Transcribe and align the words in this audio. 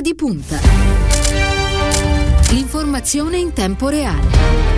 Ora 0.00 0.08
di 0.08 0.14
punta. 0.14 0.58
L'informazione 2.52 3.36
in 3.36 3.52
tempo 3.52 3.90
reale. 3.90 4.70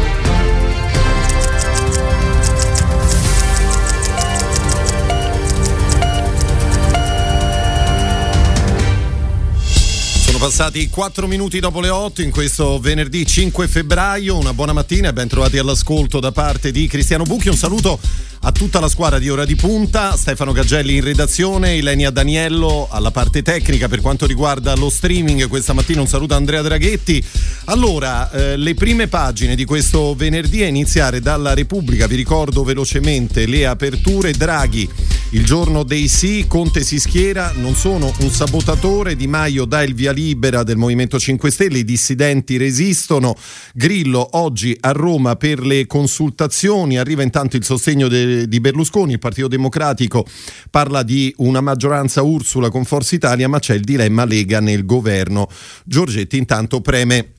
passati 10.43 10.89
4 10.89 11.29
minuti 11.29 11.61
dopo 11.61 11.81
le 11.81 11.89
8 11.89 12.21
in 12.21 12.33
questo 12.33 12.81
venerdì 12.81 13.25
5 13.25 13.69
febbraio. 13.69 14.37
Una 14.37 14.53
buona 14.53 14.73
mattina 14.73 15.11
e 15.11 15.13
ben 15.13 15.29
trovati 15.29 15.57
all'ascolto 15.57 16.19
da 16.19 16.33
parte 16.33 16.73
di 16.73 16.89
Cristiano 16.89 17.23
Bucchi. 17.23 17.49
Un 17.49 17.55
saluto 17.55 18.01
a 18.45 18.51
tutta 18.51 18.81
la 18.81 18.89
squadra 18.89 19.21
di 19.21 19.29
Ora 19.29 19.45
di 19.45 19.55
Punta, 19.55 20.17
Stefano 20.17 20.51
Gagelli 20.51 20.97
in 20.97 21.05
redazione, 21.05 21.77
Ilenia 21.77 22.11
Daniello 22.11 22.89
alla 22.91 23.13
parte 23.13 23.41
tecnica 23.41 23.87
per 23.87 24.01
quanto 24.01 24.27
riguarda 24.27 24.75
lo 24.75 24.91
streaming. 24.91 25.47
Questa 25.47 25.73
mattina 25.73 26.01
un 26.01 26.09
saluto 26.09 26.35
a 26.35 26.39
Andrea 26.39 26.61
Draghetti. 26.61 27.25
Allora, 27.67 28.31
eh, 28.33 28.57
le 28.57 28.75
prime 28.75 29.07
pagine 29.07 29.55
di 29.55 29.65
questo 29.65 30.17
venerdì 30.17 30.65
a 30.65 30.67
iniziare 30.67 31.21
dalla 31.21 31.55
Repubblica, 31.55 32.09
vi 32.09 32.17
ricordo 32.17 32.65
velocemente 32.65 33.47
le 33.47 33.65
aperture. 33.65 34.33
Draghi, 34.33 34.91
il 35.31 35.45
giorno 35.45 35.85
dei 35.85 36.09
sì, 36.09 36.47
Conte 36.49 36.83
si 36.83 36.99
schiera, 36.99 37.53
non 37.55 37.77
sono 37.77 38.13
un 38.19 38.31
sabotatore, 38.31 39.15
Di 39.15 39.29
Maio 39.29 39.67
dà 39.67 39.85
il 39.85 39.95
via 39.95 40.11
libera 40.11 40.65
del 40.65 40.77
Movimento 40.77 41.17
5 41.17 41.49
Stelle, 41.49 41.79
i 41.79 41.85
dissidenti 41.85 42.57
resistono. 42.57 43.37
Grillo 43.73 44.31
oggi 44.33 44.77
a 44.81 44.91
Roma 44.91 45.37
per 45.37 45.61
le 45.61 45.87
consultazioni, 45.87 46.99
arriva 46.99 47.23
intanto 47.23 47.57
il 47.57 47.65
sostegno 47.65 48.09
del 48.09 48.32
di 48.49 48.61
Berlusconi, 48.61 49.13
il 49.13 49.19
Partito 49.19 49.49
Democratico 49.49 50.25
parla 50.71 51.03
di 51.03 51.33
una 51.39 51.61
maggioranza 51.61 52.23
Ursula 52.23 52.71
con 52.71 52.85
Forza 52.85 53.15
Italia, 53.15 53.49
ma 53.49 53.59
c'è 53.59 53.75
il 53.75 53.83
dilemma 53.83 54.25
Lega 54.25 54.61
nel 54.61 54.85
governo. 54.85 55.49
Giorgetti 55.85 56.37
intanto 56.37 56.81
preme 56.81 57.33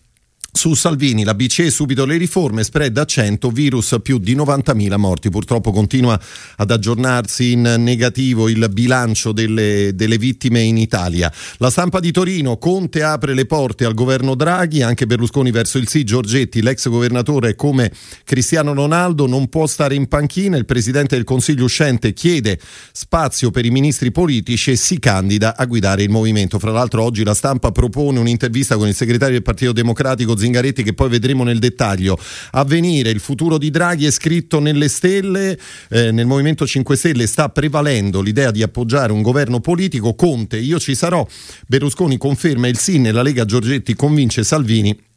su 0.55 0.75
Salvini, 0.75 1.23
la 1.23 1.33
BCE 1.33 1.71
subito 1.71 2.05
le 2.05 2.15
riforme, 2.15 2.63
spread 2.63 2.95
a 2.95 3.05
100, 3.05 3.49
virus 3.49 3.97
più 4.03 4.19
di 4.19 4.35
90.000 4.35 4.95
morti. 4.97 5.31
Purtroppo 5.31 5.71
continua 5.71 6.17
ad 6.57 6.69
aggiornarsi 6.69 7.53
in 7.53 7.61
negativo 7.79 8.47
il 8.47 8.69
bilancio 8.71 9.31
delle, 9.31 9.95
delle, 9.95 10.19
vittime 10.19 10.61
in 10.61 10.77
Italia. 10.77 11.33
La 11.57 11.71
stampa 11.71 11.99
di 11.99 12.11
Torino, 12.11 12.57
Conte 12.57 13.01
apre 13.01 13.33
le 13.33 13.47
porte 13.47 13.83
al 13.83 13.95
governo 13.95 14.35
Draghi, 14.35 14.83
anche 14.83 15.07
Berlusconi 15.07 15.49
verso 15.49 15.79
il 15.79 15.87
sì, 15.87 16.03
Giorgetti, 16.03 16.61
l'ex 16.61 16.87
governatore 16.87 17.55
come 17.55 17.91
Cristiano 18.23 18.73
Ronaldo, 18.73 19.25
non 19.25 19.49
può 19.49 19.65
stare 19.65 19.95
in 19.95 20.07
panchina, 20.07 20.55
il 20.55 20.65
presidente 20.65 21.15
del 21.15 21.25
Consiglio 21.25 21.63
uscente 21.63 22.13
chiede 22.13 22.59
spazio 22.91 23.49
per 23.49 23.65
i 23.65 23.71
ministri 23.71 24.11
politici 24.11 24.69
e 24.69 24.75
si 24.75 24.99
candida 24.99 25.57
a 25.57 25.65
guidare 25.65 26.03
il 26.03 26.11
movimento. 26.11 26.59
Fra 26.59 26.71
l'altro 26.71 27.01
oggi 27.01 27.23
la 27.23 27.33
stampa 27.33 27.71
propone 27.71 28.19
un'intervista 28.19 28.77
con 28.77 28.87
il 28.87 28.93
segretario 28.93 29.33
del 29.33 29.43
Partito 29.43 29.71
Democratico 29.71 30.41
Zingaretti 30.43 30.83
che 30.83 30.93
poi 30.93 31.09
vedremo 31.09 31.43
nel 31.43 31.59
dettaglio. 31.59 32.17
Avvenire, 32.51 33.09
il 33.09 33.19
futuro 33.19 33.57
di 33.57 33.69
Draghi 33.69 34.05
è 34.05 34.11
scritto 34.11 34.59
nelle 34.59 34.89
stelle, 34.89 35.57
eh, 35.89 36.11
nel 36.11 36.25
Movimento 36.25 36.67
5 36.67 36.95
Stelle 36.97 37.27
sta 37.27 37.49
prevalendo 37.49 38.21
l'idea 38.21 38.51
di 38.51 38.61
appoggiare 38.61 39.13
un 39.13 39.21
governo 39.21 39.59
politico, 39.59 40.15
Conte, 40.15 40.57
io 40.57 40.79
ci 40.79 40.95
sarò, 40.95 41.25
Berlusconi 41.67 42.17
conferma 42.17 42.67
il 42.67 42.77
sì 42.77 42.99
nella 42.99 43.21
Lega 43.21 43.45
Giorgetti 43.45 43.95
convince 43.95 44.43
Salvini 44.43 45.11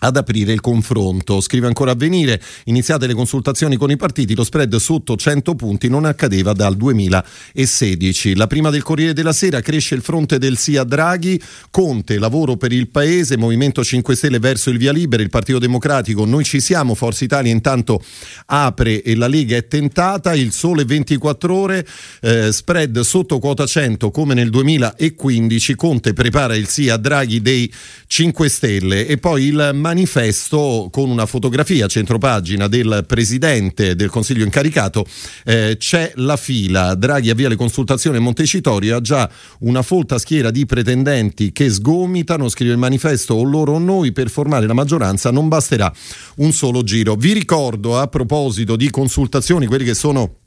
ad 0.00 0.16
aprire 0.16 0.52
il 0.52 0.60
confronto. 0.60 1.40
Scrive 1.40 1.66
ancora 1.66 1.92
a 1.92 1.94
venire, 1.94 2.40
iniziate 2.64 3.06
le 3.06 3.14
consultazioni 3.14 3.76
con 3.76 3.90
i 3.90 3.96
partiti, 3.96 4.34
lo 4.34 4.44
spread 4.44 4.74
sotto 4.76 5.16
100 5.16 5.54
punti 5.54 5.88
non 5.88 6.04
accadeva 6.04 6.52
dal 6.52 6.76
2016. 6.76 8.34
La 8.36 8.46
prima 8.46 8.70
del 8.70 8.82
Corriere 8.82 9.12
della 9.12 9.32
Sera 9.32 9.60
cresce 9.60 9.94
il 9.94 10.02
fronte 10.02 10.38
del 10.38 10.56
sì 10.56 10.76
a 10.76 10.84
Draghi, 10.84 11.40
Conte, 11.70 12.18
lavoro 12.18 12.56
per 12.56 12.72
il 12.72 12.88
Paese, 12.88 13.36
Movimento 13.36 13.84
5 13.84 14.14
Stelle 14.14 14.38
verso 14.38 14.70
il 14.70 14.78
via 14.78 14.92
libera, 14.92 15.22
il 15.22 15.30
Partito 15.30 15.58
Democratico, 15.58 16.24
noi 16.24 16.44
ci 16.44 16.60
siamo, 16.60 16.94
Forza 16.94 17.24
Italia 17.24 17.52
intanto 17.52 18.02
apre 18.46 19.02
e 19.02 19.14
la 19.14 19.28
Lega 19.28 19.56
è 19.56 19.66
tentata, 19.66 20.34
il 20.34 20.52
sole 20.52 20.84
24 20.84 21.54
ore, 21.54 21.86
eh, 22.22 22.52
spread 22.52 23.00
sotto 23.00 23.38
quota 23.38 23.66
100 23.66 24.10
come 24.10 24.34
nel 24.34 24.50
2015, 24.50 25.74
Conte 25.74 26.12
prepara 26.12 26.56
il 26.56 26.66
sì 26.66 26.88
a 26.88 26.96
Draghi 26.96 27.40
dei 27.40 27.72
5 28.06 28.48
Stelle 28.48 29.06
e 29.06 29.18
poi 29.18 29.44
il 29.44 29.70
manifesto 29.90 30.88
con 30.92 31.10
una 31.10 31.26
fotografia 31.26 31.86
a 31.86 31.88
centropagina 31.88 32.68
del 32.68 33.04
presidente 33.08 33.96
del 33.96 34.08
Consiglio 34.08 34.44
incaricato. 34.44 35.04
Eh, 35.44 35.76
c'è 35.78 36.12
la 36.16 36.36
fila, 36.36 36.94
Draghi 36.94 37.30
avvia 37.30 37.48
le 37.48 37.56
consultazioni 37.56 38.18
a 38.18 38.20
Montecitorio, 38.20 38.96
ha 38.96 39.00
già 39.00 39.28
una 39.60 39.82
folta 39.82 40.18
schiera 40.18 40.52
di 40.52 40.64
pretendenti 40.64 41.50
che 41.50 41.68
sgomitano, 41.68 42.48
scrive 42.48 42.72
il 42.72 42.78
manifesto, 42.78 43.34
o 43.34 43.42
loro 43.42 43.72
o 43.72 43.78
noi, 43.78 44.12
per 44.12 44.30
formare 44.30 44.66
la 44.66 44.74
maggioranza 44.74 45.32
non 45.32 45.48
basterà 45.48 45.92
un 46.36 46.52
solo 46.52 46.84
giro. 46.84 47.16
Vi 47.16 47.32
ricordo 47.32 47.98
a 47.98 48.06
proposito 48.06 48.76
di 48.76 48.90
consultazioni, 48.90 49.66
quelli 49.66 49.84
che 49.84 49.94
sono 49.94 50.39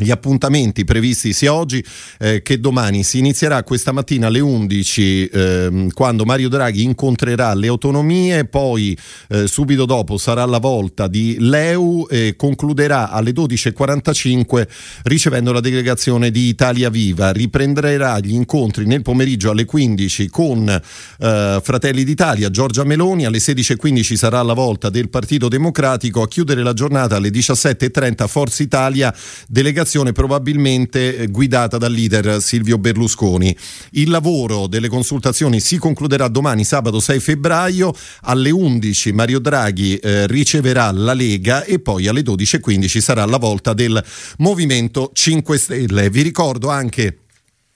gli 0.00 0.10
appuntamenti 0.10 0.84
previsti 0.84 1.32
sia 1.32 1.52
oggi 1.52 1.84
eh, 2.18 2.42
che 2.42 2.58
domani. 2.58 3.02
Si 3.02 3.18
inizierà 3.18 3.62
questa 3.62 3.92
mattina 3.92 4.28
alle 4.28 4.40
11 4.40 5.26
eh, 5.26 5.86
quando 5.92 6.24
Mario 6.24 6.48
Draghi 6.48 6.82
incontrerà 6.82 7.54
le 7.54 7.68
autonomie 7.68 8.44
poi 8.46 8.96
eh, 9.28 9.46
subito 9.46 9.84
dopo 9.84 10.16
sarà 10.16 10.44
la 10.44 10.58
volta 10.58 11.06
di 11.06 11.36
Leu 11.38 12.06
e 12.08 12.34
concluderà 12.36 13.10
alle 13.10 13.32
12.45 13.32 14.66
ricevendo 15.02 15.52
la 15.52 15.60
delegazione 15.60 16.30
di 16.30 16.48
Italia 16.48 16.88
Viva. 16.88 17.30
Riprenderà 17.30 18.18
gli 18.20 18.32
incontri 18.32 18.86
nel 18.86 19.02
pomeriggio 19.02 19.50
alle 19.50 19.64
15 19.64 20.28
con 20.28 20.68
eh, 20.68 21.60
Fratelli 21.62 22.04
d'Italia 22.04 22.50
Giorgia 22.50 22.84
Meloni. 22.84 23.26
Alle 23.26 23.38
16.15 23.38 24.14
sarà 24.14 24.40
la 24.42 24.54
volta 24.54 24.88
del 24.88 25.10
Partito 25.10 25.48
Democratico 25.48 26.22
a 26.22 26.28
chiudere 26.28 26.62
la 26.62 26.72
giornata. 26.72 27.16
Alle 27.16 27.28
17.30 27.28 28.26
Forza 28.26 28.62
Italia 28.62 29.14
delegazione 29.46 29.69
delegazione 29.70 30.12
probabilmente 30.12 31.16
eh, 31.16 31.26
guidata 31.28 31.78
dal 31.78 31.92
leader 31.92 32.42
Silvio 32.42 32.76
Berlusconi. 32.78 33.56
Il 33.92 34.10
lavoro 34.10 34.66
delle 34.66 34.88
consultazioni 34.88 35.60
si 35.60 35.78
concluderà 35.78 36.28
domani 36.28 36.64
sabato 36.64 36.98
6 37.00 37.20
febbraio 37.20 37.94
alle 38.22 38.50
11 38.50 39.12
Mario 39.12 39.38
Draghi 39.38 39.96
eh, 39.96 40.26
riceverà 40.26 40.90
la 40.90 41.14
Lega 41.14 41.64
e 41.64 41.78
poi 41.78 42.08
alle 42.08 42.22
12.15 42.22 42.98
sarà 42.98 43.24
la 43.24 43.38
volta 43.38 43.72
del 43.72 44.02
Movimento 44.38 45.10
5 45.12 45.58
Stelle. 45.58 46.10
Vi 46.10 46.22
ricordo 46.22 46.68
anche 46.68 47.18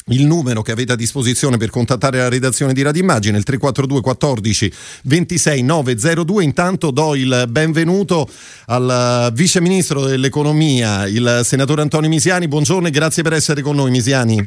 il 0.08 0.26
numero 0.26 0.60
che 0.60 0.72
avete 0.72 0.92
a 0.92 0.96
disposizione 0.96 1.56
per 1.56 1.70
contattare 1.70 2.18
la 2.18 2.28
redazione 2.28 2.74
di 2.74 2.82
Radio 2.82 3.00
Immagine, 3.00 3.38
il 3.38 3.44
342 3.44 4.02
14 4.02 4.72
26 5.04 5.62
902. 5.62 6.44
Intanto 6.44 6.90
do 6.90 7.14
il 7.14 7.46
benvenuto 7.48 8.28
al 8.66 9.30
vice 9.32 9.62
ministro 9.62 10.04
dell'economia, 10.04 11.06
il 11.06 11.40
senatore 11.42 11.80
Antonio 11.80 12.10
Misiani. 12.10 12.48
Buongiorno 12.48 12.88
e 12.88 12.90
grazie 12.90 13.22
per 13.22 13.32
essere 13.32 13.62
con 13.62 13.76
noi, 13.76 13.90
Misiani. 13.90 14.46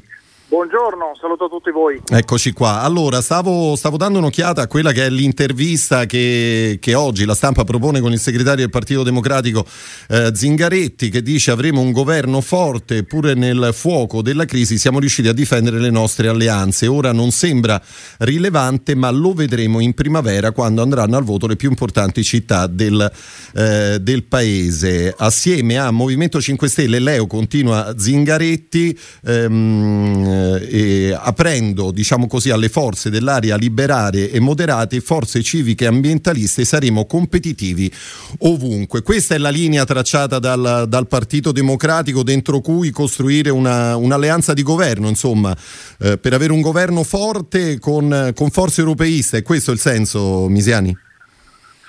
Buongiorno, 0.49 1.11
saluto 1.19 1.43
a 1.43 1.49
tutti 1.49 1.71
voi. 1.71 2.01
Eccoci 2.07 2.53
qua. 2.53 2.79
Allora, 2.79 3.19
stavo, 3.19 3.75
stavo 3.75 3.97
dando 3.97 4.19
un'occhiata 4.19 4.61
a 4.61 4.67
quella 4.67 4.93
che 4.93 5.05
è 5.05 5.09
l'intervista 5.09 6.05
che, 6.05 6.77
che, 6.79 6.93
oggi 6.93 7.25
la 7.25 7.35
stampa 7.35 7.65
propone 7.65 7.99
con 7.99 8.13
il 8.13 8.19
segretario 8.19 8.61
del 8.61 8.69
Partito 8.69 9.03
Democratico 9.03 9.65
eh, 10.07 10.31
Zingaretti, 10.33 11.09
che 11.09 11.21
dice 11.21 11.51
avremo 11.51 11.81
un 11.81 11.91
governo 11.91 12.39
forte, 12.39 13.03
pure 13.03 13.33
nel 13.33 13.71
fuoco 13.73 14.21
della 14.21 14.45
crisi 14.45 14.77
siamo 14.77 14.99
riusciti 14.99 15.27
a 15.27 15.33
difendere 15.33 15.79
le 15.79 15.89
nostre 15.89 16.29
alleanze. 16.29 16.87
Ora 16.87 17.11
non 17.11 17.31
sembra 17.31 17.81
rilevante, 18.19 18.95
ma 18.95 19.09
lo 19.09 19.33
vedremo 19.33 19.81
in 19.81 19.93
primavera 19.93 20.51
quando 20.51 20.81
andranno 20.81 21.17
al 21.17 21.25
voto 21.25 21.47
le 21.47 21.57
più 21.57 21.67
importanti 21.67 22.23
città 22.23 22.67
del, 22.67 23.11
eh, 23.53 23.97
del 23.99 24.23
paese. 24.23 25.13
Assieme 25.17 25.77
a 25.77 25.91
Movimento 25.91 26.39
5 26.39 26.69
Stelle, 26.69 26.99
Leo 26.99 27.27
continua 27.27 27.93
Zingaretti. 27.97 28.97
Ehm, 29.25 30.35
eh, 30.61 31.17
aprendo 31.19 31.91
diciamo 31.91 32.27
così, 32.27 32.49
alle 32.49 32.69
forze 32.69 33.09
dell'area 33.09 33.55
liberare 33.55 34.29
e 34.29 34.39
moderate, 34.39 34.99
forze 35.01 35.41
civiche 35.41 35.85
e 35.85 35.87
ambientaliste, 35.87 36.65
saremo 36.65 37.05
competitivi 37.05 37.91
ovunque. 38.39 39.01
Questa 39.01 39.35
è 39.35 39.37
la 39.37 39.49
linea 39.49 39.85
tracciata 39.85 40.39
dal, 40.39 40.85
dal 40.87 41.07
Partito 41.07 41.51
Democratico 41.51 42.23
dentro 42.23 42.59
cui 42.61 42.91
costruire 42.91 43.49
una, 43.49 43.95
un'alleanza 43.95 44.53
di 44.53 44.63
governo, 44.63 45.07
insomma, 45.07 45.55
eh, 45.99 46.17
per 46.17 46.33
avere 46.33 46.51
un 46.51 46.61
governo 46.61 47.03
forte 47.03 47.79
con, 47.79 48.31
con 48.35 48.49
forze 48.49 48.81
europeiste. 48.81 49.37
È 49.37 49.43
questo 49.43 49.71
il 49.71 49.79
senso, 49.79 50.47
Misiani? 50.47 50.95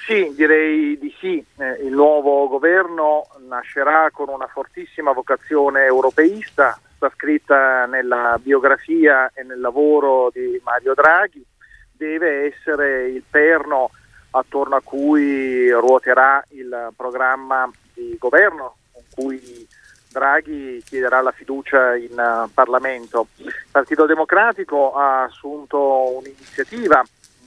Sì, 0.07 0.33
direi 0.35 0.99
di 0.99 1.13
sì. 1.21 1.45
Eh, 1.59 1.85
il 1.87 1.93
nuovo 1.93 2.49
governo 2.49 3.27
nascerà 3.47 4.09
con 4.11 4.31
una 4.31 4.49
fortissima 4.51 5.13
vocazione 5.13 5.85
europeista, 5.85 6.81
sta 6.99 7.11
scritta 7.15 7.87
nella 7.87 8.39
biografia 8.43 9.31
e 9.33 9.45
nel 9.45 9.61
lavoro 9.61 10.31
di 10.33 10.61
Mario 10.65 10.95
Draghi, 10.95 11.45
deve 11.93 12.47
essere 12.47 13.09
il 13.09 13.23
perno 13.29 13.91
attorno 14.33 14.75
a 14.75 14.83
cui 14.83 15.71
ruoterà 15.71 16.45
il 16.51 16.93
programma 16.97 17.71
di 17.95 18.17
governo 18.19 18.77
con 18.93 19.03
cui 19.15 19.67
Draghi 20.09 20.83
chiederà 20.85 21.21
la 21.21 21.31
fiducia 21.31 21.95
in 21.95 22.19
uh, 22.19 22.51
Parlamento. 22.53 23.29
Il 23.37 23.55
Partito 23.71 24.05
Democratico 24.05 24.95
ha 24.95 25.23
assunto 25.23 26.17
un'iniziativa, 26.17 27.01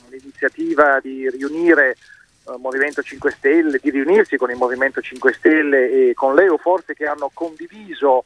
un'iniziativa 0.07 0.99
di 1.01 1.29
riunire 1.29 1.97
uh, 2.45 2.55
Movimento 2.55 3.01
5 3.01 3.31
Stelle, 3.31 3.79
di 3.81 3.89
riunirsi 3.89 4.37
con 4.37 4.49
il 4.49 4.57
Movimento 4.57 5.01
5 5.01 5.33
Stelle 5.33 5.91
e 5.91 6.13
con 6.13 6.35
Leo, 6.35 6.57
forze 6.57 6.93
che 6.93 7.05
hanno 7.05 7.29
condiviso 7.33 8.23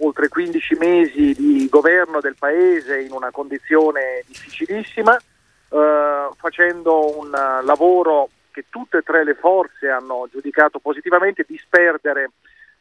oltre 0.00 0.28
15 0.28 0.74
mesi 0.76 1.34
di 1.34 1.68
governo 1.68 2.20
del 2.20 2.36
Paese 2.38 3.00
in 3.00 3.12
una 3.12 3.30
condizione 3.30 4.22
difficilissima, 4.26 5.14
uh, 5.14 6.34
facendo 6.36 7.18
un 7.18 7.30
lavoro 7.30 8.28
che 8.50 8.64
tutte 8.68 8.98
e 8.98 9.02
tre 9.02 9.24
le 9.24 9.34
forze 9.34 9.88
hanno 9.88 10.28
giudicato 10.30 10.78
positivamente, 10.78 11.44
disperdere 11.46 12.30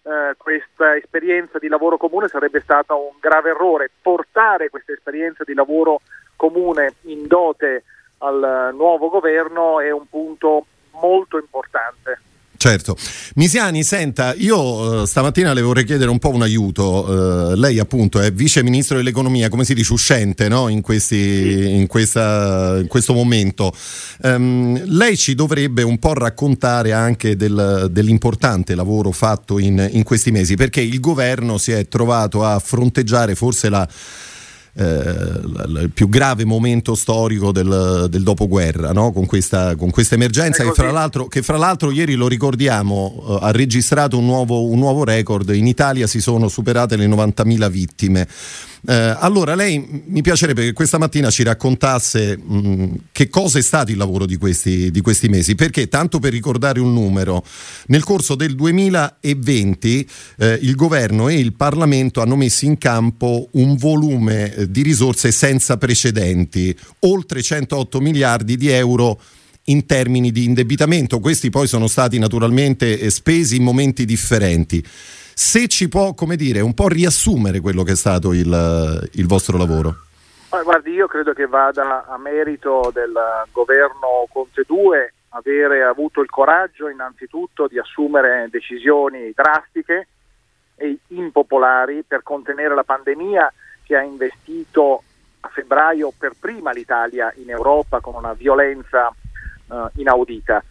eh, 0.01 0.33
questa 0.37 0.95
esperienza 0.95 1.59
di 1.59 1.67
lavoro 1.67 1.97
comune 1.97 2.27
sarebbe 2.27 2.61
stato 2.61 2.97
un 2.97 3.17
grave 3.19 3.51
errore. 3.51 3.91
Portare 4.01 4.69
questa 4.69 4.93
esperienza 4.93 5.43
di 5.43 5.53
lavoro 5.53 6.01
comune 6.35 6.95
in 7.01 7.27
dote 7.27 7.83
al 8.19 8.71
nuovo 8.73 9.09
governo 9.09 9.79
è 9.79 9.91
un 9.91 10.07
punto 10.09 10.65
molto 10.99 11.37
importante. 11.37 12.19
Certo. 12.61 12.97
Misiani, 13.35 13.83
senta, 13.83 14.33
io 14.35 14.57
uh, 14.57 15.05
stamattina 15.05 15.53
le 15.53 15.61
vorrei 15.61 15.85
chiedere 15.85 16.09
un 16.09 16.19
po' 16.19 16.31
un 16.31 16.41
aiuto. 16.41 17.05
Uh, 17.07 17.53
lei 17.55 17.79
appunto 17.79 18.19
è 18.19 18.33
vice 18.33 18.63
ministro 18.63 18.97
dell'economia, 18.97 19.47
come 19.47 19.63
si 19.63 19.73
dice, 19.73 19.93
uscente 19.93 20.49
no? 20.49 20.67
in, 20.67 20.81
questi, 20.81 21.77
in, 21.77 21.87
questa, 21.87 22.79
in, 22.81 22.87
questo 22.87 23.13
momento. 23.13 23.73
Um, 24.23 24.77
lei 24.87 25.15
ci 25.15 25.35
dovrebbe 25.35 25.83
un 25.83 25.99
po' 25.99 26.11
raccontare 26.11 26.91
anche 26.91 27.37
del, 27.37 27.87
dell'importante 27.91 28.75
lavoro 28.75 29.13
fatto 29.13 29.57
in, 29.57 29.87
in 29.93 30.03
questi 30.03 30.31
mesi, 30.31 30.55
perché 30.55 30.81
il 30.81 30.99
governo 30.99 31.57
si 31.57 31.71
è 31.71 31.87
trovato 31.87 32.43
a 32.43 32.59
fronteggiare 32.59 33.35
forse 33.35 33.69
la 33.69 33.87
eh, 33.87 34.28
il 34.73 35.91
più 35.93 36.09
grave 36.09 36.45
momento 36.45 36.95
storico 36.95 37.51
del, 37.51 38.07
del 38.09 38.23
dopoguerra, 38.23 38.91
no? 38.91 39.11
con, 39.11 39.25
questa, 39.25 39.75
con, 39.75 39.89
questa, 39.89 40.15
emergenza 40.15 40.63
che 40.63 40.71
fra, 40.71 41.09
che 41.27 41.41
fra, 41.41 41.57
l'altro, 41.57 41.91
ieri 41.91 42.13
lo 42.13 42.27
ricordiamo 42.27 43.23
eh, 43.27 43.37
ha 43.41 43.51
registrato 43.51 44.17
un 44.17 44.25
nuovo, 44.25 44.65
un 44.65 44.79
nuovo 44.79 45.03
record, 45.03 45.49
in 45.49 45.67
Italia 45.67 46.07
si 46.07 46.21
sono 46.21 46.47
superate 46.47 46.95
le 46.95 47.07
90.000 47.07 47.69
vittime. 47.69 48.27
Eh, 48.87 48.93
allora, 48.93 49.55
lei 49.55 50.03
mi 50.05 50.21
piacerebbe 50.21 50.63
che 50.63 50.73
questa 50.73 50.97
mattina 50.97 51.29
ci 51.29 51.43
raccontasse 51.43 52.37
mh, 52.37 52.95
che 53.11 53.27
cosa 53.27 53.59
è 53.59 53.61
stato 53.61 53.91
il 53.91 53.97
lavoro 53.97 54.25
di 54.25 54.37
questi, 54.37 54.89
di 54.91 55.01
questi, 55.01 55.27
mesi, 55.27 55.55
perché 55.55 55.87
tanto 55.87 56.19
per 56.19 56.31
ricordare 56.31 56.79
un 56.79 56.93
numero, 56.93 57.43
nel 57.87 58.03
corso 58.03 58.35
del 58.35 58.55
2020 58.55 60.09
eh, 60.37 60.59
il 60.61 60.75
governo 60.75 61.27
e 61.27 61.35
il 61.35 61.53
Parlamento 61.53 62.21
hanno 62.21 62.35
messo 62.35 62.65
in 62.65 62.77
campo 62.77 63.49
un 63.51 63.75
volume 63.75 64.53
eh, 64.53 64.71
di 64.71 64.81
risorse 64.81 65.31
senza 65.31 65.77
precedenti, 65.77 66.75
oltre 66.99 67.41
108 67.41 67.99
miliardi 67.99 68.55
di 68.55 68.69
euro 68.69 69.19
in 69.69 69.85
termini 69.85 70.31
di 70.31 70.45
indebitamento. 70.45 71.19
Questi 71.19 71.49
poi 71.49 71.67
sono 71.67 71.87
stati 71.87 72.19
naturalmente 72.19 72.99
eh, 72.99 73.09
spesi 73.09 73.57
in 73.57 73.63
momenti 73.63 74.05
differenti 74.05 74.83
se 74.85 75.67
ci 75.69 75.87
può, 75.87 76.13
come 76.13 76.35
dire, 76.35 76.59
un 76.59 76.73
po' 76.73 76.89
riassumere 76.89 77.61
quello 77.61 77.83
che 77.83 77.93
è 77.93 77.95
stato 77.95 78.33
il, 78.33 79.09
il 79.13 79.25
vostro 79.25 79.57
lavoro. 79.57 79.95
Guardi, 80.49 80.91
io 80.91 81.07
credo 81.07 81.31
che 81.31 81.47
vada 81.47 82.05
a 82.05 82.17
merito 82.17 82.91
del 82.93 83.13
governo 83.51 84.27
Conte 84.29 84.63
2 84.67 85.13
avere 85.29 85.83
avuto 85.83 86.21
il 86.21 86.29
coraggio 86.29 86.89
innanzitutto 86.89 87.67
di 87.67 87.79
assumere 87.79 88.49
decisioni 88.49 89.31
drastiche 89.33 90.07
e 90.75 90.97
impopolari 91.07 92.03
per 92.05 92.23
contenere 92.23 92.75
la 92.75 92.83
pandemia 92.83 93.53
che 93.83 93.95
ha 93.95 94.01
investito 94.01 95.03
a 95.41 95.49
febbraio 95.49 96.11
per 96.17 96.33
prima 96.37 96.71
l'Italia 96.71 97.31
in 97.37 97.49
Europa 97.49 98.01
con 98.01 98.15
una 98.15 98.33
violenza 98.33 99.13
uh, 99.69 99.89
inaudita 99.95 100.63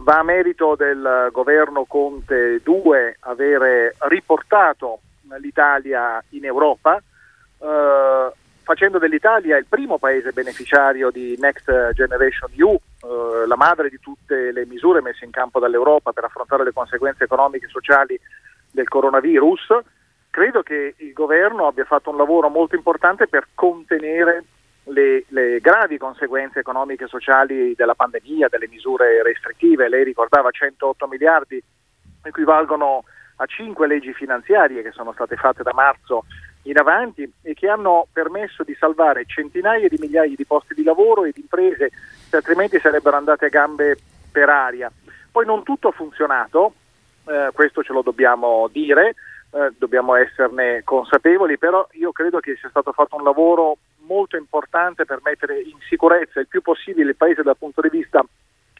va 0.00 0.18
a 0.18 0.22
merito 0.22 0.74
del 0.74 1.28
governo 1.32 1.84
Conte 1.84 2.60
2 2.62 3.16
avere 3.20 3.94
riportato 4.08 5.00
l'Italia 5.38 6.22
in 6.30 6.44
Europa, 6.44 6.96
eh, 6.96 8.32
facendo 8.62 8.98
dell'Italia 8.98 9.56
il 9.56 9.66
primo 9.68 9.98
paese 9.98 10.32
beneficiario 10.32 11.10
di 11.10 11.36
Next 11.38 11.92
Generation 11.92 12.50
EU, 12.56 12.74
eh, 12.74 13.46
la 13.46 13.56
madre 13.56 13.88
di 13.88 13.98
tutte 14.00 14.52
le 14.52 14.66
misure 14.66 15.00
messe 15.00 15.24
in 15.24 15.30
campo 15.30 15.58
dall'Europa 15.58 16.12
per 16.12 16.24
affrontare 16.24 16.64
le 16.64 16.72
conseguenze 16.72 17.24
economiche 17.24 17.66
e 17.66 17.70
sociali 17.70 18.18
del 18.70 18.88
coronavirus. 18.88 19.78
Credo 20.30 20.62
che 20.62 20.94
il 20.96 21.12
governo 21.12 21.66
abbia 21.66 21.84
fatto 21.84 22.10
un 22.10 22.16
lavoro 22.16 22.48
molto 22.48 22.74
importante 22.74 23.26
per 23.26 23.48
contenere 23.54 24.44
le, 24.84 25.24
le, 25.28 25.60
gravi 25.60 25.98
conseguenze 25.98 26.60
economiche 26.60 27.04
e 27.04 27.08
sociali 27.08 27.74
della 27.74 27.94
pandemia, 27.94 28.48
delle 28.48 28.68
misure 28.68 29.22
restrittive. 29.22 29.88
Lei 29.88 30.04
ricordava 30.04 30.50
108 30.50 31.06
miliardi, 31.06 31.62
equivalgono 32.22 33.04
a 33.36 33.46
cinque 33.46 33.86
leggi 33.86 34.12
finanziarie 34.12 34.82
che 34.82 34.92
sono 34.92 35.12
state 35.12 35.36
fatte 35.36 35.62
da 35.62 35.72
marzo 35.72 36.24
in 36.64 36.78
avanti 36.78 37.30
e 37.42 37.54
che 37.54 37.68
hanno 37.68 38.06
permesso 38.12 38.62
di 38.62 38.74
salvare 38.78 39.24
centinaia 39.26 39.88
di 39.88 39.96
migliaia 39.98 40.34
di 40.36 40.44
posti 40.44 40.74
di 40.74 40.84
lavoro 40.84 41.24
e 41.24 41.32
di 41.32 41.40
imprese 41.40 41.90
che 42.30 42.36
altrimenti 42.36 42.78
sarebbero 42.78 43.16
andate 43.16 43.46
a 43.46 43.48
gambe 43.48 43.96
per 44.30 44.48
aria. 44.48 44.90
Poi 45.30 45.44
non 45.44 45.64
tutto 45.64 45.88
ha 45.88 45.92
funzionato, 45.92 46.74
eh, 47.26 47.50
questo 47.52 47.82
ce 47.82 47.92
lo 47.92 48.02
dobbiamo 48.02 48.68
dire, 48.70 49.14
eh, 49.50 49.72
dobbiamo 49.76 50.14
esserne 50.14 50.82
consapevoli, 50.84 51.58
però 51.58 51.86
io 51.92 52.12
credo 52.12 52.38
che 52.38 52.56
sia 52.56 52.68
stato 52.68 52.92
fatto 52.92 53.16
un 53.16 53.24
lavoro 53.24 53.78
molto 54.06 54.36
importante 54.36 55.04
per 55.04 55.20
mettere 55.22 55.60
in 55.60 55.78
sicurezza 55.88 56.40
il 56.40 56.48
più 56.48 56.62
possibile 56.62 57.10
il 57.10 57.16
Paese 57.16 57.42
dal 57.42 57.56
punto 57.56 57.80
di 57.80 57.88
vista 57.88 58.24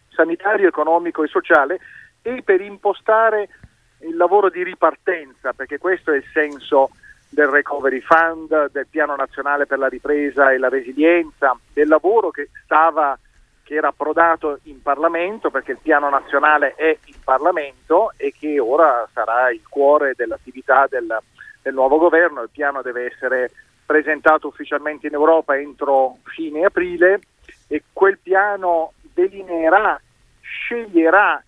sanitario, 0.09 0.69
economico 0.69 1.23
e 1.23 1.29
sociale 1.29 1.81
e 2.23 2.43
per 2.45 2.61
impostare 2.61 3.49
il 4.01 4.17
lavoro 4.17 4.51
di 4.51 4.63
ripartenza, 4.63 5.53
perché 5.53 5.79
questo 5.79 6.13
è 6.13 6.17
il 6.17 6.25
senso 6.33 6.91
del 7.29 7.47
Recovery 7.47 8.01
Fund, 8.01 8.71
del 8.71 8.87
Piano 8.89 9.17
Nazionale 9.17 9.67
per 9.67 9.79
la 9.79 9.89
Ripresa 9.89 10.53
e 10.53 10.59
la 10.59 10.69
Resilienza, 10.69 11.57
del 11.73 11.89
lavoro 11.89 12.31
che 12.31 12.51
stava 12.65 13.19
che 13.63 13.75
era 13.75 13.89
approdato 13.89 14.59
in 14.65 14.83
Parlamento 14.83 15.51
perché 15.51 15.73
il 15.73 15.79
piano 15.81 16.11
nazionale 16.11 16.75
è 16.75 16.99
in 17.07 17.15
Parlamento 17.23 18.13
e 18.17 18.35
che 18.39 18.59
ora 18.59 19.09
sarà 19.13 19.51
il 19.51 19.63
cuore 19.69 20.15
dell'attività 20.15 20.87
del, 20.89 21.17
del 21.63 21.73
nuovo 21.73 21.99
governo. 21.99 22.43
Il 22.43 22.51
piano 22.51 22.83
deve 22.83 23.07
essere 23.07 23.51
presentato 23.93 24.49
ufficialmente 24.49 25.07
in 25.07 25.13
Europa 25.13 25.59
entro 25.59 26.17
fine 26.25 26.65
aprile 26.65 27.21
e 27.69 27.83
quel 27.93 28.19
piano 28.23 28.95
delineerà, 29.13 30.01
sceglierà 30.41 31.43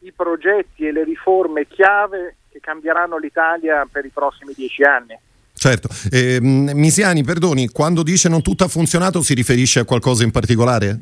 i 0.00 0.12
progetti 0.12 0.86
e 0.86 0.92
le 0.92 1.04
riforme 1.04 1.66
chiave 1.66 2.36
che 2.50 2.58
cambieranno 2.60 3.18
l'Italia 3.18 3.86
per 3.90 4.06
i 4.06 4.08
prossimi 4.08 4.54
dieci 4.54 4.82
anni. 4.82 5.14
Certo, 5.52 5.88
eh, 6.10 6.38
Misiani, 6.40 7.22
perdoni, 7.22 7.68
quando 7.68 8.02
dice 8.02 8.30
non 8.30 8.40
tutto 8.40 8.64
ha 8.64 8.68
funzionato 8.68 9.20
si 9.20 9.34
riferisce 9.34 9.80
a 9.80 9.84
qualcosa 9.84 10.24
in 10.24 10.30
particolare? 10.30 11.00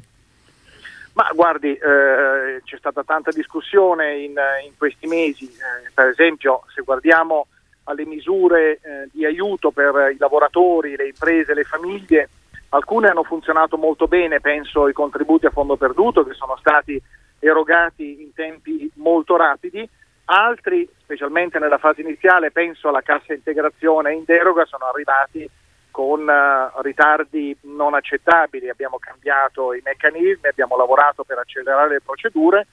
Ma 1.12 1.30
guardi, 1.32 1.72
eh, 1.74 2.60
c'è 2.64 2.76
stata 2.76 3.04
tanta 3.04 3.30
discussione 3.30 4.16
in, 4.16 4.34
in 4.66 4.72
questi 4.76 5.06
mesi, 5.06 5.44
eh, 5.46 5.90
per 5.94 6.08
esempio 6.08 6.64
se 6.74 6.82
guardiamo 6.82 7.46
alle 7.88 8.04
misure 8.04 8.72
eh, 8.82 9.08
di 9.10 9.24
aiuto 9.24 9.70
per 9.70 10.12
i 10.12 10.16
lavoratori, 10.18 10.96
le 10.96 11.08
imprese, 11.08 11.54
le 11.54 11.64
famiglie. 11.64 12.28
Alcune 12.70 13.08
hanno 13.08 13.22
funzionato 13.22 13.78
molto 13.78 14.06
bene, 14.06 14.40
penso 14.40 14.84
ai 14.84 14.92
contributi 14.92 15.46
a 15.46 15.50
fondo 15.50 15.76
perduto 15.76 16.22
che 16.24 16.34
sono 16.34 16.56
stati 16.58 17.00
erogati 17.38 18.22
in 18.22 18.32
tempi 18.34 18.90
molto 18.96 19.36
rapidi, 19.36 19.88
altri, 20.26 20.86
specialmente 20.98 21.58
nella 21.58 21.78
fase 21.78 22.02
iniziale, 22.02 22.50
penso 22.50 22.88
alla 22.88 23.00
cassa 23.00 23.32
integrazione 23.32 24.12
in 24.12 24.24
deroga, 24.26 24.66
sono 24.66 24.84
arrivati 24.84 25.48
con 25.90 26.20
uh, 26.28 26.80
ritardi 26.82 27.56
non 27.62 27.94
accettabili, 27.94 28.68
abbiamo 28.68 28.98
cambiato 28.98 29.72
i 29.72 29.80
meccanismi, 29.82 30.46
abbiamo 30.46 30.76
lavorato 30.76 31.24
per 31.24 31.38
accelerare 31.38 31.88
le 31.88 32.00
procedure, 32.04 32.66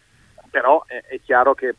però 0.51 0.83
è, 0.85 1.01
è 1.07 1.19
chiaro 1.23 1.53
che 1.53 1.73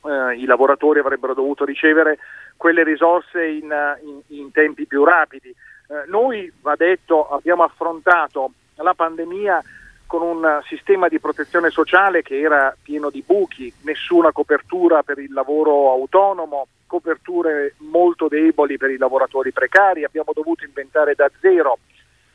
uh, 0.00 0.30
i 0.30 0.44
lavoratori 0.44 0.98
avrebbero 0.98 1.34
dovuto 1.34 1.64
ricevere 1.64 2.18
quelle 2.62 2.84
risorse 2.84 3.44
in, 3.44 3.74
in, 4.04 4.20
in 4.38 4.52
tempi 4.52 4.86
più 4.86 5.02
rapidi. 5.02 5.48
Eh, 5.48 6.04
noi, 6.06 6.48
va 6.60 6.76
detto, 6.76 7.28
abbiamo 7.28 7.64
affrontato 7.64 8.52
la 8.76 8.94
pandemia 8.94 9.60
con 10.06 10.22
un 10.22 10.60
sistema 10.68 11.08
di 11.08 11.18
protezione 11.18 11.70
sociale 11.70 12.22
che 12.22 12.38
era 12.38 12.72
pieno 12.80 13.10
di 13.10 13.24
buchi, 13.26 13.72
nessuna 13.82 14.30
copertura 14.30 15.02
per 15.02 15.18
il 15.18 15.32
lavoro 15.32 15.90
autonomo, 15.90 16.68
coperture 16.86 17.74
molto 17.78 18.28
deboli 18.28 18.76
per 18.76 18.90
i 18.90 18.96
lavoratori 18.96 19.50
precari, 19.50 20.04
abbiamo 20.04 20.30
dovuto 20.32 20.64
inventare 20.64 21.16
da 21.16 21.28
zero 21.40 21.78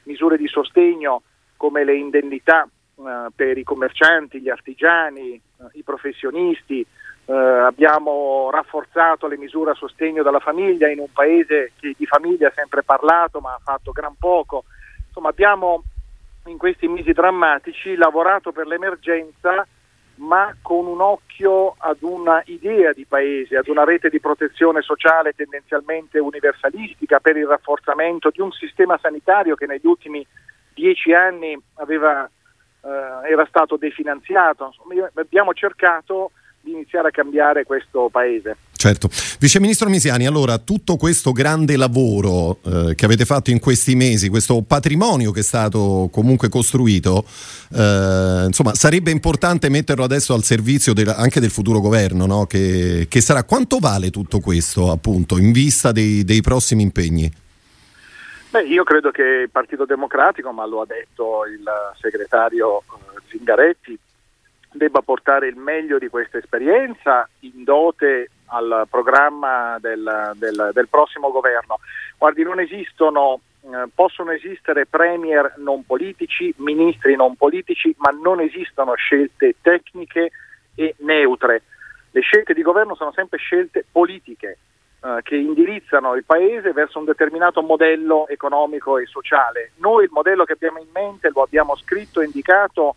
misure 0.04 0.36
di 0.36 0.48
sostegno 0.48 1.22
come 1.56 1.86
le 1.86 1.96
indennità 1.96 2.68
eh, 2.68 3.28
per 3.34 3.58
i 3.58 3.64
commercianti, 3.64 4.42
gli 4.42 4.50
artigiani, 4.50 5.36
eh, 5.36 5.42
i 5.76 5.84
professionisti, 5.84 6.86
eh, 7.30 7.34
abbiamo 7.34 8.50
rafforzato 8.52 9.28
le 9.28 9.38
misure 9.38 9.72
a 9.72 9.76
sostegno 9.76 10.24
della 10.24 10.40
famiglia 10.40 10.90
in 10.90 11.00
un 11.00 11.12
paese 11.12 11.74
che 11.78 11.94
di 11.98 12.06
famiglia 12.06 12.48
ha 12.48 12.54
sempre 12.56 12.84
parlato 12.84 13.42
ma 13.42 13.54
ha 13.54 13.60
fatto 13.62 13.92
gran 13.92 14.16
poco. 14.18 14.64
Insomma, 15.08 15.30
abbiamo 15.30 15.84
in 16.46 16.58
questi 16.58 16.88
mesi 16.88 17.12
drammatici 17.12 17.96
lavorato 17.96 18.54
per 18.54 18.66
l'emergenza 18.68 19.68
ma 20.16 20.56
con 20.62 20.88
un 20.88 21.02
occhio 21.02 21.76
ad 21.78 21.98
una 22.00 22.42
idea 22.46 22.92
di 22.92 23.06
paese, 23.06 23.58
ad 23.58 23.68
una 23.68 23.84
rete 23.84 24.10
di 24.10 24.20
protezione 24.20 24.82
sociale 24.82 25.34
tendenzialmente 25.34 26.20
universalistica 26.20 27.20
per 27.20 27.36
il 27.36 27.46
rafforzamento 27.46 28.30
di 28.32 28.42
un 28.42 28.52
sistema 28.52 28.98
sanitario 29.00 29.56
che 29.56 29.68
negli 29.68 29.86
ultimi 29.86 30.26
dieci 30.74 31.14
anni 31.14 31.56
aveva, 31.76 32.26
eh, 32.26 33.30
era 33.30 33.46
stato 33.48 33.78
definanziato. 33.78 34.66
Insomma, 34.66 35.08
abbiamo 35.14 35.54
cercato 35.54 36.32
di 36.68 36.74
iniziare 36.74 37.08
a 37.08 37.12
cambiare 37.12 37.64
questo 37.64 38.10
paese. 38.12 38.58
Certo. 38.76 39.10
Vice 39.40 39.60
Ministro 39.60 39.90
Misiani, 39.90 40.28
allora 40.28 40.60
tutto 40.60 40.98
questo 40.98 41.32
grande 41.32 41.78
lavoro 41.78 42.60
eh, 42.64 42.94
che 42.96 43.06
avete 43.06 43.26
fatto 43.26 43.50
in 43.50 43.60
questi 43.60 43.96
mesi, 43.96 44.30
questo 44.30 44.62
patrimonio 44.62 45.32
che 45.32 45.40
è 45.40 45.44
stato 45.44 46.10
comunque 46.12 46.50
costruito, 46.50 47.26
eh, 47.74 48.44
insomma, 48.46 48.76
sarebbe 48.76 49.10
importante 49.10 49.70
metterlo 49.70 50.04
adesso 50.04 50.34
al 50.34 50.44
servizio 50.44 50.94
del, 50.94 51.08
anche 51.08 51.40
del 51.40 51.50
futuro 51.50 51.80
governo, 51.80 52.26
no? 52.26 52.46
che, 52.46 53.08
che, 53.10 53.22
sarà. 53.22 53.44
Quanto 53.44 53.80
vale 53.80 54.12
tutto 54.12 54.40
questo, 54.40 54.92
appunto, 54.92 55.38
in 55.38 55.52
vista 55.52 55.92
dei, 55.92 56.24
dei 56.24 56.42
prossimi 56.42 56.84
impegni? 56.84 57.32
Beh, 58.50 58.64
io 58.64 58.84
credo 58.84 59.12
che 59.12 59.24
il 59.24 59.50
Partito 59.50 59.86
Democratico, 59.86 60.52
ma 60.52 60.66
lo 60.66 60.82
ha 60.82 60.86
detto 60.86 61.46
il 61.46 61.66
segretario 62.00 62.80
eh, 62.80 63.22
Zingaretti, 63.30 63.98
debba 64.78 65.02
portare 65.02 65.48
il 65.48 65.56
meglio 65.56 65.98
di 65.98 66.08
questa 66.08 66.38
esperienza 66.38 67.28
in 67.42 67.64
dote 67.64 68.30
al 68.48 68.86
programma 68.90 69.78
del, 69.80 70.32
del, 70.36 70.70
del 70.74 70.88
prossimo 70.88 71.32
governo. 71.32 71.80
Guardi, 72.18 72.44
non 72.44 72.60
esistono, 72.60 73.42
eh, 73.62 73.88
possono 73.94 74.32
esistere 74.32 74.86
premier 74.86 75.56
non 75.58 75.86
politici, 75.86 76.54
ministri 76.58 77.16
non 77.16 77.36
politici, 77.36 77.94
ma 77.98 78.10
non 78.12 78.40
esistono 78.40 78.94
scelte 78.96 79.56
tecniche 79.62 80.32
e 80.76 80.96
neutre. 81.00 81.64
Le 82.12 82.22
scelte 82.22 82.54
di 82.54 82.62
governo 82.62 82.96
sono 82.96 83.12
sempre 83.12 83.38
scelte 83.38 83.86
politiche 83.92 84.58
eh, 85.04 85.20
che 85.24 85.36
indirizzano 85.36 86.16
il 86.16 86.24
Paese 86.24 86.72
verso 86.72 87.00
un 87.00 87.06
determinato 87.06 87.62
modello 87.62 88.28
economico 88.28 88.98
e 88.98 89.06
sociale. 89.06 89.72
Noi 89.78 90.06
il 90.06 90.12
modello 90.12 90.46
che 90.46 90.54
abbiamo 90.54 90.80
in 90.80 90.88
mente 90.94 91.30
lo 91.30 91.42
abbiamo 91.44 91.76
scritto 91.76 92.22
e 92.22 92.26
indicato 92.26 92.96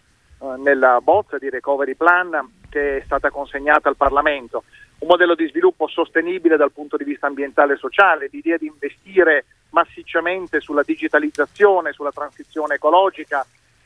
nella 0.58 1.00
bozza 1.00 1.38
di 1.38 1.50
recovery 1.50 1.94
plan 1.94 2.58
che 2.68 2.98
è 2.98 3.02
stata 3.04 3.30
consegnata 3.30 3.88
al 3.88 3.96
Parlamento. 3.96 4.64
Un 5.00 5.08
modello 5.08 5.34
di 5.34 5.48
sviluppo 5.48 5.88
sostenibile 5.88 6.56
dal 6.56 6.72
punto 6.72 6.96
di 6.96 7.04
vista 7.04 7.26
ambientale 7.26 7.74
e 7.74 7.76
sociale, 7.76 8.28
l'idea 8.30 8.56
di 8.56 8.66
investire 8.66 9.44
massicciamente 9.70 10.60
sulla 10.60 10.82
digitalizzazione, 10.82 11.92
sulla 11.92 12.12
transizione 12.12 12.74
ecologica 12.74 13.44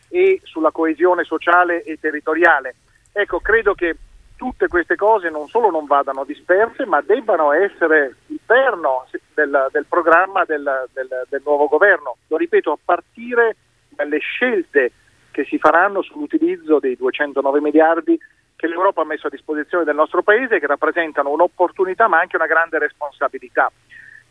e 0.08 0.40
sulla 0.42 0.70
coesione 0.70 1.24
sociale 1.24 1.82
e 1.82 1.98
territoriale. 2.00 2.74
Ecco, 3.12 3.40
credo 3.40 3.74
che 3.74 3.96
tutte 4.36 4.66
queste 4.66 4.96
cose 4.96 5.30
non 5.30 5.46
solo 5.48 5.70
non 5.70 5.86
vadano 5.86 6.24
disperse, 6.24 6.84
ma 6.84 7.00
debbano 7.00 7.52
essere 7.52 8.16
il 8.26 8.40
perno 8.44 9.06
del, 9.34 9.68
del 9.70 9.86
programma 9.88 10.44
del, 10.44 10.88
del, 10.92 11.08
del 11.28 11.42
nuovo 11.44 11.68
governo. 11.68 12.16
Lo 12.26 12.36
ripeto, 12.36 12.72
a 12.72 12.78
partire 12.84 13.56
dalle 13.88 14.18
scelte 14.18 14.90
che 15.34 15.44
si 15.44 15.58
faranno 15.58 16.00
sull'utilizzo 16.00 16.78
dei 16.78 16.94
209 16.94 17.60
miliardi 17.60 18.16
che 18.54 18.68
l'Europa 18.68 19.02
ha 19.02 19.04
messo 19.04 19.26
a 19.26 19.30
disposizione 19.30 19.82
del 19.82 19.96
nostro 19.96 20.22
Paese, 20.22 20.60
che 20.60 20.68
rappresentano 20.68 21.30
un'opportunità 21.30 22.06
ma 22.06 22.20
anche 22.20 22.36
una 22.36 22.46
grande 22.46 22.78
responsabilità, 22.78 23.70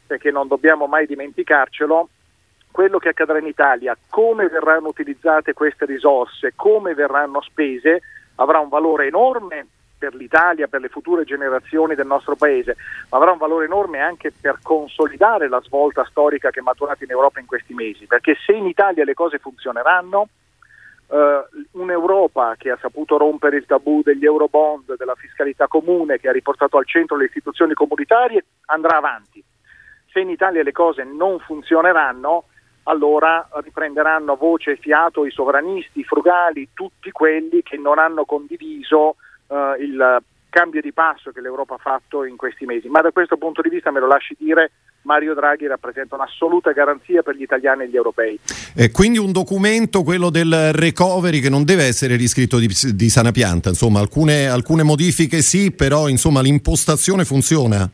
perché 0.08 0.32
non 0.32 0.48
dobbiamo 0.48 0.88
mai 0.88 1.06
dimenticarcelo, 1.06 2.08
quello 2.72 3.00
che 3.00 3.10
accadrà 3.10 3.38
in 3.38 3.48
Italia, 3.48 3.98
come 4.10 4.48
verranno 4.48 4.88
utilizzate 4.88 5.52
queste 5.52 5.86
risorse, 5.86 6.54
come 6.56 6.94
verranno 6.94 7.42
spese, 7.42 8.02
avrà 8.36 8.60
un 8.60 8.70
valore 8.70 9.08
enorme 9.08 9.68
per 9.98 10.16
l'Italia, 10.16 10.68
per 10.68 10.80
le 10.80 10.88
future 10.88 11.26
generazioni 11.26 11.96
del 11.96 12.08
nostro 12.08 12.38
Paese, 12.38 12.78
ma 13.10 13.18
avrà 13.18 13.32
un 13.32 13.38
valore 13.38 13.66
enorme 13.66 14.00
anche 14.00 14.32
per 14.32 14.60
consolidare 14.64 15.50
la 15.50 15.62
svolta 15.62 16.06
storica 16.06 16.50
che 16.50 16.60
è 16.60 16.64
maturata 16.64 17.04
in 17.04 17.12
Europa 17.12 17.42
in 17.42 17.46
questi 17.46 17.74
mesi, 17.74 18.06
perché 18.06 18.38
se 18.46 18.54
in 18.54 18.68
Italia 18.68 19.04
le 19.04 19.14
cose 19.14 19.38
funzioneranno, 19.38 20.30
Uh, 21.14 21.46
un'Europa 21.80 22.56
che 22.58 22.72
ha 22.72 22.78
saputo 22.82 23.20
rompere 23.20 23.58
il 23.58 23.68
tabù 23.68 24.02
degli 24.02 24.26
eurobond, 24.26 24.96
della 24.98 25.14
fiscalità 25.14 25.68
comune, 25.68 26.18
che 26.18 26.28
ha 26.28 26.32
riportato 26.32 26.78
al 26.78 26.88
centro 26.88 27.18
le 27.18 27.26
istituzioni 27.26 27.76
comunitarie, 27.76 28.44
andrà 28.66 28.98
avanti. 28.98 29.44
Se 30.12 30.20
in 30.20 30.32
Italia 30.32 30.64
le 30.64 30.72
cose 30.72 31.04
non 31.04 31.38
funzioneranno, 31.38 32.46
allora 32.86 33.48
riprenderanno 33.62 34.36
voce 34.36 34.72
e 34.72 34.78
fiato 34.78 35.24
i 35.24 35.30
sovranisti, 35.30 36.00
i 36.00 36.04
frugali, 36.04 36.70
tutti 36.74 37.12
quelli 37.12 37.62
che 37.62 37.78
non 37.78 38.00
hanno 38.00 38.26
condiviso 38.26 39.18
uh, 39.48 39.76
il 39.78 40.24
cambio 40.54 40.82
di 40.82 40.94
passo 40.94 41.32
che 41.32 41.42
l'Europa 41.42 41.74
ha 41.74 41.80
fatto 41.80 42.26
in 42.26 42.38
questi 42.38 42.66
mesi. 42.66 42.88
Ma 42.88 43.02
da 43.02 43.10
questo 43.10 43.38
punto 43.38 43.64
di 43.64 43.70
vista, 43.70 43.90
me 43.90 44.00
lo 44.00 44.06
lasci 44.06 44.36
dire, 44.38 44.72
Mario 45.02 45.34
Draghi 45.34 45.66
rappresenta 45.66 46.14
un'assoluta 46.14 46.72
garanzia 46.74 47.24
per 47.24 47.36
gli 47.36 47.42
italiani 47.42 47.84
e 47.84 47.90
gli 47.90 47.96
europei. 47.96 48.40
E 48.76 48.92
quindi 48.92 49.18
un 49.18 49.32
documento, 49.32 50.04
quello 50.04 50.30
del 50.30 50.72
recovery, 50.74 51.40
che 51.40 51.50
non 51.50 51.64
deve 51.64 51.86
essere 51.86 52.16
riscritto 52.18 52.60
di, 52.60 52.68
di 52.68 53.10
sana 53.10 53.32
pianta, 53.32 53.70
insomma 53.70 54.00
alcune, 54.00 54.48
alcune 54.48 54.84
modifiche 54.84 55.42
sì, 55.42 55.72
però 55.72 56.08
insomma, 56.08 56.42
l'impostazione 56.42 57.26
funziona. 57.26 57.90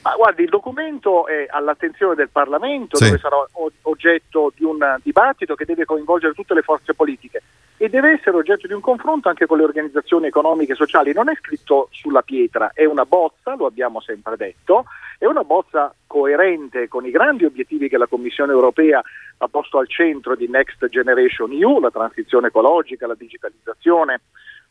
Ma 0.00 0.14
guardi, 0.16 0.44
il 0.44 0.48
documento 0.48 1.26
è 1.26 1.46
all'attenzione 1.50 2.14
del 2.14 2.30
Parlamento, 2.30 2.96
sì. 2.96 3.04
dove 3.04 3.18
sarà 3.18 3.36
oggetto 3.82 4.50
di 4.56 4.64
un 4.64 4.78
dibattito 5.02 5.54
che 5.54 5.66
deve 5.66 5.84
coinvolgere 5.84 6.32
tutte 6.32 6.54
le 6.54 6.62
forze 6.62 6.94
politiche 6.94 7.42
e 7.78 7.88
deve 7.88 8.12
essere 8.12 8.36
oggetto 8.36 8.66
di 8.66 8.72
un 8.72 8.80
confronto 8.80 9.28
anche 9.28 9.46
con 9.46 9.58
le 9.58 9.64
organizzazioni 9.64 10.26
economiche 10.26 10.72
e 10.72 10.76
sociali. 10.76 11.12
Non 11.12 11.28
è 11.28 11.34
scritto 11.36 11.88
sulla 11.90 12.22
pietra, 12.22 12.70
è 12.72 12.84
una 12.84 13.04
bozza, 13.04 13.54
lo 13.54 13.66
abbiamo 13.66 14.00
sempre 14.00 14.36
detto, 14.36 14.86
è 15.18 15.26
una 15.26 15.44
bozza 15.44 15.94
coerente 16.06 16.88
con 16.88 17.04
i 17.04 17.10
grandi 17.10 17.44
obiettivi 17.44 17.88
che 17.88 17.98
la 17.98 18.06
Commissione 18.06 18.52
europea 18.52 19.02
ha 19.38 19.48
posto 19.48 19.78
al 19.78 19.88
centro 19.88 20.34
di 20.34 20.48
Next 20.48 20.86
Generation 20.88 21.52
EU, 21.52 21.80
la 21.80 21.90
transizione 21.90 22.48
ecologica, 22.48 23.06
la 23.06 23.14
digitalizzazione, 23.14 24.22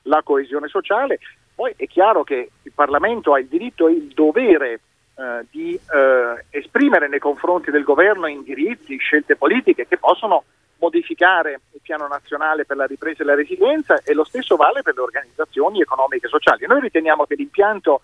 la 0.04 0.22
coesione 0.24 0.68
sociale. 0.68 1.20
Poi 1.54 1.74
è 1.78 1.86
chiaro 1.88 2.24
che 2.24 2.50
il 2.62 2.72
Parlamento 2.74 3.34
ha 3.34 3.40
il 3.40 3.48
diritto 3.48 3.88
e 3.88 3.94
il 3.94 4.08
dovere 4.14 4.80
eh, 5.18 5.46
di 5.52 5.76
eh, 5.76 6.46
esprimere 6.50 7.08
nei 7.08 7.20
confronti 7.20 7.72
del 7.72 7.84
governo 7.84 8.28
indirizzi, 8.28 8.98
scelte 8.98 9.36
politiche 9.36 9.88
che 9.88 9.98
possono 9.98 10.44
modificare 10.80 11.62
il 11.72 11.80
piano 11.82 12.08
nazionale 12.08 12.66
per 12.66 12.78
la 12.78 12.86
ripresa 12.86 13.24
e 13.24 13.26
la 13.26 13.36
resilienza 13.36 14.02
e 14.04 14.14
lo 14.14 14.24
stesso 14.24 14.56
vale 14.56 14.82
per 14.82 14.96
le 14.96 15.02
organizzazioni 15.02 15.82
economiche 15.82 16.26
e 16.26 16.30
sociali. 16.30 16.66
Noi 16.68 16.82
riteniamo 16.82 17.26
che 17.26 17.36
l'impianto 17.36 18.02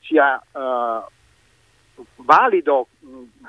sia 0.00 0.38
eh, 0.38 1.04
valido, 2.16 2.88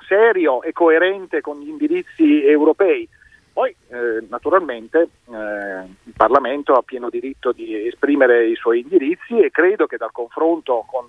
serio 0.07 0.61
e 0.63 0.71
coerente 0.71 1.41
con 1.41 1.59
gli 1.59 1.69
indirizzi 1.69 2.43
europei. 2.45 3.07
Poi 3.53 3.69
eh, 3.69 4.25
naturalmente 4.29 5.01
eh, 5.01 5.83
il 6.03 6.13
Parlamento 6.15 6.73
ha 6.73 6.81
pieno 6.81 7.09
diritto 7.09 7.51
di 7.51 7.87
esprimere 7.87 8.47
i 8.47 8.55
suoi 8.55 8.79
indirizzi 8.79 9.39
e 9.39 9.51
credo 9.51 9.85
che 9.85 9.97
dal 9.97 10.11
confronto 10.11 10.85
con 10.87 11.05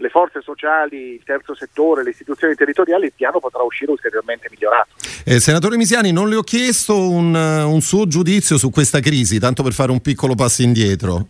le 0.00 0.08
forze 0.08 0.40
sociali, 0.40 1.14
il 1.14 1.22
terzo 1.24 1.54
settore, 1.54 2.02
le 2.02 2.10
istituzioni 2.10 2.54
territoriali, 2.54 3.06
il 3.06 3.12
piano 3.14 3.38
potrà 3.38 3.62
uscire 3.62 3.90
ulteriormente 3.90 4.48
migliorato. 4.50 4.94
Eh, 5.24 5.40
senatore 5.40 5.76
Misiani, 5.76 6.10
non 6.10 6.28
le 6.28 6.36
ho 6.36 6.42
chiesto 6.42 7.08
un, 7.08 7.34
un, 7.34 7.80
suo 7.82 8.06
giudizio 8.06 8.56
su 8.56 8.70
questa 8.70 9.00
crisi, 9.00 9.38
tanto 9.38 9.62
per 9.62 9.72
fare 9.72 9.90
un 9.90 10.00
piccolo 10.00 10.34
passo 10.34 10.62
indietro. 10.62 11.28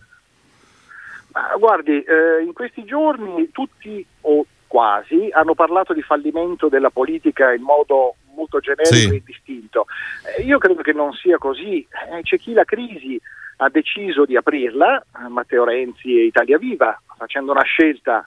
Ma, 1.33 1.53
guardi, 1.59 2.01
eh, 2.01 2.43
in 2.45 2.53
questi 2.53 2.85
giorni 2.85 3.49
tutti 3.51 4.05
o 4.21 4.45
quasi 4.67 5.27
hanno 5.31 5.53
parlato 5.53 5.91
di 5.93 6.01
fallimento 6.01 6.69
della 6.69 6.89
politica 6.89 7.53
in 7.53 7.63
modo 7.63 8.15
molto 8.35 8.59
generico 8.59 8.95
sì. 8.95 9.15
e 9.15 9.21
distinto. 9.25 9.85
Eh, 10.37 10.43
io 10.43 10.57
credo 10.59 10.81
che 10.81 10.93
non 10.93 11.11
sia 11.11 11.37
così. 11.37 11.85
Eh, 12.09 12.21
c'è 12.21 12.37
chi 12.37 12.53
la 12.53 12.63
crisi 12.63 13.19
ha 13.57 13.69
deciso 13.69 14.23
di 14.23 14.37
aprirla, 14.37 14.97
eh, 14.97 15.27
Matteo 15.27 15.65
Renzi 15.65 16.17
e 16.17 16.23
Italia 16.23 16.57
Viva, 16.57 16.99
facendo 17.17 17.51
una 17.51 17.63
scelta 17.63 18.25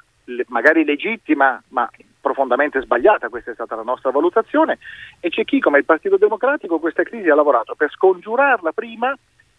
magari 0.48 0.84
legittima 0.84 1.62
ma 1.68 1.88
profondamente 2.20 2.80
sbagliata, 2.80 3.28
questa 3.28 3.50
è 3.50 3.54
stata 3.54 3.74
la 3.74 3.82
nostra 3.82 4.10
valutazione, 4.10 4.78
e 5.20 5.28
c'è 5.28 5.44
chi 5.44 5.60
come 5.60 5.78
il 5.78 5.84
Partito 5.84 6.16
Democratico 6.16 6.78
questa 6.78 7.02
crisi 7.02 7.28
ha 7.28 7.34
lavorato 7.34 7.74
per 7.74 7.90
scongiurarla 7.90 8.72
prima 8.72 9.14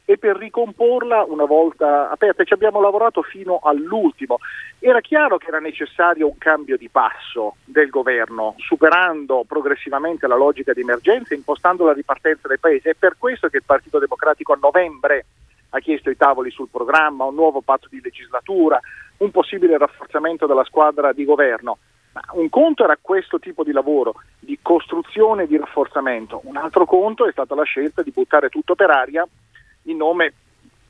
e 0.08 0.18
per 0.18 0.38
ricomporla 0.38 1.24
una 1.28 1.46
volta 1.46 2.10
aperta. 2.12 2.44
Ci 2.44 2.54
abbiamo 2.54 2.80
lavorato 2.80 3.24
fino 3.24 3.60
all'ultimo. 3.64 4.38
Era 4.80 5.02
chiaro 5.02 5.38
che 5.38 5.48
era 5.48 5.60
necessario 5.60 6.28
un 6.28 6.38
cambio 6.38 6.78
di 6.78 6.90
passo 6.90 7.56
del 7.66 7.90
governo, 7.90 8.54
superando 8.58 9.44
progressivamente 9.48 10.28
la 10.28 10.36
logica 10.36 10.74
di 10.74 10.82
emergenza 10.82 11.34
e 11.34 11.38
impostando 11.38 11.86
la 11.86 11.94
ripartenza 11.94 12.48
del 12.48 12.60
Paese. 12.60 12.92
È 12.92 12.94
per 12.94 13.16
questo 13.18 13.48
che 13.48 13.58
il 13.58 13.64
Partito 13.66 13.98
Democratico 13.98 14.54
a 14.54 14.60
novembre 14.62 15.26
ha 15.70 15.80
chiesto 15.80 16.12
i 16.12 16.16
tavoli 16.16 16.52
sul 16.52 16.70
programma, 16.70 17.26
un 17.26 17.34
nuovo 17.36 17.62
patto 17.62 17.88
di 17.90 18.00
legislatura, 18.02 18.80
un 19.18 19.32
possibile 19.32 19.78
rafforzamento 19.78 20.46
della 20.46 20.64
squadra 20.64 21.14
di 21.14 21.26
governo. 21.26 21.78
Ma 22.14 22.22
un 22.32 22.50
conto 22.50 22.84
era 22.84 22.98
questo 23.00 23.40
tipo 23.40 23.64
di 23.64 23.72
lavoro, 23.72 24.16
di 24.40 24.58
costruzione 24.62 25.44
e 25.44 25.48
di 25.48 25.58
rafforzamento, 25.58 26.42
un 26.46 26.56
altro 26.56 26.86
conto 26.86 27.28
è 27.28 27.32
stata 27.32 27.56
la 27.56 27.64
scelta 27.64 28.02
di 28.02 28.12
buttare 28.12 28.48
tutto 28.50 28.74
per 28.76 28.90
aria 28.90 29.28
in 29.84 29.98
nome 29.98 30.34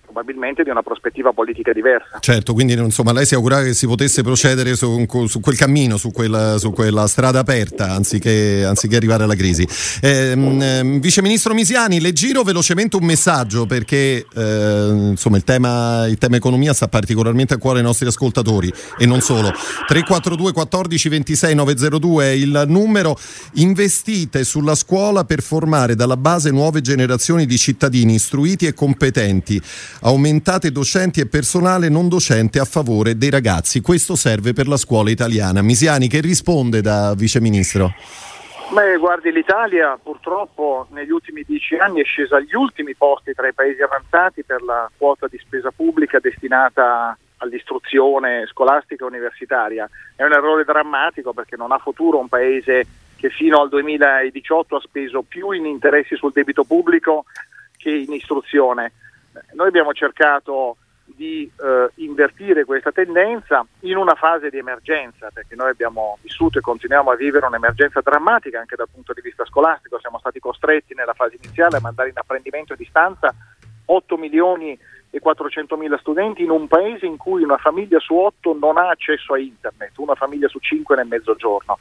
probabilmente 0.05 0.63
di 0.63 0.69
una 0.69 0.81
prospettiva 0.81 1.33
politica 1.33 1.73
diversa. 1.73 2.19
Certo, 2.19 2.53
quindi 2.53 2.73
insomma 2.73 3.11
lei 3.11 3.25
si 3.25 3.35
augurava 3.35 3.63
che 3.63 3.73
si 3.73 3.87
potesse 3.87 4.23
procedere 4.23 4.75
su, 4.75 5.05
su 5.27 5.39
quel 5.41 5.57
cammino, 5.57 5.97
su 5.97 6.11
quella, 6.11 6.57
su 6.57 6.71
quella, 6.71 7.07
strada 7.07 7.39
aperta, 7.39 7.91
anziché, 7.91 8.63
anziché 8.63 8.95
arrivare 8.95 9.23
alla 9.23 9.35
crisi. 9.35 9.67
Eh, 10.01 10.35
mh, 10.35 10.99
Vice 10.99 11.21
Ministro 11.21 11.53
Misiani, 11.53 11.99
le 11.99 12.13
giro 12.13 12.43
velocemente 12.43 12.95
un 12.95 13.05
messaggio 13.05 13.65
perché 13.65 14.25
eh, 14.33 14.87
insomma, 15.09 15.37
il, 15.37 15.43
tema, 15.43 16.05
il 16.07 16.17
tema 16.17 16.37
economia 16.37 16.73
sta 16.73 16.87
particolarmente 16.87 17.53
a 17.53 17.57
cuore 17.57 17.79
ai 17.79 17.83
nostri 17.83 18.07
ascoltatori 18.07 18.71
e 18.97 19.05
non 19.05 19.21
solo. 19.21 19.51
342 19.87 20.53
14 20.53 21.09
26 21.09 21.55
902 21.55 22.25
è 22.25 22.29
il 22.29 22.63
numero. 22.67 23.17
Investite 23.53 24.43
sulla 24.43 24.75
scuola 24.75 25.25
per 25.25 25.41
formare 25.41 25.95
dalla 25.95 26.17
base 26.17 26.51
nuove 26.51 26.81
generazioni 26.81 27.45
di 27.45 27.57
cittadini 27.57 28.13
istruiti 28.13 28.67
e 28.67 28.73
competenti 28.73 29.61
aumentate 30.01 30.71
docenti 30.71 31.19
e 31.19 31.27
personale 31.27 31.89
non 31.89 32.07
docente 32.07 32.59
a 32.59 32.65
favore 32.65 33.17
dei 33.17 33.29
ragazzi. 33.29 33.81
Questo 33.81 34.15
serve 34.15 34.53
per 34.53 34.67
la 34.67 34.77
scuola 34.77 35.09
italiana. 35.09 35.61
Misiani, 35.61 36.07
che 36.07 36.21
risponde 36.21 36.81
da 36.81 37.13
Vice 37.15 37.39
Ministro? 37.41 37.93
Beh, 38.71 38.97
guardi, 38.97 39.31
l'Italia 39.31 39.97
purtroppo 40.01 40.87
negli 40.91 41.11
ultimi 41.11 41.43
dieci 41.45 41.75
anni 41.75 42.01
è 42.01 42.03
scesa 42.03 42.37
agli 42.37 42.55
ultimi 42.55 42.95
posti 42.95 43.33
tra 43.33 43.47
i 43.47 43.53
paesi 43.53 43.81
avanzati 43.81 44.43
per 44.43 44.63
la 44.63 44.89
quota 44.97 45.27
di 45.27 45.37
spesa 45.37 45.71
pubblica 45.71 46.19
destinata 46.19 47.17
all'istruzione 47.37 48.45
scolastica 48.47 49.03
e 49.03 49.07
universitaria. 49.07 49.89
È 50.15 50.23
un 50.23 50.33
errore 50.33 50.63
drammatico 50.63 51.31
perché 51.33 51.55
non 51.55 51.71
ha 51.71 51.77
futuro 51.77 52.17
un 52.17 52.27
paese 52.27 52.85
che 53.15 53.29
fino 53.29 53.61
al 53.61 53.69
2018 53.69 54.75
ha 54.75 54.81
speso 54.81 55.21
più 55.21 55.51
in 55.51 55.65
interessi 55.65 56.15
sul 56.15 56.31
debito 56.33 56.63
pubblico 56.63 57.25
che 57.77 57.91
in 57.91 58.13
istruzione. 58.13 58.91
Noi 59.53 59.67
abbiamo 59.67 59.93
cercato 59.93 60.77
di 61.05 61.49
eh, 61.61 61.89
invertire 61.95 62.65
questa 62.65 62.91
tendenza 62.91 63.65
in 63.81 63.95
una 63.95 64.15
fase 64.15 64.49
di 64.49 64.57
emergenza, 64.57 65.29
perché 65.31 65.55
noi 65.55 65.69
abbiamo 65.69 66.17
vissuto 66.21 66.57
e 66.57 66.61
continuiamo 66.61 67.11
a 67.11 67.15
vivere 67.15 67.45
un'emergenza 67.45 68.01
drammatica 68.01 68.59
anche 68.59 68.75
dal 68.75 68.89
punto 68.91 69.13
di 69.13 69.21
vista 69.21 69.45
scolastico, 69.45 69.99
siamo 69.99 70.17
stati 70.19 70.39
costretti 70.39 70.93
nella 70.95 71.13
fase 71.13 71.37
iniziale 71.41 71.77
a 71.77 71.81
mandare 71.81 72.09
in 72.09 72.17
apprendimento 72.17 72.73
a 72.73 72.77
distanza 72.77 73.33
8 73.85 74.17
milioni 74.17 74.77
e 75.11 75.19
400 75.19 75.77
mila 75.77 75.97
studenti 75.99 76.43
in 76.43 76.49
un 76.49 76.67
paese 76.67 77.05
in 77.05 77.17
cui 77.17 77.43
una 77.43 77.57
famiglia 77.57 77.99
su 77.99 78.15
8 78.15 78.57
non 78.59 78.77
ha 78.77 78.89
accesso 78.89 79.33
a 79.33 79.39
internet, 79.39 79.97
una 79.97 80.15
famiglia 80.15 80.47
su 80.47 80.59
5 80.59 80.95
nel 80.95 81.07
mezzogiorno 81.07 81.77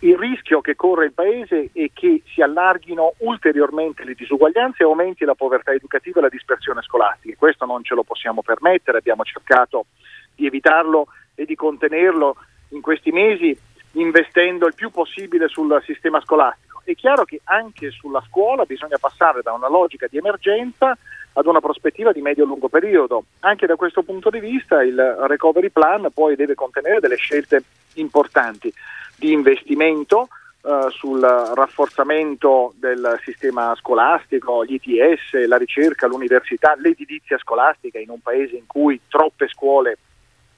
il 0.00 0.16
rischio 0.16 0.60
che 0.60 0.74
corre 0.74 1.06
il 1.06 1.12
Paese 1.12 1.70
è 1.72 1.90
che 1.92 2.22
si 2.26 2.40
allarghino 2.40 3.14
ulteriormente 3.18 4.04
le 4.04 4.14
disuguaglianze 4.14 4.82
e 4.82 4.86
aumenti 4.86 5.24
la 5.24 5.34
povertà 5.34 5.72
educativa 5.72 6.18
e 6.18 6.22
la 6.22 6.28
dispersione 6.28 6.82
scolastica. 6.82 7.36
Questo 7.36 7.64
non 7.66 7.82
ce 7.84 7.94
lo 7.94 8.02
possiamo 8.02 8.42
permettere, 8.42 8.98
abbiamo 8.98 9.24
cercato 9.24 9.86
di 10.34 10.46
evitarlo 10.46 11.06
e 11.34 11.44
di 11.44 11.54
contenerlo 11.54 12.36
in 12.70 12.80
questi 12.80 13.10
mesi 13.10 13.56
investendo 13.92 14.66
il 14.66 14.74
più 14.74 14.90
possibile 14.90 15.48
sul 15.48 15.80
sistema 15.84 16.20
scolastico. 16.20 16.82
È 16.84 16.94
chiaro 16.94 17.24
che 17.24 17.40
anche 17.44 17.90
sulla 17.90 18.22
scuola 18.28 18.64
bisogna 18.64 18.98
passare 18.98 19.40
da 19.42 19.52
una 19.52 19.68
logica 19.68 20.06
di 20.08 20.18
emergenza 20.18 20.96
ad 21.34 21.46
una 21.46 21.60
prospettiva 21.60 22.12
di 22.12 22.20
medio-lungo 22.20 22.68
periodo. 22.68 23.24
Anche 23.40 23.66
da 23.66 23.76
questo 23.76 24.02
punto 24.02 24.30
di 24.30 24.40
vista 24.40 24.82
il 24.82 24.98
recovery 25.26 25.70
plan 25.70 26.08
poi 26.12 26.36
deve 26.36 26.54
contenere 26.54 27.00
delle 27.00 27.16
scelte 27.16 27.62
importanti 27.94 28.72
di 29.16 29.32
investimento 29.32 30.28
eh, 30.62 30.86
sul 30.90 31.20
rafforzamento 31.20 32.72
del 32.78 33.18
sistema 33.22 33.74
scolastico, 33.76 34.64
gli 34.64 34.80
ITS, 34.80 35.46
la 35.46 35.56
ricerca, 35.56 36.06
l'università, 36.06 36.74
l'edilizia 36.76 37.36
scolastica 37.38 37.98
in 37.98 38.10
un 38.10 38.20
paese 38.20 38.56
in 38.56 38.66
cui 38.66 39.00
troppe 39.08 39.48
scuole 39.48 39.98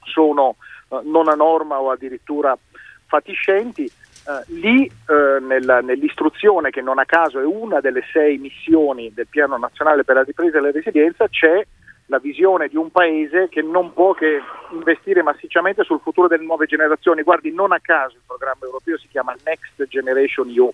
sono 0.03 0.55
eh, 0.89 0.99
non 1.03 1.27
a 1.27 1.33
norma 1.33 1.79
o 1.81 1.91
addirittura 1.91 2.57
fatiscenti. 3.05 3.91
Uh, 4.27 4.43
lì 4.59 4.91
uh, 5.07 5.41
nel, 5.41 5.79
nell'istruzione, 5.83 6.69
che 6.69 6.81
non 6.81 6.99
a 6.99 7.05
caso 7.05 7.39
è 7.39 7.45
una 7.45 7.79
delle 7.79 8.03
sei 8.11 8.37
missioni 8.37 9.13
del 9.13 9.27
Piano 9.29 9.57
Nazionale 9.57 10.03
per 10.03 10.15
la 10.15 10.23
Ripresa 10.23 10.57
e 10.57 10.61
la 10.61 10.71
Resilienza, 10.71 11.29
c'è 11.29 11.65
la 12.07 12.19
visione 12.19 12.67
di 12.67 12.75
un 12.75 12.91
paese 12.91 13.47
che 13.49 13.61
non 13.61 13.93
può 13.93 14.13
che 14.13 14.41
investire 14.71 15.21
massicciamente 15.21 15.83
sul 15.83 16.01
futuro 16.01 16.27
delle 16.27 16.43
nuove 16.43 16.65
generazioni. 16.65 17.23
Guardi, 17.23 17.53
non 17.53 17.71
a 17.71 17.79
caso 17.79 18.15
il 18.15 18.23
programma 18.25 18.65
europeo 18.65 18.97
si 18.97 19.07
chiama 19.07 19.33
Next 19.45 19.87
Generation 19.87 20.49
EU. 20.49 20.69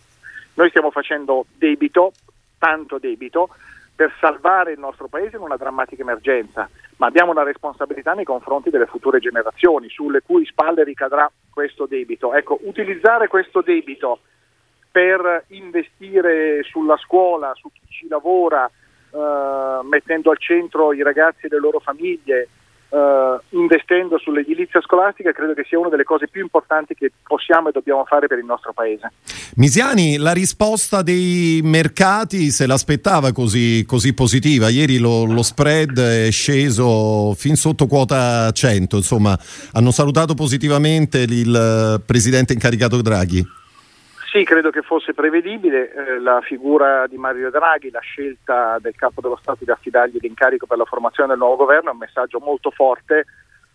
Noi 0.56 0.70
stiamo 0.70 0.90
facendo 0.90 1.46
debito, 1.56 2.12
tanto 2.58 2.98
debito, 2.98 3.50
per 3.96 4.12
salvare 4.20 4.72
il 4.74 4.80
nostro 4.80 5.08
paese 5.08 5.36
in 5.36 5.44
una 5.44 5.58
drammatica 5.58 6.02
emergenza, 6.02 6.68
ma 6.98 7.08
abbiamo 7.08 7.32
una 7.32 7.44
responsabilità 7.44 8.14
nei 8.14 8.26
confronti 8.26 8.70
delle 8.70 8.86
future 8.86 9.20
generazioni 9.20 9.90
sulle 9.90 10.22
cui 10.22 10.46
spalle 10.46 10.84
ricadrà 10.84 11.30
questo 11.50 11.86
debito. 11.86 12.34
Ecco, 12.34 12.60
utilizzare 12.64 13.28
questo 13.28 13.62
debito 13.62 14.20
per 14.92 15.46
investire 15.48 16.62
sulla 16.64 16.98
scuola, 16.98 17.54
su 17.56 17.70
chi 17.72 17.82
ci 17.90 18.08
lavora, 18.08 18.70
uh, 19.10 19.86
mettendo 19.88 20.30
al 20.30 20.38
centro 20.38 20.94
i 20.94 21.02
ragazzi 21.02 21.48
e 21.48 21.50
le 21.50 21.60
loro 21.60 21.80
famiglie, 21.80 22.48
uh, 22.94 23.42
investendo 23.58 24.18
sull'edilizia 24.20 24.80
scolastica, 24.82 25.32
credo 25.32 25.54
che 25.54 25.66
sia 25.68 25.80
una 25.80 25.90
delle 25.90 26.04
cose 26.04 26.28
più 26.28 26.42
importanti 26.42 26.94
che 26.94 27.12
possiamo 27.24 27.70
e 27.70 27.72
dobbiamo 27.72 28.06
fare 28.06 28.28
per 28.28 28.38
il 28.38 28.46
nostro 28.46 28.72
Paese. 28.74 29.12
Misiani, 29.56 30.18
la 30.18 30.32
risposta 30.32 31.02
dei 31.02 31.62
mercati 31.64 32.52
se 32.52 32.68
l'aspettava 32.68 33.32
così, 33.32 33.84
così 33.86 34.14
positiva? 34.14 34.70
Ieri 34.70 34.98
lo, 34.98 35.26
lo, 35.26 35.42
spread 35.42 36.00
è 36.00 36.32
sceso 36.32 37.34
fin 37.34 37.56
sotto 37.56 37.88
quota 37.88 38.52
100, 38.52 38.98
insomma 38.98 39.38
hanno 39.74 39.92
salutato 39.92 40.34
positivamente 40.34 41.20
il 41.20 42.02
presidente 42.06 42.54
incaricato 42.54 43.02
Draghi. 43.02 43.62
Sì, 44.34 44.44
credo 44.46 44.72
che 44.72 44.82
fosse 44.82 45.14
prevedibile 45.14 45.94
eh, 45.94 46.20
la 46.20 46.42
figura 46.42 47.06
di 47.06 47.18
Mario 47.18 47.52
Draghi, 47.52 47.92
la 47.92 48.00
scelta 48.00 48.80
del 48.80 48.96
capo 48.96 49.22
dello 49.22 49.38
Stato 49.40 49.64
di 49.64 49.70
affidargli 49.70 50.18
l'incarico 50.20 50.66
per 50.66 50.80
la 50.80 50.86
formazione 50.86 51.30
del 51.30 51.38
nuovo 51.38 51.58
governo 51.58 51.90
è 51.90 51.94
un 51.94 52.00
messaggio 52.00 52.40
molto 52.40 52.72
forte 52.72 53.26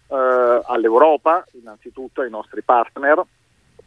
eh, 0.09 0.61
all'Europa, 0.67 1.45
innanzitutto 1.53 2.23
ai 2.23 2.31
nostri 2.31 2.63
partner, 2.63 3.23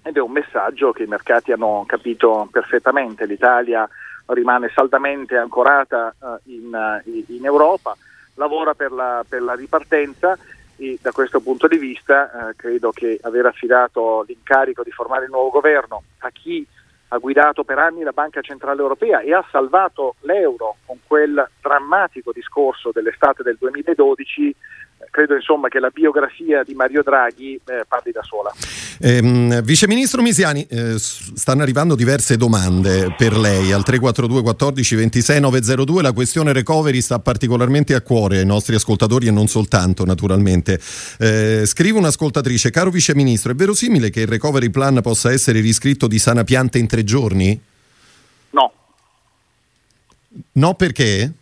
ed 0.01 0.15
è 0.15 0.21
un 0.21 0.31
messaggio 0.31 0.93
che 0.93 1.03
i 1.03 1.07
mercati 1.07 1.51
hanno 1.51 1.84
capito 1.86 2.47
perfettamente. 2.49 3.25
L'Italia 3.25 3.86
rimane 4.27 4.71
saldamente 4.73 5.36
ancorata 5.36 6.15
eh, 6.23 6.53
in, 6.53 7.01
in, 7.27 7.43
Europa, 7.43 7.97
lavora 8.36 8.75
per 8.75 8.93
la, 8.93 9.25
per 9.27 9.41
la 9.41 9.55
ripartenza 9.55 10.38
e 10.81 10.97
da 10.99 11.11
questo 11.11 11.39
punto 11.41 11.67
di 11.67 11.77
vista 11.77 12.49
eh, 12.49 12.55
credo 12.55 12.89
che 12.89 13.19
aver 13.21 13.45
affidato 13.45 14.23
l'incarico 14.27 14.81
di 14.81 14.89
formare 14.89 15.25
il 15.25 15.29
nuovo 15.29 15.51
governo 15.51 16.01
a 16.19 16.31
chi 16.31 16.65
ha 17.09 17.17
guidato 17.19 17.63
per 17.63 17.77
anni 17.77 18.01
la 18.01 18.13
Banca 18.13 18.41
Centrale 18.41 18.81
Europea 18.81 19.19
e 19.19 19.31
ha 19.31 19.45
salvato 19.51 20.15
l'euro 20.21 20.77
con 20.85 20.97
quel 21.05 21.47
drammatico 21.61 22.31
discorso 22.31 22.89
dell'estate 22.91 23.43
del 23.43 23.57
2012 23.59 24.55
credo 25.09 25.35
insomma 25.35 25.67
che 25.67 25.79
la 25.79 25.89
biografia 25.89 26.63
di 26.63 26.73
Mario 26.73 27.01
Draghi 27.03 27.59
eh, 27.65 27.85
parli 27.87 28.11
da 28.11 28.21
sola. 28.23 28.53
Eh, 28.99 29.61
Vice 29.63 29.87
Ministro 29.87 30.21
Misiani, 30.21 30.65
eh, 30.69 30.97
stanno 30.97 31.61
arrivando 31.61 31.95
diverse 31.95 32.37
domande 32.37 33.13
per 33.17 33.37
lei 33.37 33.71
al 33.71 33.83
342 33.83 34.41
14 34.41 34.95
26 34.95 35.39
902. 35.39 36.01
La 36.01 36.11
questione 36.11 36.53
recovery 36.53 37.01
sta 37.01 37.19
particolarmente 37.19 37.95
a 37.95 38.01
cuore 38.01 38.39
ai 38.39 38.45
nostri 38.45 38.75
ascoltatori 38.75 39.27
e 39.27 39.31
non 39.31 39.47
soltanto, 39.47 40.05
naturalmente. 40.05 40.79
Eh, 41.19 41.63
scrive 41.65 41.97
un'ascoltatrice: 41.97 42.69
Caro 42.69 42.89
Vice 42.89 43.15
Ministro, 43.15 43.51
è 43.51 43.55
verosimile 43.55 44.09
che 44.09 44.21
il 44.21 44.27
recovery 44.27 44.69
plan 44.69 45.01
possa 45.01 45.31
essere 45.31 45.59
riscritto 45.59 46.07
di 46.07 46.19
sana 46.19 46.43
pianta 46.43 46.77
in 46.77 46.87
tre 46.87 47.03
giorni? 47.03 47.59
No. 48.51 48.71
No, 50.53 50.73
perché? 50.75 51.33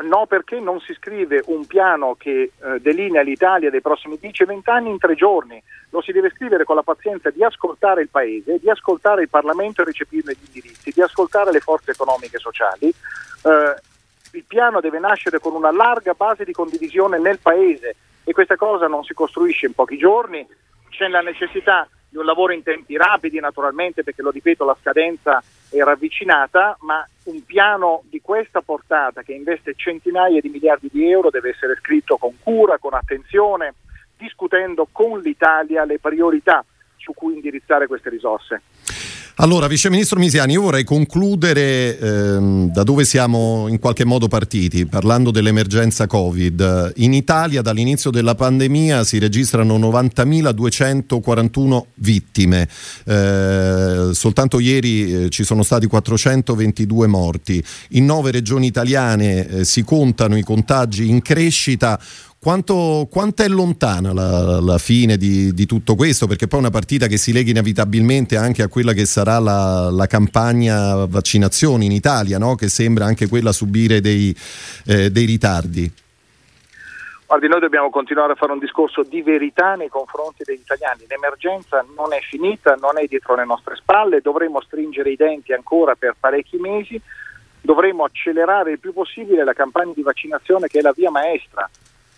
No, 0.00 0.26
perché 0.26 0.60
non 0.60 0.78
si 0.80 0.94
scrive 0.94 1.42
un 1.46 1.66
piano 1.66 2.14
che 2.16 2.52
eh, 2.56 2.80
delinea 2.80 3.22
l'Italia 3.22 3.68
dei 3.68 3.80
prossimi 3.80 4.16
10-20 4.22 4.60
anni 4.64 4.90
in 4.90 4.98
tre 4.98 5.16
giorni. 5.16 5.60
Lo 5.90 6.00
si 6.00 6.12
deve 6.12 6.30
scrivere 6.30 6.62
con 6.62 6.76
la 6.76 6.82
pazienza 6.82 7.30
di 7.30 7.42
ascoltare 7.42 8.02
il 8.02 8.08
Paese, 8.08 8.58
di 8.60 8.70
ascoltare 8.70 9.22
il 9.22 9.28
Parlamento 9.28 9.82
e 9.82 9.86
recepirne 9.86 10.34
gli 10.34 10.46
indirizzi, 10.46 10.92
di 10.94 11.02
ascoltare 11.02 11.50
le 11.50 11.58
forze 11.58 11.90
economiche 11.90 12.36
e 12.36 12.40
sociali. 12.40 12.86
Eh, 12.86 13.74
il 14.32 14.44
piano 14.46 14.80
deve 14.80 15.00
nascere 15.00 15.40
con 15.40 15.54
una 15.54 15.72
larga 15.72 16.12
base 16.12 16.44
di 16.44 16.52
condivisione 16.52 17.18
nel 17.18 17.40
Paese 17.40 17.96
e 18.22 18.32
questa 18.32 18.56
cosa 18.56 18.86
non 18.86 19.02
si 19.02 19.14
costruisce 19.14 19.66
in 19.66 19.72
pochi 19.72 19.96
giorni, 19.96 20.46
c'è 20.90 21.08
la 21.08 21.22
necessità 21.22 21.88
di 22.08 22.18
un 22.18 22.24
lavoro 22.24 22.52
in 22.52 22.62
tempi 22.62 22.96
rapidi 22.96 23.40
naturalmente 23.40 24.02
perché 24.02 24.22
lo 24.22 24.30
ripeto 24.30 24.64
la 24.64 24.76
scadenza 24.80 25.42
è 25.70 25.82
ravvicinata, 25.82 26.76
ma 26.80 27.06
un 27.24 27.44
piano 27.44 28.02
di 28.08 28.20
questa 28.20 28.60
portata 28.60 29.22
che 29.22 29.32
investe 29.32 29.74
centinaia 29.76 30.40
di 30.40 30.48
miliardi 30.48 30.88
di 30.90 31.10
euro 31.10 31.30
deve 31.30 31.50
essere 31.50 31.76
scritto 31.80 32.16
con 32.16 32.34
cura, 32.42 32.78
con 32.78 32.94
attenzione, 32.94 33.74
discutendo 34.16 34.88
con 34.90 35.20
l'Italia 35.20 35.84
le 35.84 35.98
priorità 35.98 36.64
su 36.96 37.12
cui 37.14 37.34
indirizzare 37.34 37.86
queste 37.86 38.10
risorse. 38.10 38.62
Allora, 39.40 39.68
Vice 39.68 39.88
Ministro 39.88 40.18
Misiani, 40.18 40.54
io 40.54 40.62
vorrei 40.62 40.82
concludere 40.82 41.96
ehm, 41.96 42.72
da 42.72 42.82
dove 42.82 43.04
siamo 43.04 43.68
in 43.68 43.78
qualche 43.78 44.04
modo 44.04 44.26
partiti, 44.26 44.84
parlando 44.84 45.30
dell'emergenza 45.30 46.08
Covid. 46.08 46.94
In 46.96 47.12
Italia 47.12 47.62
dall'inizio 47.62 48.10
della 48.10 48.34
pandemia 48.34 49.04
si 49.04 49.18
registrano 49.18 49.78
90.241 49.78 51.82
vittime, 51.94 52.68
eh, 53.04 54.08
soltanto 54.10 54.58
ieri 54.58 55.26
eh, 55.26 55.28
ci 55.28 55.44
sono 55.44 55.62
stati 55.62 55.86
422 55.86 57.06
morti. 57.06 57.62
In 57.90 58.06
nove 58.06 58.32
regioni 58.32 58.66
italiane 58.66 59.46
eh, 59.46 59.64
si 59.64 59.84
contano 59.84 60.36
i 60.36 60.42
contagi 60.42 61.08
in 61.08 61.22
crescita. 61.22 62.00
Quanto, 62.40 63.08
quanto, 63.10 63.42
è 63.42 63.48
lontana 63.48 64.12
la, 64.12 64.60
la 64.60 64.78
fine 64.78 65.16
di, 65.16 65.52
di, 65.52 65.66
tutto 65.66 65.96
questo? 65.96 66.28
Perché 66.28 66.46
poi 66.46 66.60
è 66.60 66.62
una 66.62 66.70
partita 66.70 67.08
che 67.08 67.16
si 67.16 67.32
lega 67.32 67.50
inevitabilmente 67.50 68.36
anche 68.36 68.62
a 68.62 68.68
quella 68.68 68.92
che 68.92 69.06
sarà 69.06 69.40
la, 69.40 69.90
la 69.90 70.06
campagna 70.06 71.04
vaccinazioni 71.06 71.86
in 71.86 71.90
Italia, 71.90 72.38
no? 72.38 72.54
che 72.54 72.68
sembra 72.68 73.06
anche 73.06 73.26
quella 73.26 73.50
subire 73.50 74.00
dei, 74.00 74.32
eh, 74.86 75.10
dei 75.10 75.24
ritardi. 75.24 75.92
Guardi, 77.26 77.48
noi 77.48 77.58
dobbiamo 77.58 77.90
continuare 77.90 78.34
a 78.34 78.36
fare 78.36 78.52
un 78.52 78.60
discorso 78.60 79.02
di 79.02 79.20
verità 79.20 79.74
nei 79.74 79.88
confronti 79.88 80.44
degli 80.44 80.60
italiani. 80.60 81.06
L'emergenza 81.08 81.84
non 81.96 82.12
è 82.12 82.20
finita, 82.20 82.76
non 82.80 82.98
è 82.98 83.06
dietro 83.06 83.34
le 83.34 83.46
nostre 83.46 83.74
spalle, 83.74 84.20
dovremo 84.20 84.60
stringere 84.60 85.10
i 85.10 85.16
denti 85.16 85.52
ancora 85.52 85.96
per 85.96 86.14
parecchi 86.18 86.56
mesi, 86.58 87.00
dovremo 87.60 88.04
accelerare 88.04 88.70
il 88.70 88.78
più 88.78 88.92
possibile 88.92 89.42
la 89.42 89.54
campagna 89.54 89.92
di 89.92 90.02
vaccinazione 90.02 90.68
che 90.68 90.78
è 90.78 90.82
la 90.82 90.92
via 90.94 91.10
maestra 91.10 91.68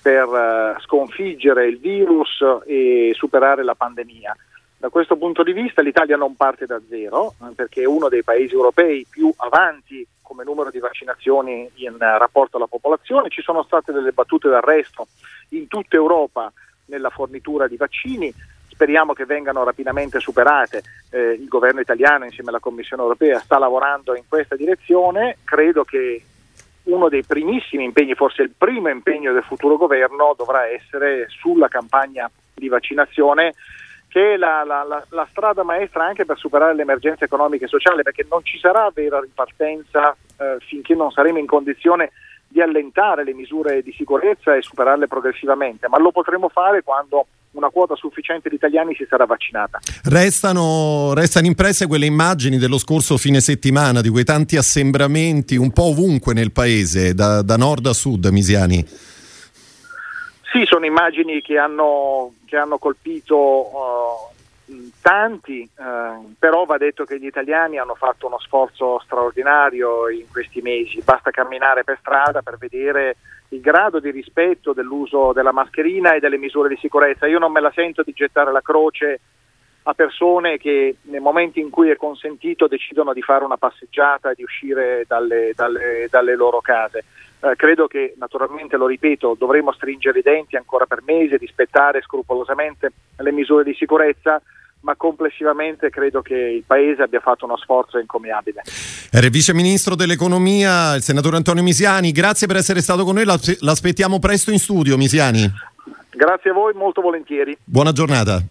per 0.00 0.26
uh, 0.26 0.80
sconfiggere 0.80 1.66
il 1.66 1.78
virus 1.78 2.44
e 2.66 3.12
superare 3.14 3.62
la 3.62 3.74
pandemia. 3.74 4.36
Da 4.76 4.88
questo 4.88 5.16
punto 5.16 5.42
di 5.42 5.52
vista 5.52 5.82
l'Italia 5.82 6.16
non 6.16 6.36
parte 6.36 6.64
da 6.64 6.80
zero 6.88 7.34
eh, 7.42 7.52
perché 7.54 7.82
è 7.82 7.86
uno 7.86 8.08
dei 8.08 8.22
paesi 8.22 8.54
europei 8.54 9.06
più 9.08 9.30
avanti 9.36 10.06
come 10.22 10.42
numero 10.42 10.70
di 10.70 10.78
vaccinazioni 10.78 11.68
in 11.74 11.98
rapporto 11.98 12.56
alla 12.56 12.66
popolazione. 12.66 13.28
Ci 13.28 13.42
sono 13.42 13.62
state 13.62 13.92
delle 13.92 14.12
battute 14.12 14.48
d'arresto 14.48 15.08
in 15.50 15.66
tutta 15.66 15.96
Europa 15.96 16.50
nella 16.86 17.10
fornitura 17.10 17.68
di 17.68 17.76
vaccini, 17.76 18.32
speriamo 18.68 19.12
che 19.12 19.26
vengano 19.26 19.64
rapidamente 19.64 20.18
superate. 20.18 20.82
Eh, 21.10 21.32
il 21.32 21.48
governo 21.48 21.80
italiano 21.80 22.24
insieme 22.24 22.48
alla 22.48 22.60
Commissione 22.60 23.02
europea 23.02 23.38
sta 23.40 23.58
lavorando 23.58 24.14
in 24.14 24.22
questa 24.28 24.56
direzione, 24.56 25.36
credo 25.44 25.84
che 25.84 26.22
uno 26.90 27.08
dei 27.08 27.24
primissimi 27.24 27.84
impegni, 27.84 28.14
forse 28.14 28.42
il 28.42 28.52
primo 28.56 28.88
impegno 28.88 29.32
del 29.32 29.42
futuro 29.42 29.76
governo 29.76 30.34
dovrà 30.36 30.66
essere 30.66 31.26
sulla 31.28 31.68
campagna 31.68 32.30
di 32.54 32.68
vaccinazione 32.68 33.54
che 34.08 34.34
è 34.34 34.36
la, 34.36 34.64
la, 34.64 34.82
la, 34.82 35.04
la, 35.10 35.26
strada 35.30 35.62
maestra 35.62 36.04
anche 36.04 36.24
per 36.24 36.36
superare 36.36 36.74
l'emergenza 36.74 37.24
economica 37.24 37.64
e 37.64 37.68
sociale, 37.68 38.02
perché 38.02 38.26
non 38.28 38.44
ci 38.44 38.58
sarà 38.58 38.90
vera 38.92 39.20
ripartenza 39.20 40.16
eh, 40.36 40.56
finché 40.66 40.96
non 40.96 41.12
saremo 41.12 41.38
in 41.38 41.46
condizione 41.46 42.10
di 42.48 42.60
allentare 42.60 43.22
le 43.22 43.34
misure 43.34 43.82
di 43.82 43.92
sicurezza 43.92 44.56
e 44.56 44.62
superarle 44.62 45.06
progressivamente, 45.06 45.86
ma 45.86 45.98
lo 45.98 46.10
potremo 46.10 46.48
fare 46.48 46.82
quando 46.82 47.26
una 47.52 47.68
quota 47.70 47.94
sufficiente 47.96 48.48
di 48.48 48.54
italiani 48.54 48.94
si 48.94 49.06
sarà 49.08 49.24
vaccinata. 49.24 49.80
Restano, 50.04 51.12
restano, 51.14 51.46
impresse 51.46 51.86
quelle 51.86 52.06
immagini 52.06 52.58
dello 52.58 52.78
scorso 52.78 53.16
fine 53.16 53.40
settimana, 53.40 54.00
di 54.00 54.08
quei 54.08 54.24
tanti 54.24 54.56
assembramenti 54.56 55.56
un 55.56 55.72
po' 55.72 55.84
ovunque 55.84 56.32
nel 56.32 56.52
paese, 56.52 57.14
da, 57.14 57.42
da 57.42 57.56
nord 57.56 57.86
a 57.86 57.92
sud, 57.92 58.26
Misiani. 58.26 58.86
Sì, 60.52 60.64
sono 60.64 60.84
immagini 60.84 61.40
che 61.42 61.58
hanno, 61.58 62.32
che 62.44 62.56
hanno 62.56 62.78
colpito 62.78 63.36
uh, 63.36 64.90
tanti, 65.00 65.68
uh, 65.76 66.34
però 66.38 66.64
va 66.64 66.76
detto 66.76 67.04
che 67.04 67.20
gli 67.20 67.26
italiani 67.26 67.78
hanno 67.78 67.94
fatto 67.94 68.26
uno 68.26 68.38
sforzo 68.40 69.00
straordinario 69.04 70.08
in 70.08 70.26
questi 70.30 70.60
mesi, 70.60 71.02
basta 71.04 71.30
camminare 71.30 71.84
per 71.84 71.98
strada 72.00 72.42
per 72.42 72.58
vedere 72.58 73.16
il 73.50 73.60
grado 73.60 74.00
di 74.00 74.10
rispetto 74.10 74.72
dell'uso 74.72 75.32
della 75.32 75.52
mascherina 75.52 76.14
e 76.14 76.20
delle 76.20 76.38
misure 76.38 76.68
di 76.68 76.76
sicurezza. 76.76 77.26
Io 77.26 77.38
non 77.38 77.52
me 77.52 77.60
la 77.60 77.72
sento 77.74 78.02
di 78.02 78.12
gettare 78.12 78.52
la 78.52 78.60
croce 78.60 79.20
a 79.84 79.94
persone 79.94 80.58
che 80.58 80.96
nel 81.02 81.20
momento 81.20 81.58
in 81.58 81.70
cui 81.70 81.88
è 81.88 81.96
consentito 81.96 82.68
decidono 82.68 83.12
di 83.12 83.22
fare 83.22 83.44
una 83.44 83.56
passeggiata 83.56 84.30
e 84.30 84.34
di 84.34 84.42
uscire 84.42 85.04
dalle, 85.06 85.52
dalle, 85.54 86.06
dalle 86.10 86.36
loro 86.36 86.60
case. 86.60 87.04
Eh, 87.40 87.56
credo 87.56 87.86
che 87.86 88.14
naturalmente, 88.18 88.76
lo 88.76 88.86
ripeto, 88.86 89.34
dovremo 89.38 89.72
stringere 89.72 90.18
i 90.18 90.22
denti 90.22 90.56
ancora 90.56 90.84
per 90.84 91.02
mesi, 91.02 91.36
rispettare 91.36 92.02
scrupolosamente 92.02 92.92
le 93.16 93.32
misure 93.32 93.64
di 93.64 93.74
sicurezza, 93.74 94.40
ma 94.80 94.96
complessivamente 94.96 95.90
credo 95.90 96.22
che 96.22 96.34
il 96.34 96.64
Paese 96.66 97.02
abbia 97.02 97.20
fatto 97.20 97.44
uno 97.44 97.56
sforzo 97.56 97.98
il 99.24 99.30
Vice 99.30 99.52
Ministro 99.52 99.94
dell'Economia, 99.94 100.94
il 100.94 101.02
Senatore 101.02 101.36
Antonio 101.36 101.62
Misiani, 101.62 102.12
grazie 102.12 102.46
per 102.46 102.56
essere 102.56 102.80
stato 102.80 103.04
con 103.04 103.14
noi, 103.14 103.24
l'aspettiamo 103.60 104.18
presto 104.18 104.50
in 104.50 104.58
studio 104.58 104.96
Misiani. 104.96 105.50
Grazie 106.10 106.50
a 106.50 106.54
voi, 106.54 106.74
molto 106.74 107.00
volentieri. 107.00 107.56
Buona 107.64 107.92
giornata. 107.92 108.42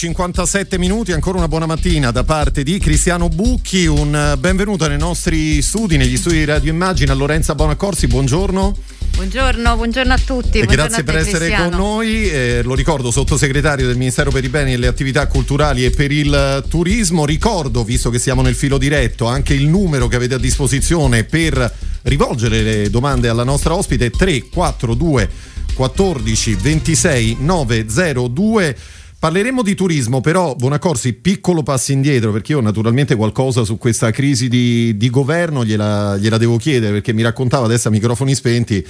57 0.00 0.78
minuti, 0.78 1.12
ancora 1.12 1.36
una 1.36 1.46
buona 1.46 1.66
mattina 1.66 2.10
da 2.10 2.24
parte 2.24 2.62
di 2.62 2.78
Cristiano 2.78 3.28
Bucchi, 3.28 3.84
un 3.84 4.16
eh, 4.16 4.38
benvenuto 4.38 4.88
nei 4.88 4.96
nostri 4.96 5.60
studi, 5.60 5.98
negli 5.98 6.16
studi 6.16 6.38
di 6.38 6.46
Radio 6.46 6.74
A 6.74 7.12
Lorenza 7.12 7.54
Bonaccorsi, 7.54 8.06
buongiorno. 8.06 8.74
Buongiorno, 9.16 9.76
buongiorno, 9.76 10.14
a 10.14 10.16
tutti. 10.16 10.62
Buongiorno 10.62 10.74
grazie 10.74 11.02
a 11.02 11.04
te, 11.04 11.12
per 11.12 11.16
essere 11.16 11.44
Cristiano. 11.48 11.68
con 11.68 11.78
noi. 11.78 12.30
Eh, 12.30 12.62
lo 12.62 12.74
ricordo, 12.74 13.10
sottosegretario 13.10 13.86
del 13.86 13.98
Ministero 13.98 14.30
per 14.30 14.42
i 14.42 14.48
Beni 14.48 14.72
e 14.72 14.78
le 14.78 14.86
Attività 14.86 15.26
Culturali 15.26 15.84
e 15.84 15.90
per 15.90 16.10
il 16.10 16.32
eh, 16.32 16.66
Turismo. 16.66 17.26
Ricordo, 17.26 17.84
visto 17.84 18.08
che 18.08 18.18
siamo 18.18 18.40
nel 18.40 18.54
filo 18.54 18.78
diretto, 18.78 19.26
anche 19.26 19.52
il 19.52 19.66
numero 19.66 20.08
che 20.08 20.16
avete 20.16 20.36
a 20.36 20.38
disposizione 20.38 21.24
per 21.24 21.76
rivolgere 22.04 22.62
le 22.62 22.88
domande 22.88 23.28
alla 23.28 23.44
nostra 23.44 23.74
ospite 23.74 24.08
342 24.08 25.28
14 25.74 26.54
26 26.54 27.36
902 27.40 28.76
Parleremo 29.20 29.62
di 29.62 29.74
turismo, 29.74 30.22
però 30.22 30.54
Bonaccorsi, 30.54 31.12
piccolo 31.12 31.62
passo 31.62 31.92
indietro, 31.92 32.32
perché 32.32 32.52
io 32.52 32.62
naturalmente 32.62 33.16
qualcosa 33.16 33.64
su 33.64 33.76
questa 33.76 34.10
crisi 34.10 34.48
di, 34.48 34.96
di 34.96 35.10
governo 35.10 35.62
gliela, 35.62 36.16
gliela, 36.16 36.38
devo 36.38 36.56
chiedere, 36.56 36.92
perché 36.92 37.12
mi 37.12 37.20
raccontava 37.20 37.66
adesso 37.66 37.88
a 37.88 37.90
microfoni 37.90 38.34
spenti, 38.34 38.82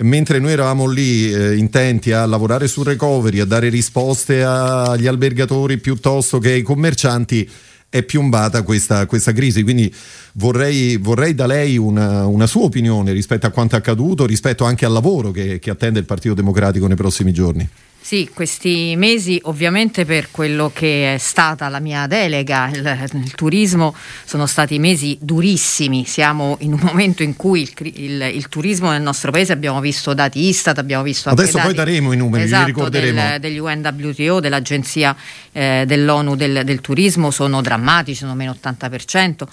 mentre 0.00 0.40
noi 0.40 0.52
eravamo 0.52 0.86
lì 0.88 1.32
eh, 1.32 1.56
intenti 1.56 2.12
a 2.12 2.26
lavorare 2.26 2.68
sul 2.68 2.84
recovery, 2.84 3.40
a 3.40 3.46
dare 3.46 3.70
risposte 3.70 4.44
agli 4.44 5.06
albergatori 5.06 5.78
piuttosto 5.78 6.38
che 6.38 6.52
ai 6.52 6.62
commercianti, 6.62 7.48
è 7.88 8.02
piombata 8.02 8.60
questa, 8.64 9.06
questa 9.06 9.32
crisi. 9.32 9.62
Quindi 9.62 9.90
vorrei, 10.34 10.98
vorrei, 10.98 11.34
da 11.34 11.46
lei 11.46 11.78
una, 11.78 12.26
una, 12.26 12.46
sua 12.46 12.64
opinione 12.64 13.12
rispetto 13.12 13.46
a 13.46 13.50
quanto 13.50 13.76
accaduto, 13.76 14.26
rispetto 14.26 14.64
anche 14.64 14.84
al 14.84 14.92
lavoro 14.92 15.30
che, 15.30 15.58
che 15.58 15.70
attende 15.70 15.98
il 15.98 16.04
Partito 16.04 16.34
Democratico 16.34 16.86
nei 16.86 16.96
prossimi 16.96 17.32
giorni. 17.32 17.66
Sì, 18.08 18.30
questi 18.32 18.94
mesi 18.96 19.38
ovviamente 19.44 20.06
per 20.06 20.30
quello 20.30 20.70
che 20.72 21.12
è 21.12 21.18
stata 21.18 21.68
la 21.68 21.78
mia 21.78 22.06
delega, 22.06 22.70
il, 22.72 23.10
il 23.12 23.34
turismo, 23.34 23.94
sono 24.24 24.46
stati 24.46 24.78
mesi 24.78 25.18
durissimi. 25.20 26.06
Siamo 26.06 26.56
in 26.60 26.72
un 26.72 26.80
momento 26.80 27.22
in 27.22 27.36
cui 27.36 27.60
il, 27.60 27.92
il, 27.96 28.30
il, 28.32 28.48
turismo 28.48 28.90
nel 28.92 29.02
nostro 29.02 29.30
paese 29.30 29.52
abbiamo 29.52 29.78
visto 29.80 30.14
dati 30.14 30.48
Istat, 30.48 30.78
abbiamo 30.78 31.02
visto 31.02 31.28
Adesso 31.28 31.58
dati, 31.58 31.66
poi 31.66 31.74
daremo 31.74 32.12
i 32.12 32.16
numeri, 32.16 32.44
esatto, 32.44 32.64
li 32.64 32.72
ricorderemo. 32.72 33.20
Del, 33.20 33.40
degli 33.40 33.58
UNWTO, 33.58 34.40
dell'agenzia 34.40 35.14
eh, 35.52 35.84
dell'ONU 35.86 36.34
del, 36.34 36.62
del 36.64 36.80
turismo, 36.80 37.30
sono 37.30 37.60
drammatici, 37.60 38.20
sono 38.20 38.34
meno 38.34 38.56
80%. 38.58 39.46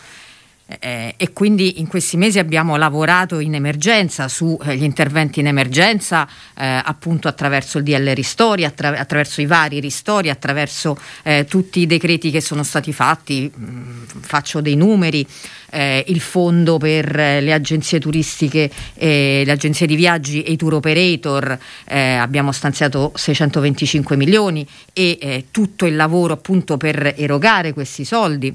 Eh, 0.67 1.13
e 1.17 1.31
quindi 1.31 1.79
in 1.79 1.85
questi 1.85 2.17
mesi 2.17 2.39
abbiamo 2.39 2.75
lavorato 2.75 3.37
in 3.37 3.53
emergenza 3.53 4.27
sugli 4.27 4.57
eh, 4.67 4.83
interventi 4.83 5.39
in 5.39 5.45
emergenza 5.45 6.27
eh, 6.57 6.81
appunto 6.83 7.27
attraverso 7.27 7.77
il 7.77 7.83
DL 7.83 8.15
Ristori, 8.15 8.65
attra- 8.65 8.97
attraverso 8.97 9.41
i 9.41 9.45
vari 9.45 9.79
ristori, 9.79 10.31
attraverso 10.31 10.97
eh, 11.21 11.45
tutti 11.47 11.81
i 11.81 11.85
decreti 11.85 12.31
che 12.31 12.41
sono 12.41 12.63
stati 12.63 12.93
fatti, 12.93 13.51
mh, 13.53 13.63
mm, 13.63 14.03
faccio 14.21 14.59
dei 14.59 14.75
numeri, 14.75 15.27
eh, 15.69 16.03
il 16.07 16.19
fondo 16.19 16.77
per 16.77 17.15
eh, 17.15 17.41
le 17.41 17.53
agenzie 17.53 17.99
turistiche, 17.99 18.71
le 18.95 19.51
agenzie 19.51 19.85
di 19.85 19.95
viaggi 19.95 20.41
e 20.41 20.53
i 20.53 20.55
tour 20.55 20.75
operator, 20.75 21.57
abbiamo 21.85 22.51
stanziato 22.51 23.11
625 23.13 24.15
milioni 24.15 24.65
e 24.93 25.45
tutto 25.51 25.85
il 25.85 25.95
lavoro 25.95 26.33
appunto 26.33 26.77
per 26.77 27.13
erogare 27.17 27.73
questi 27.73 28.03
soldi 28.03 28.53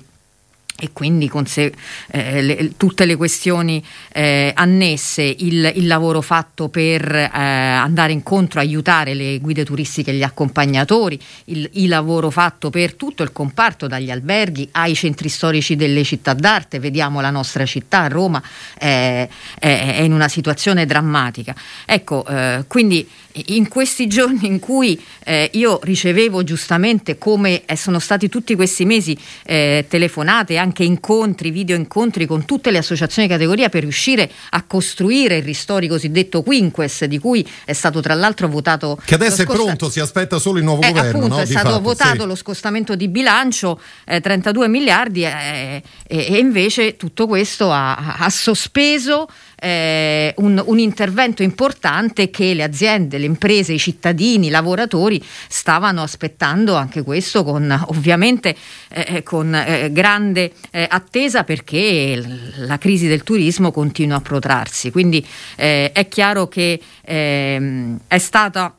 e 0.81 0.91
quindi 0.93 1.29
con 1.29 1.47
sé 1.47 1.73
eh, 2.11 2.43
le, 2.43 2.73
tutte 2.77 3.05
le 3.05 3.17
questioni 3.17 3.85
eh, 4.13 4.51
annesse, 4.55 5.23
il, 5.23 5.73
il, 5.75 5.87
lavoro 5.87 6.23
fatto 6.23 6.69
per 6.69 7.15
eh, 7.15 7.29
andare 7.33 8.13
incontro, 8.13 8.61
aiutare 8.61 9.13
le 9.13 9.39
guide 9.41 9.65
turistiche 9.65 10.11
e 10.11 10.15
gli 10.15 10.23
accompagnatori, 10.23 11.21
il, 11.47 11.69
il, 11.75 11.89
lavoro 11.89 12.31
fatto 12.31 12.71
per 12.71 12.95
tutto 12.95 13.23
il 13.23 13.33
comparto, 13.33 13.87
dagli 13.87 14.11
alberghi 14.11 14.69
ai 14.73 14.95
centri 14.95 15.29
storici 15.29 15.77
delle 15.77 16.03
città 16.03 16.33
d'arte, 16.33 16.79
vediamo 16.79 17.21
la 17.21 17.31
nostra 17.31 17.67
città, 17.67 18.09
Roma, 18.09 18.43
è, 18.79 19.29
è 19.59 20.01
in 20.01 20.13
una 20.13 20.29
situazione 20.29 20.87
drammatica. 20.87 21.55
Ecco, 21.85 22.27
eh, 22.27 22.65
quindi 22.67 23.07
in 23.47 23.69
questi 23.69 24.07
giorni 24.07 24.47
in 24.47 24.59
cui 24.59 25.01
eh, 25.25 25.51
io 25.55 25.79
ricevevo 25.83 26.43
giustamente, 26.43 27.19
come 27.19 27.63
sono 27.75 27.99
stati 27.99 28.29
tutti 28.29 28.55
questi 28.55 28.85
mesi, 28.85 29.17
eh, 29.45 29.87
telefonate, 29.89 30.57
anche 30.57 30.70
incontri, 30.79 31.51
video 31.51 31.77
incontri 31.77 32.27
con 32.27 32.45
tutte 32.45 32.71
le 32.71 32.79
associazioni 32.79 33.27
di 33.27 33.35
categoria 33.35 33.69
per 33.69 33.83
riuscire 33.83 34.31
a 34.51 34.63
costruire 34.65 35.37
il 35.37 35.43
ristori 35.43 35.89
cosiddetto 35.89 36.43
Quinques, 36.43 37.05
di 37.05 37.19
cui 37.19 37.47
è 37.65 37.73
stato 37.73 38.01
tra 38.01 38.15
l'altro 38.15 38.49
votato. 38.49 38.99
Che 39.05 39.15
adesso 39.15 39.43
è 39.43 39.47
pronto, 39.47 39.91
si 39.91 40.01
aspetta 40.01 40.39
solo 40.39 40.59
il 40.59 40.65
nuovo 40.65 40.83
eh, 40.83 40.89
governo. 40.89 41.19
Appunto, 41.19 41.37
no? 41.37 41.41
è 41.43 41.47
stato 41.47 41.69
fatto, 41.69 41.81
votato 41.81 42.21
sì. 42.21 42.27
lo 42.27 42.35
scostamento 42.35 42.95
di 42.95 43.09
bilancio, 43.09 43.81
32 44.05 44.69
miliardi, 44.69 45.25
e, 45.25 45.83
e, 46.07 46.39
invece 46.39 46.97
tutto 46.97 47.27
questo 47.27 47.71
ha, 47.71 48.17
ha 48.19 48.31
sospeso 48.31 49.29
eh, 49.61 50.35
un, 50.39 50.63
un, 50.65 50.79
intervento 50.79 51.43
importante 51.43 52.31
che 52.31 52.55
le 52.55 52.63
aziende, 52.63 53.19
le 53.19 53.27
imprese, 53.27 53.73
i 53.73 53.79
cittadini, 53.79 54.47
i 54.47 54.51
lavoratori 54.51 55.23
stavano 55.49 56.03
aspettando 56.03 56.75
anche 56.75 57.03
questo 57.03 57.45
con 57.45 57.85
ovviamente 57.89 58.57
eh, 58.89 59.07
eh 59.09 59.23
con 59.23 59.55
eh, 59.55 59.93
grande 59.93 60.53
eh, 60.71 60.87
attesa 60.89 61.45
perché 61.45 62.21
la 62.57 62.79
crisi 62.79 63.07
del 63.07 63.23
turismo 63.23 63.71
continua 63.71 64.17
a 64.17 64.21
protrarsi. 64.21 64.91
Quindi 64.91 65.25
eh, 65.57 65.93
è 65.93 66.09
chiaro 66.09 66.49
che 66.49 66.81
ehm, 67.03 68.01
è 68.07 68.19
stata 68.19 68.75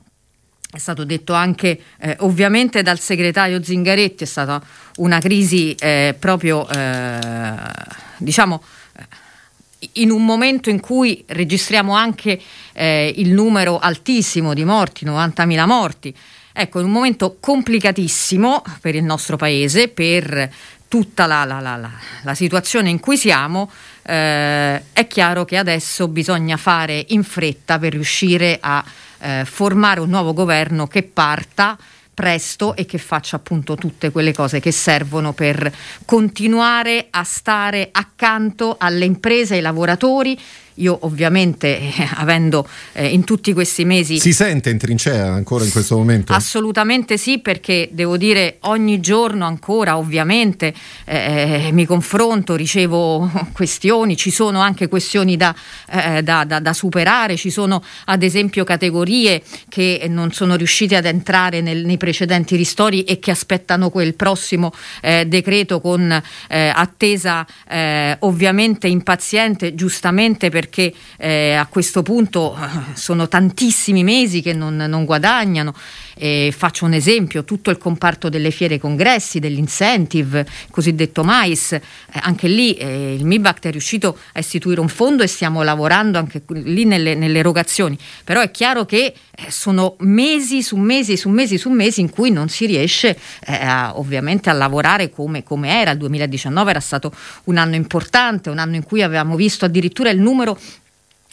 è 0.74 0.78
stato 0.78 1.04
detto 1.04 1.34
anche 1.34 1.78
eh, 2.00 2.16
ovviamente 2.20 2.82
dal 2.82 2.98
segretario 2.98 3.62
Zingaretti, 3.62 4.24
è 4.24 4.28
stata 4.28 4.62
una 4.98 5.20
crisi 5.20 5.76
eh, 5.76 6.16
proprio 6.18 6.68
eh, 6.70 7.20
diciamo 8.18 8.64
in 9.94 10.12
un 10.12 10.24
momento 10.24 10.70
in 10.70 10.80
cui 10.80 11.24
registriamo 11.28 11.94
anche 11.94 12.40
eh, 12.74 13.14
il 13.18 13.32
numero 13.32 13.80
altissimo 13.80 14.54
di 14.54 14.64
morti, 14.64 15.06
90.000 15.06 15.66
morti, 15.66 16.16
ecco, 16.54 16.80
in 16.80 16.86
un 16.86 16.92
momento 16.92 17.38
complicatissimo 17.40 18.64
per 18.82 18.96
il 18.96 19.04
nostro 19.04 19.38
paese, 19.38 19.88
per 19.88 20.52
tutta 20.88 21.26
la, 21.26 21.46
la, 21.46 21.60
la, 21.60 21.90
la 22.24 22.36
situazione 22.36 22.90
in 22.90 23.00
cui 23.00 23.18
siamo, 23.18 23.72
eh, 24.04 24.84
è 24.92 25.08
chiaro 25.08 25.46
che 25.46 25.58
adesso 25.58 26.08
bisogna 26.10 26.58
fare 26.58 27.06
in 27.10 27.24
fretta 27.24 27.80
per 27.80 27.94
riuscire 27.94 28.58
a 28.62 28.84
eh, 29.20 29.46
formare 29.46 30.02
un 30.02 30.10
nuovo 30.10 30.34
governo 30.34 30.88
che 30.88 31.04
parta 31.04 31.78
presto 32.14 32.76
e 32.76 32.86
che 32.86 32.98
faccia 32.98 33.38
appunto 33.38 33.76
tutte 33.76 34.12
quelle 34.12 34.34
cose 34.34 34.60
che 34.60 34.72
servono 34.72 35.34
per 35.34 35.74
continuare 36.06 37.08
a 37.10 37.24
stare 37.24 37.90
accanto 37.92 38.76
alle 38.78 39.06
imprese, 39.06 39.56
ai 39.56 39.62
lavoratori 39.62 40.38
io 40.76 40.98
ovviamente, 41.02 41.80
eh, 41.80 41.94
avendo 42.16 42.68
eh, 42.94 43.08
in 43.08 43.24
tutti 43.24 43.54
questi 43.54 43.86
mesi... 43.86 44.20
Si 44.20 44.34
sente 44.34 44.70
in 44.70 44.78
trincea 44.78 45.32
ancora 45.34 45.64
in 45.64 45.72
questo 45.72 45.98
momento? 45.98 46.34
Assolutamente 46.34 47.18
sì, 47.18 47.40
perché 47.40 47.90
devo 47.92 48.18
dire 48.18 48.58
ogni 48.62 49.00
giorno 49.00 49.46
ancora 49.46 49.98
ovviamente 49.98 50.74
eh, 51.06 51.70
mi 51.72 51.86
confronto, 51.86 52.56
ricevo 52.56 53.30
questioni, 53.54 54.16
ci 54.18 54.32
sono 54.32 54.60
anche 54.60 54.88
questioni 54.88 55.38
da, 55.38 55.54
eh, 55.90 56.24
da, 56.24 56.44
da, 56.44 56.60
da, 56.60 56.74
superare, 56.74 57.36
ci 57.36 57.50
sono 57.50 57.84
ad 58.06 58.24
esempio 58.24 58.64
categorie 58.64 59.42
che 59.70 60.06
non 60.10 60.32
sono 60.32 60.56
riuscite 60.56 60.96
ad 60.96 61.06
entrare 61.06 61.62
nel, 61.62 61.86
nei 61.86 61.98
precedenti 61.98 62.56
ristori 62.56 63.04
e 63.04 63.20
che 63.20 63.32
aspettano 63.32 63.90
quel 63.90 64.16
prossimo 64.16 64.72
eh, 65.02 65.26
decreto 65.26 65.82
con 65.82 66.22
eh, 66.50 66.72
attesa 66.74 67.46
ovviamente 68.20 68.88
impaziente, 68.88 69.76
giustamente 69.76 70.50
perché 70.50 70.61
perché 70.62 70.94
eh, 71.18 71.54
a 71.54 71.66
questo 71.66 72.04
punto 72.04 72.56
eh, 72.56 72.96
sono 72.96 73.28
tantissimi 73.28 74.04
mesi 74.04 74.42
che 74.42 74.54
non, 74.54 74.76
non 74.76 75.06
guadagnano. 75.06 75.74
E 76.24 76.54
faccio 76.56 76.86
un 76.86 76.94
esempio, 76.94 77.44
tutto 77.44 77.72
il 77.72 77.80
comparto 77.80 78.30
delle 78.30 78.52
fiere 78.52 78.78
congressi, 78.78 79.40
dell'incentive, 79.40 80.46
cosiddetto 80.70 81.24
MAIS, 81.24 81.72
eh, 81.72 81.82
anche 82.14 82.48
lì 82.48 82.76
eh, 82.76 83.16
il 83.16 83.26
MIBACT 83.26 83.66
è 83.66 83.72
riuscito 83.72 84.16
a 84.34 84.40
istituire 84.40 84.80
un 84.80 84.88
fondo 84.88 85.24
e 85.24 85.28
stiamo 85.28 85.64
lavorando 85.64 86.20
anche 86.20 86.44
lì 86.50 86.86
nelle, 86.86 87.16
nelle 87.16 87.40
erogazioni, 87.40 87.98
però 88.24 88.40
è 88.42 88.52
chiaro 88.52 88.86
che 88.86 89.16
eh, 89.32 89.50
sono 89.50 89.96
mesi 90.02 90.62
su 90.62 90.76
mesi 90.76 91.18
su 91.18 91.30
mesi 91.30 91.58
su 91.58 91.70
mesi 91.70 92.02
in 92.02 92.12
cui 92.12 92.30
non 92.30 92.50
si 92.50 92.68
riesce 92.68 93.18
eh, 93.46 93.54
a, 93.54 93.98
ovviamente 93.98 94.52
a 94.52 94.54
lavorare 94.54 95.10
come, 95.10 95.42
come 95.42 95.80
era, 95.80 95.90
il 95.90 95.98
2019 95.98 96.70
era 96.70 96.80
stato 96.80 97.12
un 97.46 97.58
anno 97.58 97.74
importante, 97.74 98.52
un 98.52 98.60
anno 98.60 98.76
in 98.76 98.84
cui 98.84 99.02
avevamo 99.02 99.36
visto 99.36 99.66
addirittura 99.66 100.12
il 100.12 100.20
numero 100.20 100.60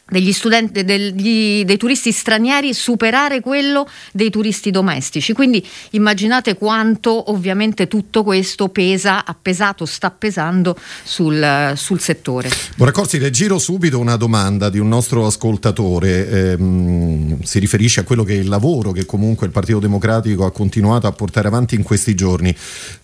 degli 0.09 0.33
studenti, 0.33 0.85
degli, 0.85 1.64
dei 1.64 1.77
turisti 1.77 2.12
stranieri 2.12 2.73
superare 2.73 3.40
quello 3.40 3.88
dei 4.12 4.31
turisti 4.31 4.71
domestici. 4.71 5.33
Quindi 5.33 5.64
immaginate 5.90 6.57
quanto 6.57 7.31
ovviamente 7.31 7.88
tutto 7.88 8.23
questo 8.23 8.68
pesa, 8.68 9.25
ha 9.25 9.37
pesato, 9.40 9.85
sta 9.85 10.11
pesando 10.11 10.77
sul, 11.05 11.73
sul 11.77 12.01
settore. 12.01 12.51
Buonaccorsi, 12.77 13.18
le 13.18 13.31
giro 13.31 13.59
subito 13.59 13.99
una 13.99 14.16
domanda 14.16 14.71
di 14.71 14.79
un 14.79 14.88
nostro 14.88 15.27
ascoltatore. 15.27 16.53
Ehm, 16.53 17.42
si 17.42 17.59
riferisce 17.59 18.01
a 18.01 18.05
quello 18.05 18.25
che 18.25 18.35
è 18.35 18.38
il 18.38 18.49
lavoro 18.49 18.92
che 18.92 19.05
comunque 19.05 19.47
il 19.47 19.53
Partito 19.53 19.79
Democratico 19.79 20.44
ha 20.44 20.53
continuato 20.53 21.07
a 21.07 21.12
portare 21.12 21.49
avanti 21.49 21.75
in 21.75 21.83
questi 21.83 22.14
giorni. 22.14 22.55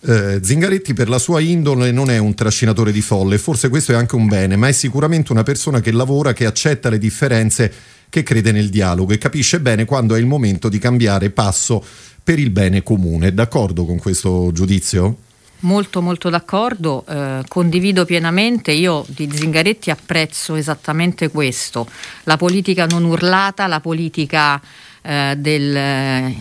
Eh, 0.01 0.39
Zingaretti 0.41 0.93
per 0.93 1.09
la 1.09 1.19
sua 1.19 1.39
indole 1.39 1.91
non 1.91 2.09
è 2.09 2.17
un 2.17 2.33
trascinatore 2.33 2.91
di 2.91 3.01
folle, 3.01 3.37
forse 3.37 3.69
questo 3.69 3.91
è 3.91 3.95
anche 3.95 4.15
un 4.15 4.27
bene, 4.27 4.55
ma 4.55 4.67
è 4.67 4.71
sicuramente 4.71 5.31
una 5.31 5.43
persona 5.43 5.79
che 5.79 5.91
lavora, 5.91 6.33
che 6.33 6.45
accetta 6.45 6.89
le 6.89 6.94
le 6.95 6.97
differenze, 6.97 7.71
che 8.09 8.23
crede 8.23 8.51
nel 8.51 8.69
dialogo 8.69 9.13
e 9.13 9.17
capisce 9.17 9.59
bene 9.59 9.85
quando 9.85 10.15
è 10.15 10.19
il 10.19 10.25
momento 10.25 10.69
di 10.69 10.79
cambiare 10.79 11.29
passo 11.29 11.83
per 12.23 12.39
il 12.39 12.49
bene 12.49 12.81
comune. 12.81 13.33
D'accordo 13.33 13.85
con 13.85 13.99
questo 13.99 14.51
giudizio? 14.53 15.17
Molto 15.59 16.01
molto 16.01 16.29
d'accordo, 16.29 17.05
eh, 17.07 17.41
condivido 17.47 18.05
pienamente, 18.05 18.71
io 18.71 19.05
di 19.07 19.29
Zingaretti 19.31 19.89
apprezzo 19.89 20.55
esattamente 20.55 21.29
questo, 21.29 21.87
la 22.23 22.37
politica 22.37 22.85
non 22.85 23.03
urlata, 23.03 23.65
la 23.65 23.79
politica 23.79 24.61
eh, 25.01 25.33
del, 25.37 25.75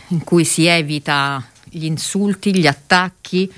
in 0.08 0.24
cui 0.24 0.44
si 0.44 0.66
evita 0.66 1.42
gli 1.64 1.84
insulti, 1.84 2.56
gli 2.56 2.66
attacchi, 2.66 3.50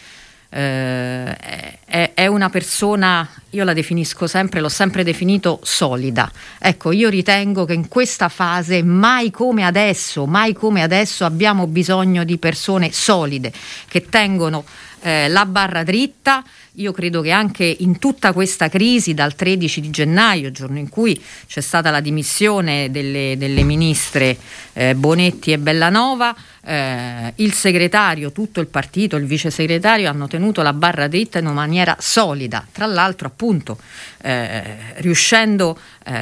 eh, 0.56 1.36
è, 1.84 2.12
è, 2.14 2.26
una 2.26 2.48
persona, 2.48 3.28
io 3.50 3.62
la 3.62 3.74
definisco 3.74 4.26
sempre, 4.26 4.60
l'ho 4.60 4.70
sempre 4.70 5.04
definito 5.04 5.60
solida. 5.62 6.30
Ecco, 6.58 6.92
io 6.92 7.10
ritengo 7.10 7.66
che 7.66 7.74
in 7.74 7.88
questa 7.88 8.30
fase, 8.30 8.82
mai 8.82 9.30
come 9.30 9.66
adesso, 9.66 10.24
mai 10.24 10.54
come 10.54 10.82
adesso 10.82 11.26
abbiamo 11.26 11.66
bisogno 11.66 12.24
di 12.24 12.38
persone 12.38 12.90
solide 12.90 13.52
che 13.86 14.06
tengono 14.08 14.64
eh, 15.06 15.28
la 15.28 15.46
barra 15.46 15.84
dritta. 15.84 16.42
Io 16.78 16.90
credo 16.90 17.20
che 17.20 17.30
anche 17.30 17.64
in 17.64 17.98
tutta 17.98 18.32
questa 18.32 18.68
crisi, 18.68 19.14
dal 19.14 19.34
13 19.36 19.80
di 19.80 19.90
gennaio, 19.90 20.50
giorno 20.50 20.78
in 20.78 20.88
cui 20.88 21.18
c'è 21.46 21.60
stata 21.60 21.90
la 21.90 22.00
dimissione 22.00 22.90
delle, 22.90 23.36
delle 23.38 23.62
ministre 23.62 24.36
eh, 24.72 24.94
Bonetti 24.94 25.52
e 25.52 25.58
Bellanova, 25.58 26.34
eh, 26.66 27.32
il 27.36 27.52
segretario, 27.52 28.32
tutto 28.32 28.60
il 28.60 28.66
partito, 28.66 29.16
il 29.16 29.24
vice 29.24 29.50
segretario 29.50 30.10
hanno 30.10 30.26
tenuto 30.26 30.60
la 30.62 30.72
barra 30.72 31.06
dritta 31.06 31.38
in 31.38 31.46
una 31.46 31.54
maniera 31.54 31.96
solida, 32.00 32.66
tra 32.70 32.86
l'altro 32.86 33.28
appunto 33.28 33.78
eh, 34.20 34.76
riuscendo 34.96 35.78
eh, 36.04 36.12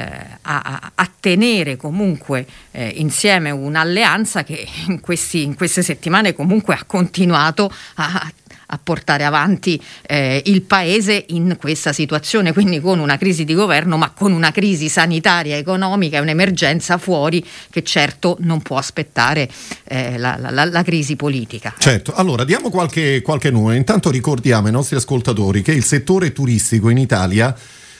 a, 0.41 0.91
a, 0.93 1.09
tenere 1.19 1.75
comunque 1.75 2.45
eh, 2.71 2.93
insieme 2.97 3.49
un'alleanza 3.49 4.43
che 4.43 4.67
in, 4.87 4.99
questi, 4.99 5.41
in, 5.41 5.55
queste 5.55 5.81
settimane 5.81 6.33
comunque 6.35 6.75
ha 6.75 6.83
continuato 6.85 7.73
a 7.95 8.31
a 8.67 8.79
portare 8.81 9.23
avanti 9.23 9.81
eh, 10.05 10.41
il 10.45 10.61
paese 10.61 11.25
in 11.29 11.57
questa 11.59 11.93
situazione, 11.93 12.53
quindi 12.53 12.79
con 12.79 12.99
una 12.99 13.17
crisi 13.17 13.43
di 13.43 13.53
governo, 13.53 13.97
ma 13.97 14.11
con 14.11 14.31
una 14.31 14.51
crisi 14.51 14.89
sanitaria, 14.89 15.57
economica 15.57 16.17
e 16.17 16.19
un'emergenza 16.21 16.97
fuori 16.97 17.45
che 17.69 17.83
certo 17.83 18.37
non 18.39 18.61
può 18.61 18.77
aspettare 18.77 19.49
eh, 19.85 20.17
la, 20.17 20.37
la, 20.39 20.65
la, 20.65 20.83
crisi 20.83 21.15
politica. 21.15 21.73
Certo, 21.77 22.13
allora 22.13 22.43
diamo 22.43 22.69
qualche, 22.69 23.21
qualche 23.21 23.51
numero. 23.51 23.75
Intanto 23.75 24.09
ricordiamo 24.09 24.67
ai 24.67 24.73
nostri 24.73 24.95
ascoltatori 24.95 25.61
che 25.61 25.71
il 25.71 25.83
settore 25.83 26.33
turistico 26.33 26.89
in 26.89 26.97
Italia 26.97 27.55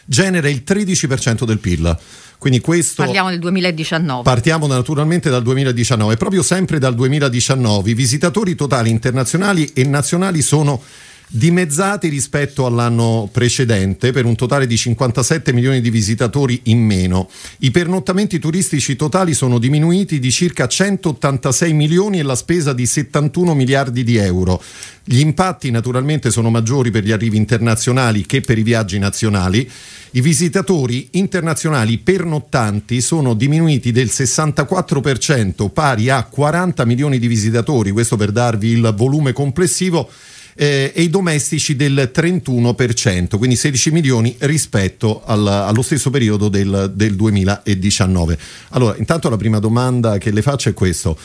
genera 0.06 0.48
il 0.50 0.63
13% 0.65 1.44
del 1.44 1.60
PIL. 1.60 1.98
Quindi 2.38 2.60
questo 2.60 3.04
Parliamo 3.04 3.30
del 3.30 3.39
2019. 3.39 4.24
Partiamo 4.24 4.68
naturalmente 4.68 5.30
dal 5.30 5.41
2019. 5.41 6.18
Proprio 6.18 6.44
sempre 6.44 6.80
dal 6.80 6.94
2019 6.94 7.89
i 7.89 7.94
visitatori 7.94 8.56
totali 8.56 8.89
internazionali 8.89 9.72
e 9.74 9.84
nazionali 9.86 10.41
sono 10.41 10.82
dimezzati 11.27 12.07
rispetto 12.07 12.65
all'anno 12.65 13.29
precedente 13.31 14.11
per 14.11 14.25
un 14.25 14.35
totale 14.35 14.67
di 14.67 14.77
57 14.77 15.53
milioni 15.53 15.81
di 15.81 15.89
visitatori 15.89 16.61
in 16.65 16.79
meno. 16.79 17.29
I 17.59 17.71
pernottamenti 17.71 18.39
turistici 18.39 18.95
totali 18.95 19.33
sono 19.33 19.57
diminuiti 19.57 20.19
di 20.19 20.31
circa 20.31 20.67
186 20.67 21.73
milioni 21.73 22.19
e 22.19 22.23
la 22.23 22.35
spesa 22.35 22.73
di 22.73 22.85
71 22.85 23.53
miliardi 23.55 24.03
di 24.03 24.17
euro. 24.17 24.61
Gli 25.03 25.19
impatti 25.19 25.69
naturalmente 25.69 26.31
sono 26.31 26.49
maggiori 26.49 26.89
per 26.89 27.03
gli 27.03 27.11
arrivi 27.11 27.38
internazionali 27.38 28.25
che 28.25 28.41
per 28.41 28.57
i 28.57 28.63
viaggi 28.63 28.97
nazionali. 28.97 29.69
I 30.11 30.21
visitatori 30.21 31.09
internazionali 31.11 31.97
pernottanti 31.97 33.01
sono 33.01 33.33
diminuiti 33.33 33.91
del 33.91 34.07
64%, 34.07 35.69
pari 35.69 36.09
a 36.09 36.23
40 36.23 36.85
milioni 36.85 37.19
di 37.19 37.27
visitatori, 37.27 37.91
questo 37.91 38.15
per 38.15 38.31
darvi 38.31 38.69
il 38.69 38.93
volume 38.95 39.33
complessivo 39.33 40.09
eh, 40.56 40.91
e 40.96 41.02
i 41.02 41.10
domestici 41.10 41.76
del 41.76 42.12
31%, 42.13 43.38
quindi 43.38 43.56
16 43.56 43.91
milioni 43.91 44.36
rispetto 44.39 45.22
al, 45.26 45.46
allo 45.46 45.82
stesso 45.82 46.10
periodo 46.10 46.48
del, 46.48 46.91
del 46.96 47.15
2019. 47.15 48.38
Allora, 48.70 48.96
intanto 48.98 49.30
la 49.30 49.38
prima 49.38 49.60
domanda 49.60 50.18
che 50.18 50.32
le 50.32 50.41
faccio 50.41 50.70
è 50.70 50.74
questo. 50.74 51.18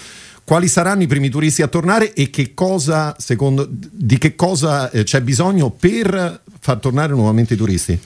Quali 0.42 0.66
saranno 0.66 1.02
i 1.02 1.06
primi 1.06 1.28
turisti 1.28 1.62
a 1.62 1.68
tornare 1.68 2.12
e 2.12 2.28
che 2.28 2.54
cosa, 2.54 3.14
secondo, 3.18 3.68
di 3.70 4.18
che 4.18 4.34
cosa 4.34 4.90
eh, 4.90 5.04
c'è 5.04 5.20
bisogno 5.20 5.70
per 5.70 6.42
far 6.58 6.78
tornare 6.78 7.12
nuovamente 7.12 7.54
i 7.54 7.56
turisti? 7.56 7.98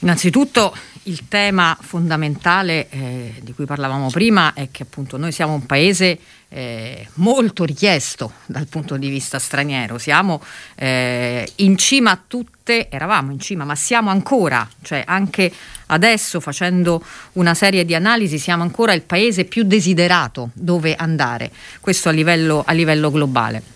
Innanzitutto 0.00 0.74
il 1.04 1.26
tema 1.28 1.76
fondamentale 1.80 2.88
eh, 2.90 3.34
di 3.40 3.54
cui 3.54 3.64
parlavamo 3.64 4.10
prima 4.10 4.52
è 4.54 4.68
che 4.70 4.82
appunto 4.82 5.16
noi 5.16 5.32
siamo 5.32 5.54
un 5.54 5.64
paese 5.64 6.18
eh, 6.48 7.08
molto 7.14 7.64
richiesto 7.64 8.32
dal 8.46 8.66
punto 8.66 8.96
di 8.96 9.08
vista 9.08 9.38
straniero, 9.38 9.98
siamo 9.98 10.42
eh, 10.74 11.48
in 11.56 11.76
cima 11.78 12.10
a 12.12 12.20
tutte, 12.26 12.88
eravamo 12.88 13.32
in 13.32 13.40
cima, 13.40 13.64
ma 13.64 13.74
siamo 13.74 14.10
ancora, 14.10 14.68
cioè 14.82 15.02
anche 15.06 15.50
adesso 15.86 16.40
facendo 16.40 17.02
una 17.32 17.54
serie 17.54 17.84
di 17.84 17.94
analisi, 17.94 18.38
siamo 18.38 18.62
ancora 18.62 18.92
il 18.92 19.02
paese 19.02 19.44
più 19.44 19.62
desiderato 19.64 20.50
dove 20.52 20.94
andare, 20.94 21.50
questo 21.80 22.08
a 22.08 22.12
livello, 22.12 22.62
a 22.66 22.72
livello 22.72 23.10
globale. 23.10 23.75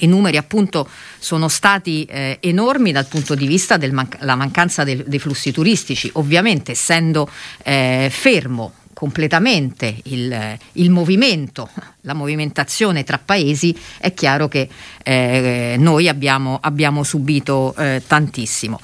I 0.00 0.06
numeri 0.06 0.36
appunto 0.36 0.88
sono 1.18 1.48
stati 1.48 2.04
eh, 2.04 2.38
enormi 2.40 2.92
dal 2.92 3.06
punto 3.06 3.34
di 3.34 3.46
vista 3.46 3.76
della 3.76 3.92
man- 3.92 4.36
mancanza 4.36 4.84
de- 4.84 5.04
dei 5.06 5.18
flussi 5.18 5.52
turistici, 5.52 6.10
ovviamente 6.14 6.72
essendo 6.72 7.28
eh, 7.62 8.08
fermo 8.10 8.72
completamente 9.00 9.96
il, 10.04 10.58
il, 10.72 10.90
movimento, 10.90 11.70
la 12.02 12.12
movimentazione 12.12 13.02
tra 13.02 13.18
paesi, 13.18 13.74
è 13.98 14.12
chiaro 14.12 14.46
che 14.46 14.68
eh, 15.02 15.76
noi 15.78 16.06
abbiamo, 16.06 16.58
abbiamo 16.60 17.02
subito 17.02 17.74
eh, 17.78 18.02
tantissimo. 18.06 18.78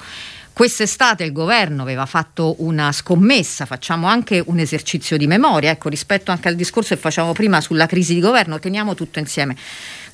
Quest'estate 0.53 1.23
il 1.23 1.33
governo 1.33 1.83
aveva 1.83 2.07
fatto 2.07 2.55
una 2.63 2.91
scommessa, 2.91 3.67
facciamo 3.67 4.07
anche 4.07 4.41
un 4.43 4.57
esercizio 4.57 5.15
di 5.15 5.27
memoria, 5.27 5.69
ecco, 5.69 5.87
rispetto 5.87 6.31
anche 6.31 6.47
al 6.47 6.55
discorso 6.55 6.95
che 6.95 6.99
facciamo 6.99 7.31
prima 7.33 7.61
sulla 7.61 7.85
crisi 7.85 8.15
di 8.15 8.19
governo, 8.19 8.57
teniamo 8.57 8.95
tutto 8.95 9.19
insieme. 9.19 9.55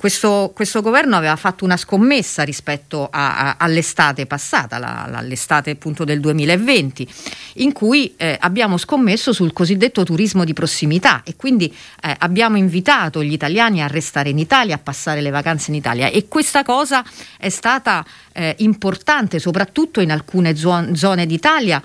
Questo, 0.04 0.52
questo, 0.54 0.82
governo 0.82 1.16
aveva 1.16 1.38
fatto 1.38 1.64
una 1.64 1.78
scommessa 1.78 2.44
rispetto 2.44 3.08
a, 3.10 3.38
a, 3.38 3.56
all'estate 3.58 4.26
passata, 4.26 4.78
la, 4.78 5.22
l'estate 5.22 5.70
appunto 5.72 6.04
del 6.04 6.20
2020, 6.20 7.08
in 7.54 7.72
cui 7.72 8.14
eh, 8.18 8.36
abbiamo 8.42 8.76
scommesso 8.76 9.32
sul 9.32 9.54
cosiddetto 9.54 10.04
turismo 10.04 10.44
di 10.44 10.52
prossimità 10.52 11.22
e 11.24 11.38
quindi 11.38 11.74
eh, 12.02 12.14
abbiamo 12.20 12.58
invitato 12.58 13.24
gli 13.24 13.32
italiani 13.32 13.82
a 13.82 13.88
restare 13.88 14.28
in 14.28 14.40
Italia, 14.40 14.76
a 14.76 14.80
passare 14.80 15.22
le 15.22 15.30
vacanze 15.30 15.72
in 15.72 15.78
Italia. 15.78 16.08
E 16.08 16.28
questa 16.28 16.64
cosa 16.64 17.02
è 17.38 17.48
stata 17.48 18.04
eh, 18.34 18.56
importante 18.58 19.40
soprattutto 19.40 20.02
in 20.02 20.12
alcune 20.12 20.54
zone 20.58 21.26
d'Italia, 21.26 21.82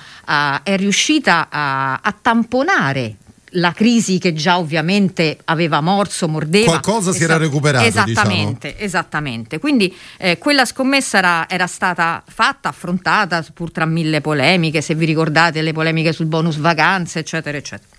è 0.65 0.77
riuscita 0.77 1.47
a, 1.49 2.01
a 2.03 2.17
tamponare 2.21 3.15
la 3.53 3.73
crisi 3.73 4.19
che 4.19 4.33
già 4.33 4.59
ovviamente 4.59 5.39
aveva 5.45 5.81
morso, 5.81 6.29
mordeva. 6.29 6.67
Qualcosa 6.67 7.13
si 7.13 7.23
era 7.23 7.37
recuperato. 7.37 7.87
Esattamente, 7.87 8.69
diciamo. 8.69 8.85
esattamente. 8.85 9.59
Quindi 9.59 9.95
eh, 10.19 10.39
quella 10.39 10.65
scommessa 10.65 11.19
era, 11.19 11.49
era, 11.49 11.67
stata 11.67 12.23
fatta, 12.27 12.69
affrontata 12.69 13.45
pur 13.55 13.71
tra 13.71 13.87
mille 13.87 14.21
polemiche, 14.21 14.81
se 14.81 14.95
vi 14.95 15.05
ricordate 15.05 15.63
le 15.63 15.73
polemiche 15.73 16.13
sul 16.13 16.27
bonus 16.27 16.57
vacanze, 16.57 17.21
eccetera, 17.21 17.57
eccetera. 17.57 17.97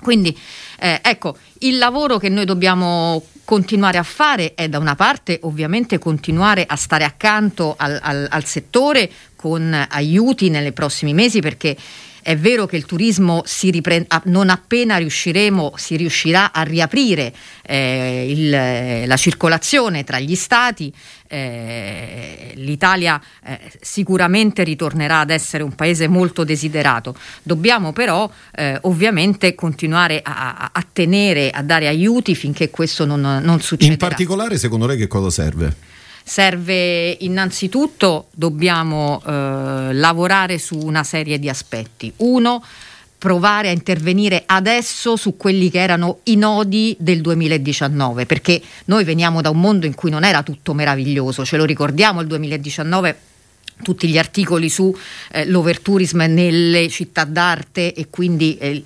Quindi 0.00 0.36
eh, 0.80 1.00
ecco, 1.00 1.36
il 1.60 1.78
lavoro 1.78 2.18
che 2.18 2.28
noi 2.28 2.44
dobbiamo 2.44 3.24
continuare 3.44 3.98
a 3.98 4.02
fare 4.02 4.54
è 4.54 4.68
da 4.68 4.78
una 4.78 4.96
parte 4.96 5.38
ovviamente 5.42 5.98
continuare 5.98 6.64
a 6.66 6.76
stare 6.76 7.04
accanto 7.04 7.74
al, 7.76 7.98
al, 8.02 8.26
al 8.30 8.44
settore 8.44 9.10
con 9.36 9.86
aiuti 9.90 10.48
nei 10.48 10.72
prossimi 10.72 11.14
mesi 11.14 11.40
perché 11.40 11.76
è 12.22 12.36
vero 12.36 12.66
che 12.66 12.76
il 12.76 12.86
turismo 12.86 13.42
riprende, 13.62 14.06
non 14.24 14.48
appena 14.48 14.96
riusciremo, 14.96 15.74
si 15.76 15.96
riuscirà 15.96 16.52
a 16.52 16.62
riaprire 16.62 17.32
eh, 17.62 18.26
il, 18.30 19.06
la 19.06 19.16
circolazione 19.16 20.04
tra 20.04 20.18
gli 20.18 20.34
stati, 20.34 20.92
eh, 21.28 22.52
l'Italia 22.56 23.20
eh, 23.44 23.58
sicuramente 23.80 24.62
ritornerà 24.64 25.20
ad 25.20 25.30
essere 25.30 25.62
un 25.62 25.74
paese 25.74 26.06
molto 26.06 26.44
desiderato. 26.44 27.16
Dobbiamo 27.42 27.92
però 27.92 28.30
eh, 28.54 28.78
ovviamente 28.82 29.54
continuare 29.54 30.20
a, 30.22 30.70
a, 30.72 30.86
tenere, 30.92 31.50
a 31.50 31.62
dare 31.62 31.88
aiuti 31.88 32.34
finché 32.34 32.70
questo 32.70 33.04
non, 33.04 33.20
non 33.20 33.60
succederà. 33.60 33.92
In 33.92 33.98
particolare, 33.98 34.58
secondo 34.58 34.86
lei, 34.86 34.96
che 34.96 35.08
cosa 35.08 35.30
serve? 35.30 35.74
Serve 36.24 37.16
innanzitutto, 37.20 38.26
dobbiamo 38.30 39.22
eh, 39.24 39.92
lavorare 39.92 40.58
su 40.58 40.78
una 40.78 41.02
serie 41.02 41.38
di 41.38 41.48
aspetti. 41.48 42.12
Uno, 42.18 42.62
provare 43.18 43.68
a 43.68 43.72
intervenire 43.72 44.42
adesso 44.46 45.16
su 45.16 45.36
quelli 45.36 45.70
che 45.70 45.78
erano 45.78 46.18
i 46.24 46.36
nodi 46.36 46.96
del 46.98 47.20
2019, 47.20 48.26
perché 48.26 48.60
noi 48.86 49.04
veniamo 49.04 49.40
da 49.40 49.50
un 49.50 49.60
mondo 49.60 49.86
in 49.86 49.94
cui 49.94 50.10
non 50.10 50.24
era 50.24 50.42
tutto 50.42 50.74
meraviglioso, 50.74 51.44
ce 51.44 51.56
lo 51.56 51.64
ricordiamo 51.64 52.20
il 52.20 52.26
2019 52.26 53.16
tutti 53.82 54.08
gli 54.08 54.18
articoli 54.18 54.68
su 54.68 54.96
eh, 55.32 55.46
l'overtourism 55.46 56.22
nelle 56.22 56.88
città 56.88 57.24
d'arte 57.24 57.92
e 57.92 58.06
quindi 58.08 58.56
eh, 58.58 58.82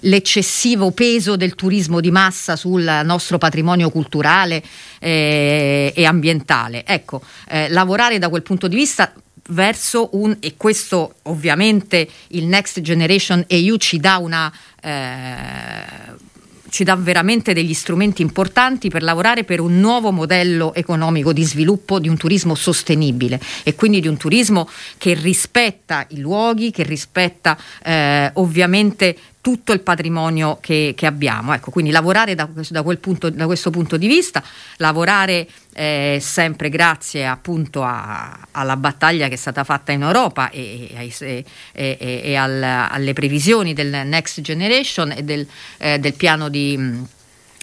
l'eccessivo 0.00 0.90
peso 0.92 1.36
del 1.36 1.54
turismo 1.54 2.00
di 2.00 2.10
massa 2.10 2.56
sul 2.56 3.00
nostro 3.04 3.38
patrimonio 3.38 3.90
culturale 3.90 4.62
eh, 4.98 5.92
e 5.94 6.04
ambientale. 6.04 6.84
Ecco, 6.86 7.22
eh, 7.48 7.68
lavorare 7.70 8.18
da 8.18 8.28
quel 8.28 8.42
punto 8.42 8.68
di 8.68 8.76
vista 8.76 9.12
verso 9.48 10.10
un, 10.12 10.36
e 10.40 10.54
questo 10.56 11.16
ovviamente 11.22 12.08
il 12.28 12.44
Next 12.46 12.80
Generation 12.80 13.44
EU 13.46 13.76
ci 13.76 13.98
dà 13.98 14.16
una 14.18 14.52
eh, 14.80 16.32
ci 16.74 16.82
dà 16.82 16.96
veramente 16.96 17.52
degli 17.52 17.72
strumenti 17.72 18.20
importanti 18.20 18.88
per 18.88 19.04
lavorare 19.04 19.44
per 19.44 19.60
un 19.60 19.78
nuovo 19.78 20.10
modello 20.10 20.74
economico 20.74 21.32
di 21.32 21.44
sviluppo 21.44 22.00
di 22.00 22.08
un 22.08 22.16
turismo 22.16 22.56
sostenibile 22.56 23.38
e 23.62 23.76
quindi 23.76 24.00
di 24.00 24.08
un 24.08 24.16
turismo 24.16 24.68
che 24.98 25.14
rispetta 25.14 26.04
i 26.08 26.18
luoghi, 26.18 26.72
che 26.72 26.82
rispetta 26.82 27.56
eh, 27.80 28.28
ovviamente 28.34 29.16
tutto 29.44 29.72
il 29.72 29.80
patrimonio 29.80 30.56
che, 30.58 30.94
che 30.96 31.04
abbiamo. 31.04 31.52
Ecco, 31.52 31.70
quindi 31.70 31.90
lavorare 31.90 32.34
da, 32.34 32.48
da, 32.50 32.82
punto, 32.98 33.28
da, 33.28 33.44
questo 33.44 33.68
punto 33.68 33.98
di 33.98 34.06
vista, 34.06 34.42
lavorare 34.78 35.46
eh, 35.74 36.16
sempre 36.18 36.70
grazie 36.70 37.26
appunto 37.26 37.82
a, 37.82 38.38
alla 38.52 38.78
battaglia 38.78 39.28
che 39.28 39.34
è 39.34 39.36
stata 39.36 39.62
fatta 39.62 39.92
in 39.92 40.00
Europa 40.00 40.48
e, 40.48 40.88
e, 41.20 41.44
e, 41.72 41.96
e 42.24 42.36
al, 42.36 42.62
alle 42.62 43.12
previsioni 43.12 43.74
del 43.74 44.06
Next 44.06 44.40
Generation 44.40 45.12
e 45.12 45.22
del, 45.22 45.46
eh, 45.76 45.98
del 45.98 46.14
piano 46.14 46.48
di 46.48 46.78
mh, 46.78 47.06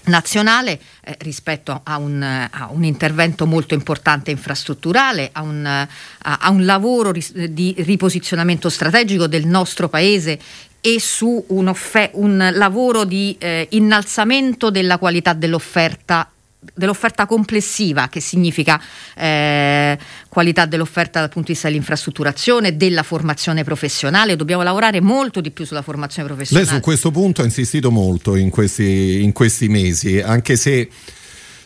nazionale 0.03 0.79
eh, 1.03 1.15
rispetto 1.21 1.82
a 1.84 1.97
un, 1.97 2.21
a 2.21 2.69
un, 2.71 2.84
intervento 2.84 3.47
molto 3.47 3.73
importante 3.73 4.29
infrastrutturale, 4.29 5.29
a 5.32 5.41
un, 5.41 5.65
a, 5.65 5.88
a 6.19 6.49
un 6.51 6.63
lavoro 6.63 7.11
ris- 7.11 7.34
di 7.34 7.73
riposizionamento 7.79 8.69
strategico 8.69 9.25
del 9.25 9.47
nostro 9.47 9.89
paese 9.89 10.39
e 10.82 10.99
su 10.99 11.43
un, 11.47 11.73
un 12.13 12.49
lavoro 12.53 13.03
di 13.05 13.36
eh, 13.39 13.67
innalzamento 13.71 14.69
della 14.71 14.97
qualità 14.97 15.34
dell'offerta 15.34 16.29
dell'offerta 16.73 17.25
complessiva, 17.25 18.07
che 18.07 18.19
significa 18.19 18.79
eh, 19.15 19.97
qualità 20.29 20.65
dell'offerta 20.65 21.19
dal 21.19 21.29
punto 21.29 21.47
di 21.47 21.53
vista 21.53 21.67
dell'infrastrutturazione, 21.67 22.77
della 22.77 23.01
formazione 23.01 23.63
professionale. 23.63 24.36
Dobbiamo 24.36 24.61
lavorare 24.61 25.01
molto 25.01 25.41
di 25.41 25.49
più 25.49 25.65
sulla 25.65 25.82
formazione 25.82 26.27
professionale. 26.27 26.67
Lei 26.67 26.75
su 26.75 26.82
questo 26.82 27.09
punto 27.09 27.41
ha 27.41 27.45
insistito 27.45 27.89
molto 27.89 28.36
in 28.36 28.51
questi, 28.51 29.23
in 29.23 29.32
questi 29.32 29.69
mesi, 29.69 30.19
anche 30.19 30.55
se 30.55 30.88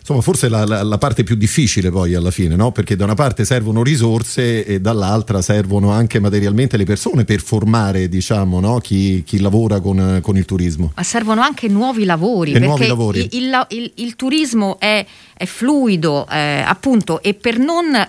insomma 0.05 0.21
forse 0.21 0.49
la, 0.49 0.65
la, 0.65 0.83
la, 0.83 0.97
parte 0.99 1.23
più 1.23 1.35
difficile 1.35 1.89
poi 1.89 2.13
alla 2.13 2.29
fine, 2.29 2.55
no? 2.55 2.71
perché 2.71 2.95
da 2.95 3.05
una 3.05 3.15
parte 3.15 3.43
servono 3.43 3.81
risorse 3.81 4.63
e 4.63 4.79
dall'altra 4.79 5.41
servono 5.41 5.89
anche 5.89 6.19
materialmente 6.19 6.77
le 6.77 6.83
persone 6.83 7.25
per 7.25 7.41
formare 7.41 8.07
diciamo, 8.07 8.59
no? 8.59 8.77
chi, 8.77 9.23
chi, 9.25 9.39
lavora 9.39 9.79
con, 9.79 10.19
con, 10.21 10.37
il 10.37 10.45
turismo. 10.45 10.91
Ma 10.95 11.01
servono 11.01 11.41
anche 11.41 11.67
nuovi 11.67 12.05
lavori, 12.05 12.51
e 12.51 12.53
perché 12.53 12.67
nuovi 12.67 12.87
lavori. 12.87 13.27
Il, 13.31 13.65
il, 13.69 13.91
il, 13.95 14.15
turismo 14.15 14.77
è, 14.77 15.03
è 15.33 15.45
fluido 15.45 16.27
eh, 16.29 16.63
appunto 16.63 17.23
e 17.23 17.33
per 17.33 17.57
non 17.57 18.07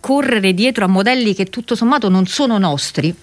correre 0.00 0.54
dietro 0.54 0.86
a 0.86 0.88
modelli 0.88 1.34
che 1.34 1.44
tutto 1.46 1.74
sommato 1.74 2.08
non 2.08 2.26
sono 2.26 2.56
nostri, 2.56 3.14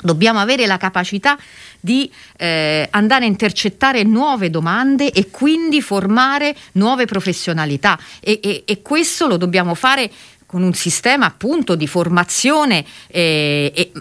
Dobbiamo 0.00 0.38
avere 0.38 0.66
la 0.66 0.76
capacità 0.76 1.36
di 1.80 2.10
eh, 2.36 2.86
andare 2.90 3.24
a 3.24 3.28
intercettare 3.28 4.02
nuove 4.02 4.50
domande 4.50 5.10
e 5.10 5.30
quindi 5.30 5.82
formare 5.82 6.54
nuove 6.72 7.04
professionalità. 7.04 7.98
E, 8.20 8.40
e, 8.42 8.62
e 8.64 8.82
questo 8.82 9.26
lo 9.26 9.36
dobbiamo 9.36 9.74
fare 9.74 10.10
con 10.46 10.62
un 10.62 10.72
sistema 10.72 11.26
appunto 11.26 11.74
di 11.74 11.86
formazione 11.86 12.84
eh, 13.08 13.70
e, 13.74 13.92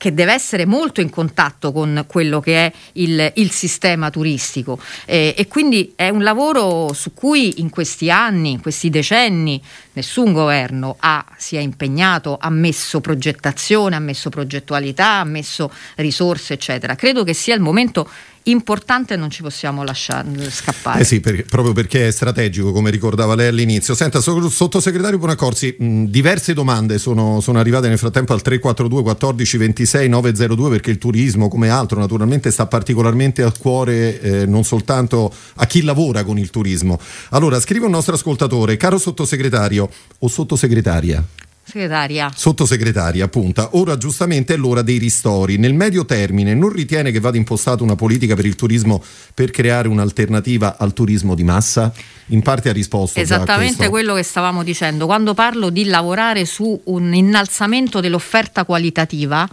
che 0.00 0.14
deve 0.14 0.32
essere 0.32 0.64
molto 0.64 1.02
in 1.02 1.10
contatto 1.10 1.72
con 1.72 2.06
quello 2.06 2.40
che 2.40 2.64
è 2.64 2.72
il, 2.92 3.32
il 3.34 3.50
sistema 3.50 4.08
turistico 4.08 4.80
eh, 5.04 5.34
e 5.36 5.46
quindi 5.46 5.92
è 5.94 6.08
un 6.08 6.22
lavoro 6.22 6.94
su 6.94 7.12
cui 7.12 7.60
in 7.60 7.68
questi 7.68 8.10
anni, 8.10 8.52
in 8.52 8.62
questi 8.62 8.88
decenni 8.88 9.62
nessun 9.92 10.32
governo 10.32 10.96
ha, 11.00 11.22
si 11.36 11.56
è 11.56 11.60
impegnato, 11.60 12.38
ha 12.40 12.48
messo 12.48 13.02
progettazione, 13.02 13.94
ha 13.94 14.00
messo 14.00 14.30
progettualità, 14.30 15.18
ha 15.18 15.24
messo 15.24 15.70
risorse 15.96 16.54
eccetera. 16.54 16.94
Credo 16.94 17.22
che 17.22 17.34
sia 17.34 17.54
il 17.54 17.60
momento 17.60 18.08
importante 18.44 19.16
non 19.16 19.30
ci 19.30 19.42
possiamo 19.42 19.82
lasciare 19.84 20.50
scappare. 20.50 21.00
Eh 21.00 21.04
sì, 21.04 21.20
per, 21.20 21.44
proprio 21.44 21.72
perché 21.72 22.08
è 22.08 22.10
strategico, 22.10 22.72
come 22.72 22.90
ricordava 22.90 23.34
lei 23.34 23.48
all'inizio. 23.48 23.94
Senta, 23.94 24.20
sottosegretario 24.20 25.18
Bonaccorsi, 25.18 25.76
mh, 25.78 26.04
diverse 26.04 26.54
domande 26.54 26.98
sono, 26.98 27.40
sono, 27.40 27.58
arrivate 27.58 27.88
nel 27.88 27.98
frattempo 27.98 28.32
al 28.32 28.42
342 28.42 29.02
14 29.02 29.56
26 29.56 30.08
902 30.08 30.70
perché 30.70 30.90
il 30.90 30.98
turismo, 30.98 31.48
come 31.48 31.68
altro, 31.68 31.98
naturalmente 31.98 32.50
sta 32.50 32.66
particolarmente 32.66 33.42
a 33.42 33.52
cuore 33.52 34.20
eh, 34.20 34.46
non 34.46 34.64
soltanto 34.64 35.32
a 35.56 35.66
chi 35.66 35.82
lavora 35.82 36.24
con 36.24 36.38
il 36.38 36.50
turismo. 36.50 36.98
Allora, 37.30 37.60
scrive 37.60 37.86
un 37.86 37.92
nostro 37.92 38.14
ascoltatore, 38.14 38.76
caro 38.76 38.98
sottosegretario 38.98 39.88
o 40.18 40.28
sottosegretaria. 40.28 41.24
Segretaria. 41.70 42.30
Sottosegretaria, 42.34 43.24
appunto. 43.24 43.70
Ora 43.72 43.96
giustamente 43.96 44.54
è 44.54 44.56
l'ora 44.56 44.82
dei 44.82 44.98
ristori. 44.98 45.56
Nel 45.56 45.74
medio 45.74 46.04
termine 46.04 46.54
non 46.54 46.70
ritiene 46.70 47.12
che 47.12 47.20
vada 47.20 47.36
impostata 47.36 47.82
una 47.82 47.94
politica 47.94 48.34
per 48.34 48.44
il 48.44 48.56
turismo 48.56 49.02
per 49.32 49.50
creare 49.50 49.88
un'alternativa 49.88 50.76
al 50.78 50.92
turismo 50.92 51.34
di 51.34 51.44
massa? 51.44 51.92
In 52.26 52.42
parte 52.42 52.68
ha 52.68 52.72
risposto. 52.72 53.18
Esattamente 53.18 53.88
quello 53.88 54.14
che 54.14 54.22
stavamo 54.22 54.62
dicendo. 54.62 55.06
Quando 55.06 55.34
parlo 55.34 55.70
di 55.70 55.84
lavorare 55.84 56.44
su 56.44 56.80
un 56.84 57.14
innalzamento 57.14 58.00
dell'offerta 58.00 58.64
qualitativa, 58.64 59.48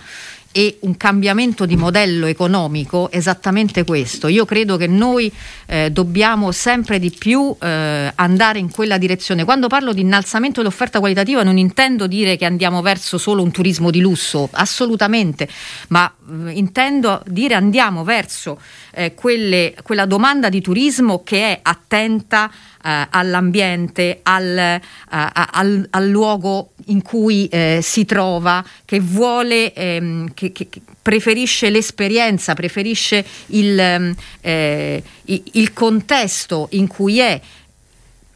e 0.58 0.78
un 0.80 0.98
cambiamento 0.98 1.68
di 1.68 1.76
modello 1.76 2.26
economico 2.26 3.12
esattamente 3.12 3.84
questo. 3.84 4.28
Io 4.28 4.44
credo 4.44 4.76
che 4.76 4.88
noi 4.88 5.32
eh, 5.68 5.92
dobbiamo 5.92 6.52
sempre 6.52 6.98
di 6.98 7.12
più 7.12 7.56
eh, 7.62 8.12
andare 8.16 8.58
in 8.58 8.72
quella 8.72 8.98
direzione. 8.98 9.44
Quando 9.44 9.68
parlo 9.68 9.94
di 9.94 10.02
innalzamento 10.02 10.62
dell'offerta 10.62 10.98
qualitativa 10.98 11.44
non 11.44 11.60
intendo 11.60 12.08
dire 12.08 12.38
che 12.38 12.46
andiamo 12.46 12.82
verso 12.82 13.20
solo 13.20 13.44
un 13.44 13.52
turismo 13.52 13.92
di 13.92 14.00
lusso, 14.00 14.50
assolutamente, 14.52 15.48
ma 15.90 16.12
eh, 16.28 16.50
intendo 16.54 17.22
dire 17.28 17.54
andiamo 17.54 18.04
verso 18.04 18.60
eh, 18.96 19.14
quelle, 19.14 19.76
quella 19.84 20.08
domanda 20.08 20.50
di 20.50 20.60
turismo 20.60 21.22
che 21.24 21.52
è 21.52 21.60
attenta 21.62 22.50
eh, 22.88 23.08
all'ambiente, 23.10 24.20
al, 24.24 24.58
eh, 24.58 24.82
al, 25.10 25.88
al, 25.90 26.08
luogo 26.08 26.72
in 26.86 27.02
cui 27.02 27.48
eh, 27.48 27.80
si 27.84 28.06
trova, 28.06 28.64
che 28.86 29.02
vuole, 29.02 29.74
ehm, 29.74 30.34
che, 30.34 30.54
che, 30.54 30.70
preferisce 31.02 31.70
l'esperienza, 31.70 32.54
preferisce 32.54 33.26
il, 33.48 33.78
ehm, 33.78 34.16
eh, 34.40 35.04
il 35.26 35.74
contesto 35.74 36.70
in 36.72 36.88
cui 36.88 37.20
è 37.20 37.42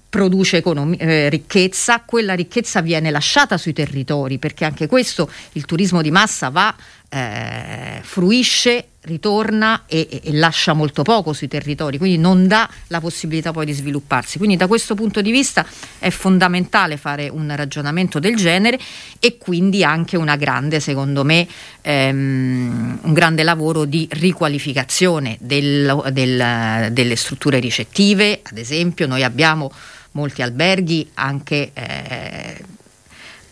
produce 0.10 0.58
economia, 0.58 0.98
eh, 1.00 1.30
ricchezza, 1.30 2.02
quella 2.06 2.34
ricchezza 2.34 2.82
viene 2.82 3.10
lasciata 3.10 3.58
sui 3.58 3.72
territori, 3.72 4.38
perché 4.38 4.66
anche 4.66 4.88
questo 4.88 5.32
il 5.54 5.64
turismo 5.64 6.02
di 6.02 6.12
massa 6.12 6.50
va, 6.50 6.76
eh, 7.14 8.00
fruisce 8.04 8.86
ritorna 9.02 9.84
e, 9.86 10.08
e, 10.10 10.22
e, 10.24 10.34
lascia 10.34 10.72
molto 10.72 11.02
poco 11.02 11.34
sui 11.34 11.50
territori, 11.50 11.98
quindi 11.98 12.18
non 12.18 12.48
dà 12.48 12.70
la 12.88 13.02
possibilità 13.02 13.52
poi 13.52 13.66
di 13.66 13.74
svilupparsi. 13.74 14.38
Quindi 14.38 14.56
da 14.56 14.68
questo 14.68 14.96
punto 14.96 15.22
di 15.22 15.32
vista 15.32 15.66
è 16.00 16.10
fondamentale 16.10 16.96
fare 16.96 17.28
un 17.28 17.54
ragionamento 17.54 18.20
del 18.20 18.38
genere 18.38 18.80
e 19.20 19.38
quindi 19.38 19.84
anche 19.84 20.16
una 20.16 20.38
grande, 20.38 20.80
secondo 20.80 21.26
me, 21.26 21.46
ehm, 21.82 23.00
un 23.02 23.14
grande 23.14 23.44
lavoro 23.44 23.84
di 23.84 24.08
riqualificazione 24.12 25.36
del, 25.42 26.10
del, 26.12 26.90
delle 26.92 27.16
strutture 27.18 27.60
ricettive. 27.60 28.40
Ad 28.44 28.58
esempio, 28.58 29.06
noi 29.06 29.24
abbiamo 29.24 29.70
molti 30.12 30.42
alberghi 30.42 31.10
anche 31.16 31.72
eh, 31.74 32.64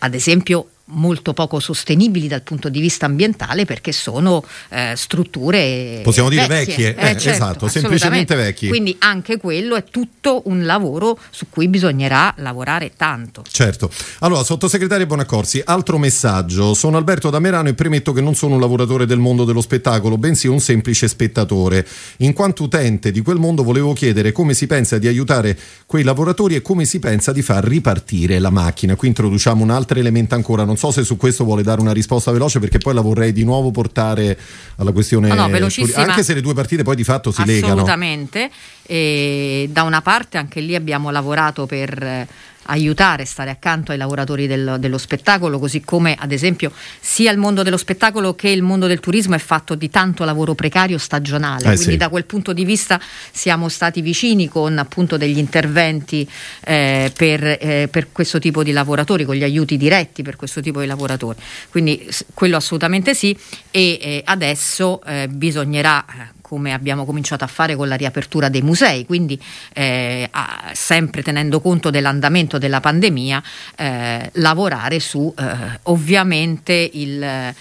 ad 0.02 0.14
esempio 0.14 0.69
molto 0.90 1.32
poco 1.32 1.60
sostenibili 1.60 2.28
dal 2.28 2.42
punto 2.42 2.68
di 2.68 2.80
vista 2.80 3.06
ambientale 3.06 3.64
perché 3.64 3.92
sono 3.92 4.44
eh, 4.70 4.94
strutture 4.96 6.00
possiamo 6.02 6.28
dire 6.28 6.46
vecchie, 6.46 6.94
vecchie. 6.94 6.94
Eh, 6.96 7.10
eh, 7.10 7.18
certo, 7.18 7.30
esatto, 7.30 7.68
semplicemente 7.68 8.34
vecchie. 8.34 8.68
Quindi 8.68 8.96
anche 9.00 9.38
quello 9.38 9.76
è 9.76 9.84
tutto 9.84 10.42
un 10.46 10.64
lavoro 10.64 11.18
su 11.30 11.46
cui 11.48 11.68
bisognerà 11.68 12.34
lavorare 12.38 12.92
tanto. 12.96 13.44
Certo. 13.48 13.90
Allora, 14.20 14.42
sottosegretario 14.42 15.06
Bonaccorsi, 15.06 15.62
altro 15.64 15.98
messaggio. 15.98 16.74
Sono 16.74 16.96
Alberto 16.96 17.30
da 17.30 17.38
Merano 17.38 17.68
e 17.68 17.74
premetto 17.74 18.12
che 18.12 18.20
non 18.20 18.34
sono 18.34 18.54
un 18.54 18.60
lavoratore 18.60 19.06
del 19.06 19.18
mondo 19.18 19.44
dello 19.44 19.60
spettacolo, 19.60 20.18
bensì 20.18 20.46
un 20.46 20.60
semplice 20.60 21.08
spettatore. 21.08 21.86
In 22.18 22.32
quanto 22.32 22.64
utente 22.64 23.10
di 23.10 23.20
quel 23.22 23.38
mondo 23.38 23.62
volevo 23.62 23.92
chiedere 23.92 24.32
come 24.32 24.54
si 24.54 24.66
pensa 24.66 24.98
di 24.98 25.06
aiutare 25.06 25.58
quei 25.86 26.02
lavoratori 26.02 26.54
e 26.54 26.62
come 26.62 26.84
si 26.84 26.98
pensa 26.98 27.32
di 27.32 27.42
far 27.42 27.64
ripartire 27.64 28.38
la 28.38 28.50
macchina. 28.50 28.96
Qui 28.96 29.08
introduciamo 29.08 29.62
un 29.62 29.70
altro 29.70 29.98
elemento 29.98 30.34
ancora 30.34 30.64
non 30.64 30.76
so 30.80 30.90
se 30.90 31.04
su 31.04 31.18
questo 31.18 31.44
vuole 31.44 31.62
dare 31.62 31.82
una 31.82 31.92
risposta 31.92 32.30
veloce 32.30 32.58
perché 32.58 32.78
poi 32.78 32.94
la 32.94 33.02
vorrei 33.02 33.32
di 33.32 33.44
nuovo 33.44 33.70
portare 33.70 34.38
alla 34.76 34.92
questione 34.92 35.28
no, 35.28 35.34
no, 35.46 35.68
anche 35.94 36.22
se 36.22 36.32
le 36.32 36.40
due 36.40 36.54
partite 36.54 36.82
poi 36.82 36.96
di 36.96 37.04
fatto 37.04 37.30
si 37.30 37.42
Assolutamente. 37.42 38.38
legano. 38.38 38.50
Assolutamente. 38.88 39.70
da 39.70 39.82
una 39.82 40.00
parte 40.00 40.38
anche 40.38 40.60
lì 40.60 40.74
abbiamo 40.74 41.10
lavorato 41.10 41.66
per 41.66 42.26
aiutare, 42.64 43.24
stare 43.24 43.50
accanto 43.50 43.92
ai 43.92 43.98
lavoratori 43.98 44.46
del, 44.46 44.76
dello 44.78 44.98
spettacolo, 44.98 45.58
così 45.58 45.80
come 45.80 46.16
ad 46.18 46.32
esempio 46.32 46.72
sia 47.00 47.30
il 47.30 47.38
mondo 47.38 47.62
dello 47.62 47.76
spettacolo 47.76 48.34
che 48.34 48.48
il 48.48 48.62
mondo 48.62 48.86
del 48.86 49.00
turismo 49.00 49.34
è 49.34 49.38
fatto 49.38 49.74
di 49.74 49.90
tanto 49.90 50.24
lavoro 50.24 50.54
precario 50.54 50.98
stagionale, 50.98 51.64
eh 51.64 51.74
quindi 51.74 51.92
sì. 51.92 51.96
da 51.96 52.08
quel 52.08 52.24
punto 52.24 52.52
di 52.52 52.64
vista 52.64 53.00
siamo 53.32 53.68
stati 53.68 54.00
vicini 54.00 54.48
con 54.48 54.78
appunto 54.78 55.16
degli 55.16 55.38
interventi 55.38 56.28
eh, 56.64 57.10
per, 57.16 57.44
eh, 57.44 57.88
per, 57.90 58.08
questo 58.12 58.38
tipo 58.38 58.62
di 58.62 58.72
lavoratori, 58.72 59.24
con 59.24 59.34
gli 59.34 59.44
aiuti 59.44 59.76
diretti 59.76 60.22
per 60.22 60.36
questo 60.36 60.60
tipo 60.60 60.80
di 60.80 60.86
lavoratori, 60.86 61.38
quindi 61.70 62.08
quello 62.34 62.56
assolutamente 62.56 63.14
sì. 63.14 63.36
E 63.70 63.98
eh, 64.00 64.22
adesso 64.24 65.02
eh, 65.04 65.28
bisognerà 65.28 66.04
come 66.50 66.72
abbiamo 66.72 67.04
cominciato 67.04 67.44
a 67.44 67.46
fare 67.46 67.76
con 67.76 67.86
la 67.86 67.94
riapertura 67.94 68.48
dei 68.48 68.60
musei, 68.60 69.06
quindi 69.06 69.40
eh, 69.72 70.26
a, 70.28 70.70
sempre 70.72 71.22
tenendo 71.22 71.60
conto 71.60 71.90
dell'andamento 71.90 72.58
della 72.58 72.80
pandemia, 72.80 73.40
eh, 73.76 74.30
lavorare 74.32 74.98
su 74.98 75.32
eh, 75.38 75.44
ovviamente 75.84 76.90
il, 76.92 77.22
eh, 77.22 77.54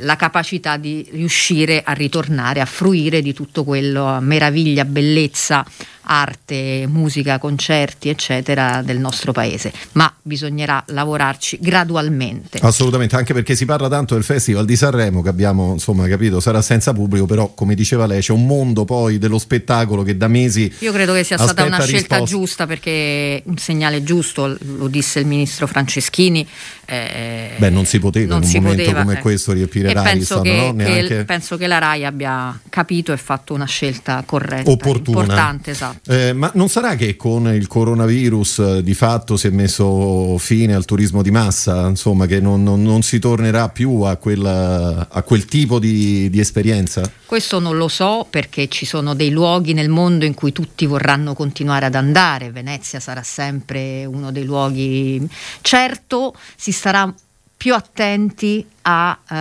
la 0.00 0.16
capacità 0.16 0.76
di 0.76 1.08
riuscire 1.12 1.84
a 1.84 1.92
ritornare 1.92 2.60
a 2.60 2.64
fruire 2.64 3.22
di 3.22 3.32
tutto 3.32 3.62
quello, 3.62 4.18
meraviglia, 4.20 4.84
bellezza 4.84 5.64
arte, 6.04 6.86
musica, 6.88 7.38
concerti, 7.38 8.08
eccetera, 8.08 8.82
del 8.82 8.98
nostro 8.98 9.32
paese, 9.32 9.72
ma 9.92 10.12
bisognerà 10.22 10.82
lavorarci 10.88 11.58
gradualmente. 11.60 12.58
Assolutamente, 12.60 13.16
anche 13.16 13.34
perché 13.34 13.54
si 13.54 13.64
parla 13.64 13.88
tanto 13.88 14.14
del 14.14 14.24
Festival 14.24 14.64
di 14.64 14.76
Sanremo 14.76 15.22
che 15.22 15.28
abbiamo, 15.28 15.72
insomma, 15.72 16.06
capito, 16.08 16.40
sarà 16.40 16.62
senza 16.62 16.92
pubblico, 16.92 17.26
però 17.26 17.52
come 17.54 17.74
diceva 17.74 18.06
lei 18.06 18.20
c'è 18.20 18.32
un 18.32 18.46
mondo 18.46 18.84
poi 18.84 19.18
dello 19.18 19.38
spettacolo 19.38 20.02
che 20.02 20.16
da 20.16 20.28
mesi 20.28 20.72
Io 20.78 20.92
credo 20.92 21.12
che 21.12 21.24
sia 21.24 21.38
stata 21.38 21.64
una 21.64 21.80
scelta 21.80 22.16
risposta. 22.16 22.24
giusta 22.24 22.66
perché 22.66 23.42
un 23.44 23.56
segnale 23.56 24.02
giusto, 24.02 24.56
lo 24.60 24.88
disse 24.88 25.20
il 25.20 25.26
ministro 25.26 25.66
Franceschini. 25.66 26.46
Eh, 26.84 27.52
Beh, 27.56 27.70
non 27.70 27.86
si 27.86 27.98
poteva 27.98 28.34
non 28.34 28.42
in 28.42 28.48
un 28.48 28.62
momento 28.62 28.82
poteva, 28.82 29.02
come 29.02 29.18
eh. 29.18 29.20
questo 29.20 29.52
riempire 29.52 29.90
e 29.90 29.92
Rai, 29.94 30.04
penso, 30.04 30.40
che, 30.40 30.56
no? 30.56 30.72
Neanche... 30.72 31.24
penso 31.24 31.56
che 31.56 31.66
la 31.66 31.78
Rai 31.78 32.04
abbia 32.04 32.58
capito 32.68 33.12
e 33.12 33.16
fatto 33.16 33.54
una 33.54 33.64
scelta 33.64 34.22
corretta, 34.26 34.70
opportuna. 34.70 35.20
importante, 35.20 35.70
esatto. 35.70 35.91
Eh, 36.06 36.32
ma 36.32 36.50
non 36.54 36.68
sarà 36.68 36.94
che 36.96 37.16
con 37.16 37.46
il 37.52 37.66
coronavirus 37.66 38.58
eh, 38.58 38.82
di 38.82 38.94
fatto 38.94 39.36
si 39.36 39.46
è 39.46 39.50
messo 39.50 40.36
fine 40.38 40.74
al 40.74 40.84
turismo 40.84 41.22
di 41.22 41.30
massa, 41.30 41.86
insomma, 41.86 42.26
che 42.26 42.40
non, 42.40 42.62
non, 42.62 42.82
non 42.82 43.02
si 43.02 43.18
tornerà 43.18 43.68
più 43.68 44.00
a, 44.02 44.16
quella, 44.16 45.08
a 45.10 45.22
quel 45.22 45.44
tipo 45.44 45.78
di, 45.78 46.28
di, 46.30 46.40
esperienza? 46.40 47.10
Questo 47.26 47.58
non 47.58 47.76
lo 47.76 47.88
so 47.88 48.26
perché 48.28 48.68
ci 48.68 48.84
sono 48.84 49.14
dei 49.14 49.30
luoghi 49.30 49.72
nel 49.72 49.88
mondo 49.88 50.24
in 50.24 50.34
cui 50.34 50.52
tutti 50.52 50.86
vorranno 50.86 51.34
continuare 51.34 51.86
ad 51.86 51.94
andare, 51.94 52.50
Venezia 52.50 53.00
sarà 53.00 53.22
sempre 53.22 54.04
uno 54.04 54.32
dei 54.32 54.44
luoghi. 54.44 55.26
Certo, 55.60 56.34
si 56.56 56.72
starà 56.72 57.12
più 57.62 57.74
attenti 57.74 58.66
a, 58.82 59.16
eh, 59.30 59.36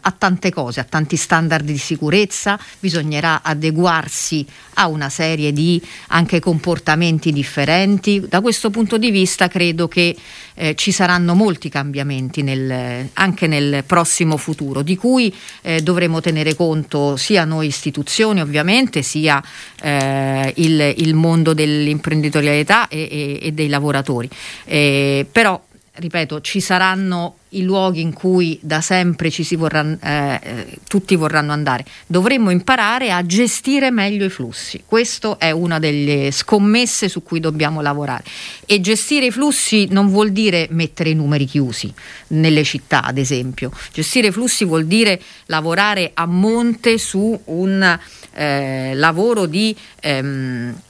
a, 0.00 0.14
tante 0.18 0.50
cose, 0.50 0.80
a 0.80 0.82
tanti 0.82 1.14
standard 1.14 1.64
di 1.64 1.78
sicurezza, 1.78 2.58
bisognerà 2.80 3.42
adeguarsi 3.44 4.44
a 4.74 4.88
una 4.88 5.08
serie 5.08 5.52
di 5.52 5.80
anche 6.08 6.40
comportamenti 6.40 7.30
differenti. 7.30 8.26
Da 8.28 8.40
questo 8.40 8.70
punto 8.70 8.98
di 8.98 9.12
vista 9.12 9.46
credo 9.46 9.86
che 9.86 10.16
eh, 10.54 10.74
ci 10.74 10.90
saranno 10.90 11.36
molti 11.36 11.68
cambiamenti 11.68 12.42
nel, 12.42 13.08
anche 13.12 13.46
nel 13.46 13.84
prossimo 13.86 14.36
futuro, 14.36 14.82
di 14.82 14.96
cui 14.96 15.32
eh, 15.62 15.80
dovremo 15.80 16.20
tenere 16.20 16.56
conto 16.56 17.16
sia 17.16 17.44
noi 17.44 17.68
istituzioni 17.68 18.40
ovviamente, 18.40 19.02
sia 19.02 19.40
eh, 19.80 20.52
il, 20.56 20.94
il, 20.96 21.14
mondo 21.14 21.54
dell'imprenditorialità 21.54 22.88
e, 22.88 23.06
e, 23.08 23.38
e 23.40 23.52
dei 23.52 23.68
lavoratori. 23.68 24.28
Eh, 24.64 25.24
però 25.30 25.68
ripeto, 26.00 26.40
ci 26.40 26.60
saranno 26.60 27.36
i 27.50 27.62
luoghi 27.62 28.00
in 28.00 28.12
cui 28.12 28.58
da 28.62 28.80
sempre 28.80 29.30
vorranno, 29.56 29.98
eh, 30.02 30.78
tutti 30.88 31.14
vorranno 31.14 31.52
andare. 31.52 31.84
Dovremmo 32.06 32.50
imparare 32.50 33.12
a 33.12 33.24
gestire 33.24 33.90
meglio 33.90 34.24
i 34.24 34.30
flussi. 34.30 34.82
Questa 34.84 35.36
è 35.38 35.50
una 35.50 35.78
delle 35.78 36.30
scommesse 36.32 37.08
su 37.08 37.22
cui 37.22 37.38
dobbiamo 37.38 37.80
lavorare. 37.80 38.24
E 38.66 38.80
gestire 38.80 39.26
i 39.26 39.30
flussi 39.30 39.86
non 39.90 40.08
vuol 40.08 40.30
dire 40.32 40.66
mettere 40.70 41.10
i 41.10 41.14
numeri 41.14 41.44
chiusi 41.44 41.92
nelle 42.28 42.64
città, 42.64 43.02
ad 43.04 43.18
esempio. 43.18 43.70
Gestire 43.92 44.28
i 44.28 44.32
flussi 44.32 44.64
vuol 44.64 44.86
dire 44.86 45.20
lavorare 45.46 46.10
a 46.14 46.26
monte 46.26 46.98
su 46.98 47.38
un 47.44 47.98
eh, 48.32 48.92
lavoro 48.94 49.46
di 49.46 49.76
ehm, 50.00 50.80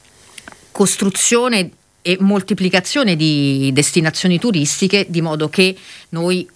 costruzione 0.71 1.71
e 2.03 2.17
moltiplicazione 2.21 3.17
di 3.17 3.71
destinazioni 3.73 4.39
turistiche 4.39 5.07
di 5.09 5.21
modo 5.21 5.49
che 5.49 5.77
noi 6.11 6.49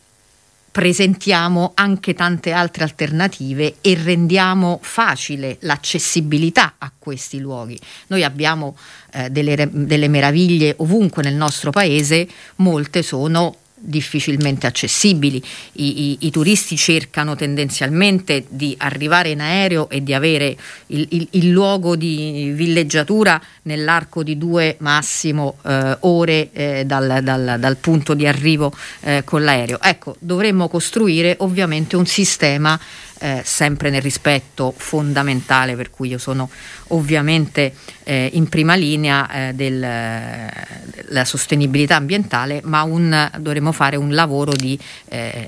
presentiamo 0.75 1.71
anche 1.75 2.15
tante 2.15 2.51
altre 2.51 2.83
alternative 2.83 3.77
e 3.81 3.95
rendiamo 3.95 4.81
facile 4.83 5.59
l'accessibilità 5.61 6.75
a 6.79 6.91
questi 6.99 7.39
luoghi. 7.39 7.79
Noi 8.09 8.25
abbiamo 8.25 8.77
eh, 9.13 9.31
delle, 9.31 9.69
delle 9.71 10.09
meraviglie 10.09 10.75
ovunque 10.79 11.23
nel 11.23 11.35
nostro 11.35 11.71
paese, 11.71 12.27
molte 12.57 13.03
sono 13.03 13.57
difficilmente 13.85 14.67
accessibili. 14.67 15.43
I, 15.73 16.11
i, 16.11 16.17
I, 16.21 16.31
turisti 16.31 16.77
cercano 16.77 17.37
tendenzialmente 17.37 18.45
di 18.49 18.75
arrivare 18.79 19.31
in 19.31 19.41
aereo 19.41 19.89
e 19.91 20.03
di 20.03 20.15
avere 20.15 20.57
il, 20.87 21.07
il, 21.11 21.29
il 21.33 21.51
luogo 21.51 21.97
di 21.97 22.53
villeggiatura 22.55 23.41
nell'arco 23.63 24.23
di 24.23 24.39
due 24.39 24.77
massimo 24.81 25.57
eh, 25.65 25.97
ore 26.01 26.51
eh, 26.53 26.85
dal, 26.87 27.21
dal, 27.23 27.57
dal, 27.59 27.77
punto 27.77 28.15
di 28.15 28.27
arrivo 28.27 28.73
eh, 29.01 29.23
con 29.25 29.45
l'aereo. 29.45 29.81
Ecco, 29.81 30.17
dovremmo 30.19 30.69
costruire 30.69 31.37
ovviamente 31.41 31.97
un 31.97 32.07
sistema 32.07 32.79
eh, 33.25 33.41
sempre 33.43 33.89
nel 33.89 34.03
rispetto 34.03 34.75
fondamentale 34.77 35.77
per 35.77 35.89
cui 35.89 36.09
io 36.09 36.19
sono 36.19 36.51
ovviamente 36.89 37.73
eh, 38.03 38.29
in 38.35 38.51
prima 38.51 38.75
linea 38.75 39.49
eh, 39.49 39.55
della 39.55 41.25
sostenibilità 41.25 41.97
ambientale, 41.97 42.61
ma 42.65 42.83
un, 42.83 43.31
dovremo 43.39 43.73
fare 43.73 43.97
un 43.97 44.13
lavoro 44.13 44.53
di 44.53 44.79
eh, 45.09 45.47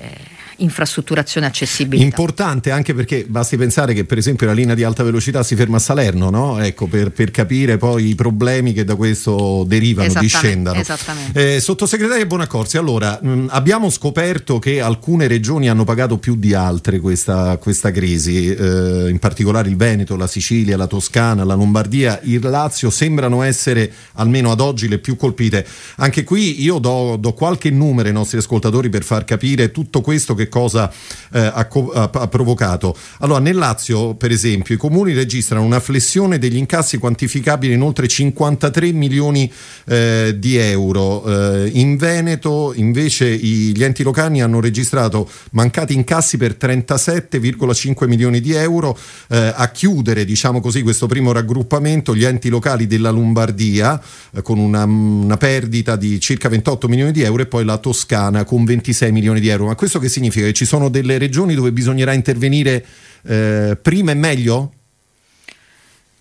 infrastrutturazione 0.57 1.47
accessibile. 1.47 2.03
Importante 2.03 2.71
anche 2.71 2.93
perché 2.93 3.25
basti 3.27 3.57
pensare 3.57 3.93
che 3.93 4.05
per 4.05 4.17
esempio 4.17 4.47
la 4.47 4.53
linea 4.53 4.75
di 4.75 4.83
alta 4.83 5.03
velocità 5.03 5.43
si 5.43 5.55
ferma 5.55 5.77
a 5.77 5.79
Salerno, 5.79 6.29
no? 6.29 6.59
ecco, 6.59 6.87
per, 6.87 7.11
per, 7.11 7.31
capire 7.31 7.77
poi 7.77 8.09
i 8.09 8.15
problemi 8.15 8.73
che 8.73 8.83
da 8.83 8.95
questo 8.95 9.63
derivano, 9.67 10.13
discendano. 10.19 10.79
Esattamente. 10.79 11.55
Eh, 11.55 11.59
sottosegretaria 11.59 12.25
Bonaccorsi, 12.25 12.77
allora 12.77 13.19
mh, 13.21 13.29
mm, 13.29 13.47
abbiamo 13.49 13.89
scoperto 13.89 14.59
che 14.59 14.81
alcune 14.81 15.27
regioni 15.27 15.69
hanno 15.69 15.83
pagato 15.83 16.17
più 16.17 16.35
di 16.35 16.53
altre 16.53 16.99
questa, 16.99 17.57
questa 17.57 17.91
crisi, 17.91 18.53
eh, 18.53 19.09
in 19.09 19.19
particolare 19.19 19.69
il 19.69 19.75
Veneto, 19.75 20.15
la 20.15 20.27
Sicilia, 20.27 20.77
la 20.77 20.87
Toscana, 20.87 21.43
la 21.43 21.53
Lombardia, 21.53 22.19
il 22.23 22.41
Lazio 22.41 22.89
sembrano 22.89 23.43
essere 23.43 23.91
almeno 24.13 24.51
ad 24.51 24.61
oggi 24.61 24.87
le 24.87 24.97
più 24.99 25.15
colpite. 25.15 25.65
Anche 25.97 26.23
qui 26.23 26.61
io 26.63 26.79
do, 26.79 27.17
do 27.19 27.33
qualche 27.33 27.69
numero 27.69 28.07
ai 28.07 28.13
nostri 28.13 28.37
ascoltatori 28.37 28.89
per 28.89 29.03
far 29.03 29.25
capire 29.25 29.71
tutto 29.71 30.01
questo 30.01 30.33
che 30.33 30.46
cosa 30.49 30.91
eh, 31.31 31.39
ha, 31.39 31.67
ha, 31.67 32.09
ha, 32.13 32.27
provocato. 32.27 32.95
Allora, 33.19 33.39
nel 33.39 33.55
Lazio, 33.55 34.15
per 34.15 34.31
esempio, 34.31 34.75
i 34.75 34.77
comuni 34.77 35.13
registrano 35.13 35.63
una 35.63 35.79
flessione 35.79 36.37
degli 36.39 36.57
incassi 36.57 36.97
quantificabili 36.97 37.73
in 37.73 37.81
oltre 37.81 38.07
53 38.07 38.91
milioni 38.91 39.51
eh, 39.85 40.35
di 40.37 40.57
euro. 40.57 41.23
Eh, 41.25 41.71
in 41.73 41.97
Veneto, 41.97 42.73
invece, 42.75 43.27
i, 43.27 43.75
gli 43.75 43.83
enti 43.83 44.03
locali 44.03 44.41
hanno 44.41 44.59
registrato 44.59 45.29
mancati 45.51 45.93
incassi 45.93 46.37
per 46.37 46.57
37,5 46.59 48.07
milioni 48.07 48.41
di 48.41 48.53
euro. 48.53 48.97
Eh, 49.29 49.53
a 49.55 49.69
chiudere, 49.69 50.25
diciamo 50.25 50.61
così, 50.61 50.81
questo 50.81 51.07
primo 51.07 51.31
raggruppamento, 51.31 52.15
gli 52.15 52.23
enti 52.23 52.49
locali 52.49 52.87
della 52.87 53.09
Lombardia 53.09 54.01
eh, 54.31 54.41
con 54.41 54.59
una, 54.59 54.83
una 54.83 55.37
perdita 55.37 55.95
di 55.95 56.19
circa 56.19 56.49
28 56.49 56.87
milioni 56.87 57.11
di 57.11 57.21
euro 57.23 57.41
e 57.41 57.45
poi 57.45 57.65
la 57.65 57.77
Toscana 57.77 58.43
con 58.43 58.63
26 58.65 59.11
milioni 59.11 59.39
di 59.39 59.49
euro. 59.49 59.65
Ma 59.65 59.75
questo 59.75 59.99
che 59.99 60.09
significa? 60.09 60.36
Significa 60.37 60.45
che 60.45 60.53
ci 60.53 60.65
sono 60.65 60.89
delle 60.89 61.17
regioni 61.17 61.55
dove 61.55 61.71
bisognerà 61.71 62.13
intervenire 62.13 62.85
eh, 63.23 63.77
prima 63.81 64.11
e 64.11 64.15
meglio? 64.15 64.73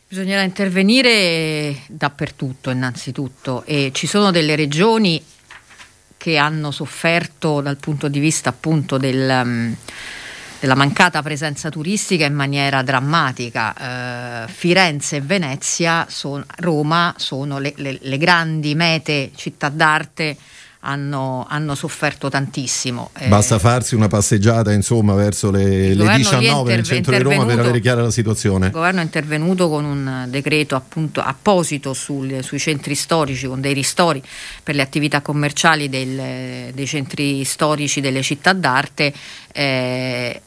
Bisognerà 0.08 0.42
intervenire 0.42 1.76
dappertutto 1.88 2.70
innanzitutto 2.70 3.64
e 3.64 3.90
ci 3.92 4.06
sono 4.06 4.30
delle 4.30 4.54
regioni 4.56 5.22
che 6.16 6.36
hanno 6.36 6.70
sofferto 6.70 7.60
dal 7.60 7.76
punto 7.76 8.08
di 8.08 8.18
vista 8.18 8.50
appunto 8.50 8.98
del, 8.98 9.40
um, 9.44 9.76
della 10.60 10.74
mancata 10.74 11.22
presenza 11.22 11.70
turistica 11.70 12.24
in 12.24 12.34
maniera 12.34 12.82
drammatica. 12.82 14.44
Uh, 14.46 14.48
Firenze 14.50 15.16
e 15.16 15.20
Venezia, 15.20 16.06
son, 16.08 16.44
Roma 16.58 17.14
sono 17.18 17.58
le, 17.58 17.74
le, 17.76 17.98
le 18.00 18.18
grandi 18.18 18.74
mete 18.74 19.32
città 19.34 19.68
d'arte 19.68 20.36
hanno, 20.86 21.44
hanno 21.48 21.74
sofferto 21.74 22.28
tantissimo. 22.28 23.10
Eh, 23.18 23.28
Basta 23.28 23.58
farsi 23.58 23.94
una 23.94 24.06
passeggiata 24.08 24.72
insomma 24.72 25.14
verso 25.14 25.50
le, 25.50 25.94
le 25.94 26.16
19 26.16 26.74
nel 26.74 26.84
centro 26.84 27.16
di 27.16 27.22
Roma 27.22 27.44
per 27.44 27.58
avere 27.58 27.80
chiara 27.80 28.02
la 28.02 28.10
situazione. 28.10 28.66
Il 28.66 28.72
governo 28.72 29.00
è 29.00 29.02
intervenuto 29.02 29.68
con 29.68 29.84
un 29.84 30.26
decreto 30.28 30.76
appunto 30.76 31.20
apposito 31.20 31.92
sul, 31.92 32.38
sui 32.42 32.58
centri 32.58 32.94
storici 32.94 33.46
con 33.46 33.60
dei 33.60 33.74
ristori 33.74 34.22
per 34.62 34.76
le 34.76 34.82
attività 34.82 35.20
commerciali 35.20 35.88
del, 35.88 36.72
dei 36.72 36.86
centri 36.86 37.44
storici 37.44 38.00
delle 38.00 38.22
città 38.22 38.52
d'arte, 38.52 39.12
eh, 39.52 40.40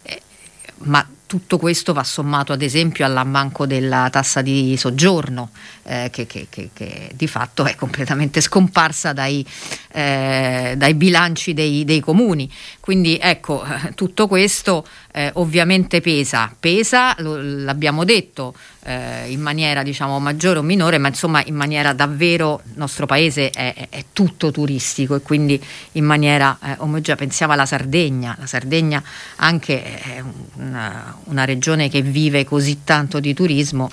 ma 0.84 1.06
tutto 1.30 1.60
questo 1.60 1.94
va 1.94 2.04
sommato 2.04 2.54
ad 2.54 2.64
esempio 2.64 3.06
all'ammanco 3.06 3.68
della 3.68 4.10
tassa 4.10 4.42
di 4.42 4.76
soggiorno 4.78 5.52
eh, 5.84 6.10
che, 6.12 6.26
che, 6.26 6.48
che, 6.50 6.72
che, 6.74 7.12
di 7.14 7.28
fatto 7.28 7.66
è 7.66 7.76
completamente 7.76 8.42
scomparsa 8.42 9.14
dai, 9.14 9.46
eh, 9.92 10.74
dai 10.76 10.94
bilanci 10.96 11.54
dei, 11.54 11.86
dei, 11.86 12.00
comuni. 12.00 12.52
Quindi 12.90 13.20
ecco, 13.22 13.64
tutto 13.94 14.26
questo 14.26 14.84
eh, 15.12 15.30
ovviamente 15.36 16.02
pesa, 16.02 16.52
pesa, 16.60 17.14
lo, 17.20 17.40
l'abbiamo 17.40 18.04
detto, 18.04 18.56
eh, 18.84 19.30
in 19.30 19.42
maniera 19.42 19.84
diciamo 19.84 20.18
maggiore 20.20 20.58
o 20.58 20.64
minore, 20.64 20.98
ma 20.98 21.10
insomma 21.10 21.44
in 21.46 21.54
maniera 21.54 21.94
davvero 21.94 22.64
il 22.66 22.72
nostro 22.78 23.06
paese 23.06 23.52
è, 23.52 23.90
è, 23.92 24.06
tutto 24.12 24.50
turistico 24.50 25.14
e 25.14 25.22
quindi 25.22 25.64
in 25.92 26.04
maniera 26.04 26.58
eh, 26.64 26.78
omogenea. 26.80 27.16
Pensiamo 27.16 27.54
alla 27.54 27.68
Sardegna, 27.68 28.36
la 28.40 28.48
Sardegna 28.48 29.04
anche 29.36 29.84
è 29.84 30.24
una, 30.56 31.16
una 31.26 31.46
regione 31.46 31.90
che 31.90 32.02
vive 32.02 32.44
così 32.44 32.84
tanto 32.84 33.20
di 33.20 33.36
turismo 33.36 33.92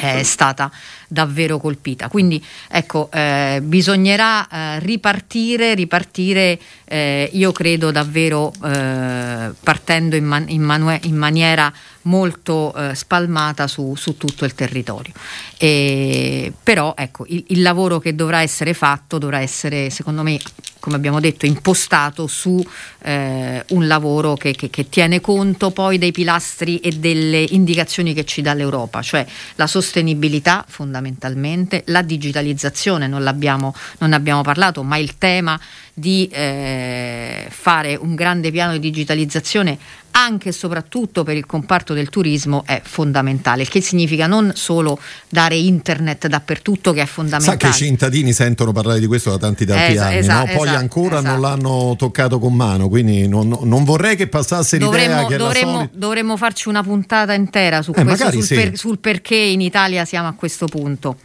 è 0.00 0.22
stata 0.22 0.70
davvero 1.12 1.58
colpita. 1.58 2.08
Quindi 2.08 2.42
ecco, 2.68 3.10
eh, 3.12 3.60
bisognerà 3.62 4.48
eh, 4.48 4.78
ripartire, 4.80 5.74
ripartire 5.74 6.58
eh, 6.84 7.28
io 7.32 7.52
credo 7.52 7.90
davvero 7.90 8.52
eh, 8.64 9.50
partendo 9.62 10.16
in, 10.16 10.24
man- 10.24 10.48
in, 10.48 10.62
manu- 10.62 11.04
in, 11.04 11.16
maniera 11.16 11.72
molto 12.02 12.74
eh, 12.74 12.94
spalmata 12.94 13.66
su, 13.66 13.94
su, 13.94 14.16
tutto 14.16 14.44
il 14.44 14.54
territorio. 14.54 15.12
E, 15.56 16.52
però 16.62 16.94
ecco, 16.96 17.24
il, 17.28 17.44
il 17.48 17.62
lavoro 17.62 17.98
che 17.98 18.14
dovrà 18.14 18.40
essere 18.42 18.74
fatto 18.74 19.18
dovrà 19.18 19.40
essere, 19.40 19.90
secondo 19.90 20.22
me, 20.22 20.38
come 20.78 20.96
abbiamo 20.96 21.20
detto, 21.20 21.46
impostato 21.46 22.26
su 22.26 22.64
eh, 23.02 23.64
un 23.68 23.86
lavoro 23.86 24.34
che, 24.34 24.52
che, 24.52 24.68
che, 24.68 24.88
tiene 24.88 25.20
conto 25.20 25.70
poi 25.70 25.96
dei 25.96 26.10
pilastri 26.10 26.78
e 26.78 26.90
delle 26.90 27.40
indicazioni 27.50 28.12
che 28.14 28.24
ci 28.24 28.42
dà 28.42 28.52
l'Europa, 28.52 29.00
cioè 29.00 29.24
la 29.54 29.68
sostenibilità 29.68 30.64
fondamentalmente, 30.66 31.84
la 31.86 32.02
digitalizzazione, 32.02 33.06
non, 33.06 33.22
non 33.22 34.12
abbiamo 34.12 34.42
parlato, 34.42 34.82
ma 34.82 34.96
il 34.96 35.18
tema 35.18 35.58
di 35.94 36.28
eh, 36.32 37.46
fare 37.50 37.96
un 37.96 38.14
grande 38.14 38.50
piano 38.50 38.72
di 38.72 38.78
digitalizzazione 38.78 39.78
anche 40.12 40.50
e 40.50 40.52
soprattutto 40.52 41.22
per 41.22 41.36
il 41.36 41.46
comparto 41.46 41.94
del 41.94 42.08
turismo 42.08 42.64
è 42.66 42.80
fondamentale, 42.84 43.62
il 43.62 43.68
che 43.68 43.80
significa 43.80 44.26
non 44.26 44.52
solo 44.54 44.98
dare 45.28 45.56
internet 45.56 46.26
dappertutto 46.26 46.92
che 46.92 47.02
è 47.02 47.06
fondamentale. 47.06 47.58
Sa 47.58 47.66
che 47.78 47.84
i 47.84 47.88
cittadini 47.88 48.32
sentono 48.32 48.72
parlare 48.72 49.00
di 49.00 49.06
questo 49.06 49.30
da 49.30 49.38
tanti 49.38 49.64
tanti 49.64 49.92
esatto, 49.92 50.08
anni, 50.08 50.18
esatto, 50.18 50.46
no? 50.46 50.56
poi 50.56 50.66
esatto, 50.66 50.78
ancora 50.78 51.20
non 51.20 51.40
l'hanno 51.40 51.94
toccato 51.96 52.38
con 52.38 52.54
mano, 52.54 52.88
quindi 52.88 53.26
non, 53.26 53.58
non 53.62 53.84
vorrei 53.84 54.16
che 54.16 54.28
passasse 54.28 54.78
dovremmo, 54.78 55.14
l'idea 55.14 55.26
che 55.26 55.36
dovremmo, 55.36 55.72
solita... 55.72 55.92
dovremmo 55.94 56.36
farci 56.36 56.68
una 56.68 56.82
puntata 56.82 57.32
intera 57.32 57.82
su 57.82 57.92
eh, 57.94 58.04
questo, 58.04 58.30
sul, 58.30 58.42
sì. 58.42 58.54
per, 58.54 58.76
sul 58.76 58.98
perché 58.98 59.36
in 59.36 59.60
Italia 59.60 60.04
siamo 60.04 60.28
a 60.28 60.32
questo 60.34 60.66
punto. 60.66 61.16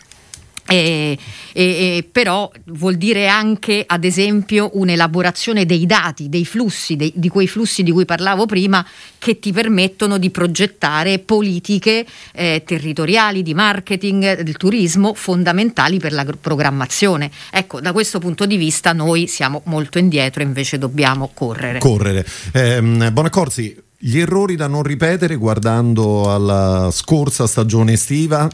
E, 0.68 1.18
e, 1.54 1.64
e, 1.64 2.08
però 2.12 2.52
vuol 2.66 2.96
dire 2.96 3.28
anche, 3.28 3.84
ad 3.86 4.04
esempio, 4.04 4.72
un'elaborazione 4.74 5.66
dei 5.66 5.86
dati, 5.86 6.30
dei 6.30 6.46
flussi, 6.46 6.96
dei, 6.96 7.12
di 7.16 7.30
quei 7.30 7.48
flussi 7.48 7.84
di 7.84 7.92
cui 7.92 8.06
parlavo 8.06 8.46
prima, 8.46 8.86
che 9.18 9.40
ti 9.40 9.52
permettono 9.52 10.18
di 10.18 10.30
progettare 10.30 11.20
politiche 11.20 12.06
eh, 12.34 12.64
territoriali, 12.66 13.44
di 13.44 13.54
marketing, 13.54 14.42
del 14.42 14.58
turismo 14.58 15.14
fondamentali 15.14 16.00
per 16.00 16.12
la 16.14 16.26
programmazione. 16.40 17.32
Ecco, 17.52 17.80
da 17.80 17.92
questo 17.94 18.20
punto 18.20 18.46
di 18.46 18.58
vista 18.58 18.94
noi 18.94 19.28
siamo 19.28 19.62
molto 19.66 19.98
indietro, 19.98 20.44
invece 20.44 20.78
dobbiamo 20.78 21.32
correre. 21.34 21.80
Correre. 21.80 22.26
Eh, 22.52 22.82
Bonaccorsi, 22.82 23.76
gli 23.98 24.20
errori 24.20 24.56
da 24.56 24.68
non 24.68 24.84
ripetere 24.84 25.36
guardando 25.36 26.32
alla 26.32 26.90
scorsa 26.92 27.48
stagione 27.48 27.94
estiva? 27.94 28.48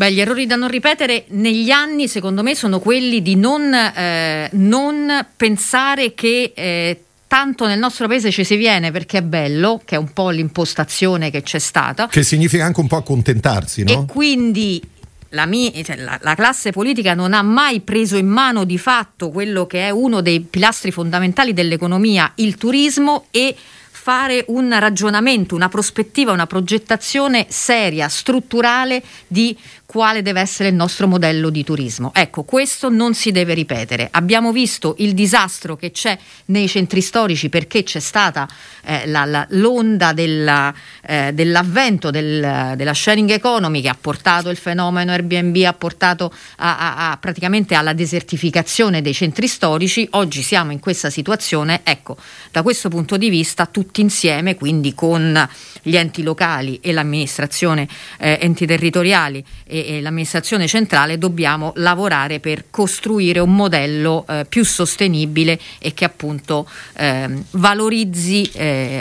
Beh, 0.00 0.12
gli 0.12 0.20
errori 0.22 0.46
da 0.46 0.56
non 0.56 0.70
ripetere 0.70 1.26
negli 1.28 1.70
anni, 1.70 2.08
secondo 2.08 2.42
me, 2.42 2.54
sono 2.54 2.80
quelli 2.80 3.20
di 3.20 3.36
non, 3.36 3.70
eh, 3.74 4.48
non 4.52 5.26
pensare 5.36 6.14
che 6.14 6.54
eh, 6.56 7.02
tanto 7.26 7.66
nel 7.66 7.78
nostro 7.78 8.08
paese 8.08 8.30
ci 8.30 8.42
si 8.42 8.56
viene 8.56 8.92
perché 8.92 9.18
è 9.18 9.22
bello, 9.22 9.78
che 9.84 9.96
è 9.96 9.98
un 9.98 10.10
po' 10.14 10.30
l'impostazione 10.30 11.30
che 11.30 11.42
c'è 11.42 11.58
stata. 11.58 12.06
Che 12.06 12.22
significa 12.22 12.64
anche 12.64 12.80
un 12.80 12.86
po' 12.86 12.96
accontentarsi, 12.96 13.82
no? 13.82 13.90
E 13.90 14.06
quindi 14.06 14.80
la, 15.28 15.44
mia, 15.44 15.70
cioè 15.82 15.96
la, 15.96 16.18
la, 16.22 16.34
classe 16.34 16.72
politica 16.72 17.12
non 17.12 17.34
ha 17.34 17.42
mai 17.42 17.80
preso 17.80 18.16
in 18.16 18.28
mano 18.28 18.64
di 18.64 18.78
fatto 18.78 19.28
quello 19.28 19.66
che 19.66 19.82
è 19.82 19.90
uno 19.90 20.22
dei 20.22 20.40
pilastri 20.40 20.92
fondamentali 20.92 21.52
dell'economia, 21.52 22.32
il 22.36 22.56
turismo 22.56 23.26
e 23.30 23.54
fare 24.00 24.46
un 24.48 24.74
ragionamento, 24.80 25.54
una 25.54 25.68
prospettiva, 25.68 26.32
una 26.32 26.46
progettazione 26.46 27.44
seria, 27.50 28.08
strutturale 28.08 29.02
di 29.26 29.54
quale 29.90 30.22
deve 30.22 30.40
essere 30.40 30.68
il 30.68 30.76
nostro 30.76 31.08
modello 31.08 31.50
di 31.50 31.64
turismo. 31.64 32.12
Ecco, 32.14 32.44
questo 32.44 32.90
non 32.90 33.12
si 33.12 33.32
deve 33.32 33.54
ripetere. 33.54 34.06
Abbiamo 34.12 34.52
visto 34.52 34.94
il 34.98 35.14
disastro 35.14 35.74
che 35.74 35.90
c'è 35.90 36.16
nei 36.46 36.68
centri 36.68 37.00
storici 37.00 37.48
perché 37.48 37.82
c'è 37.82 37.98
stata 37.98 38.48
eh, 38.84 39.08
la, 39.08 39.24
la, 39.24 39.44
l'onda 39.50 40.12
della, 40.12 40.72
eh, 41.04 41.32
dell'avvento 41.32 42.10
del, 42.10 42.74
della 42.76 42.94
sharing 42.94 43.30
economy 43.30 43.80
che 43.82 43.88
ha 43.88 43.96
portato 44.00 44.48
il 44.48 44.56
fenomeno 44.56 45.10
Airbnb, 45.10 45.56
ha 45.64 45.72
portato 45.72 46.32
a, 46.58 46.78
a, 46.78 47.10
a, 47.10 47.16
praticamente 47.16 47.74
alla 47.74 47.92
desertificazione 47.92 49.02
dei 49.02 49.12
centri 49.12 49.48
storici. 49.48 50.06
Oggi 50.12 50.42
siamo 50.42 50.70
in 50.70 50.78
questa 50.78 51.10
situazione. 51.10 51.80
Ecco, 51.82 52.16
da 52.52 52.62
questo 52.62 52.88
punto 52.88 53.16
di 53.16 53.28
vista 53.28 53.66
tutti 53.66 54.00
insieme, 54.00 54.54
quindi 54.54 54.94
con 54.94 55.48
gli 55.82 55.96
enti 55.96 56.22
locali 56.22 56.78
e 56.80 56.92
l'amministrazione, 56.92 57.88
eh, 58.18 58.38
enti 58.40 58.66
territoriali 58.66 59.44
e, 59.64 59.96
e, 59.96 60.00
l'amministrazione 60.00 60.66
centrale, 60.66 61.18
dobbiamo 61.18 61.72
lavorare 61.76 62.40
per 62.40 62.64
costruire 62.70 63.40
un 63.40 63.54
modello 63.54 64.24
eh, 64.28 64.46
più 64.48 64.64
sostenibile 64.64 65.58
e 65.78 65.94
che 65.94 66.04
appunto 66.04 66.68
eh, 66.96 67.28
valorizzi 67.52 68.50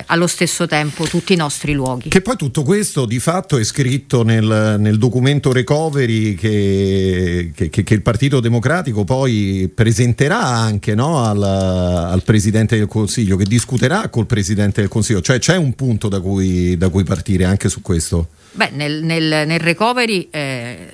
allo 0.06 0.28
stesso 0.28 0.68
tempo 0.68 1.06
tutti 1.06 1.34
i 1.34 1.36
nostri 1.36 1.74
luoghi. 1.74 2.10
Che 2.10 2.22
poi 2.22 2.36
tutto 2.36 2.64
questo 2.64 3.06
di 3.06 3.20
fatto 3.20 3.58
è 3.58 3.64
scritto 3.64 4.24
nel, 4.24 4.78
nel 4.80 4.98
documento 4.98 5.52
recovery 5.52 6.36
che, 6.36 7.52
che, 7.54 7.70
che, 7.70 7.94
il 7.94 8.02
Partito 8.02 8.40
Democratico 8.40 9.04
poi 9.04 9.70
presenterà 9.74 10.44
anche 10.46 10.96
no, 10.96 11.24
al, 11.24 11.42
al 11.42 12.24
Presidente 12.24 12.78
del 12.78 12.88
Consiglio, 12.88 13.36
che 13.36 13.46
discuterà 13.46 14.10
col 14.10 14.26
Presidente 14.26 14.82
del 14.82 14.90
Consiglio, 14.90 15.22
cioè 15.22 15.40
c'è 15.40 15.56
un 15.56 15.74
punto 15.74 16.08
da 16.08 16.20
cui 16.20 16.69
da 16.78 16.90
cui 16.90 17.04
partire 17.04 17.46
anche 17.46 17.70
su 17.70 17.82
questo? 17.82 18.30
Beh, 18.52 18.72
nel, 18.72 19.04
nel, 19.04 19.48
nel 19.48 19.60
recovery, 19.60 20.28
eh, 20.32 20.92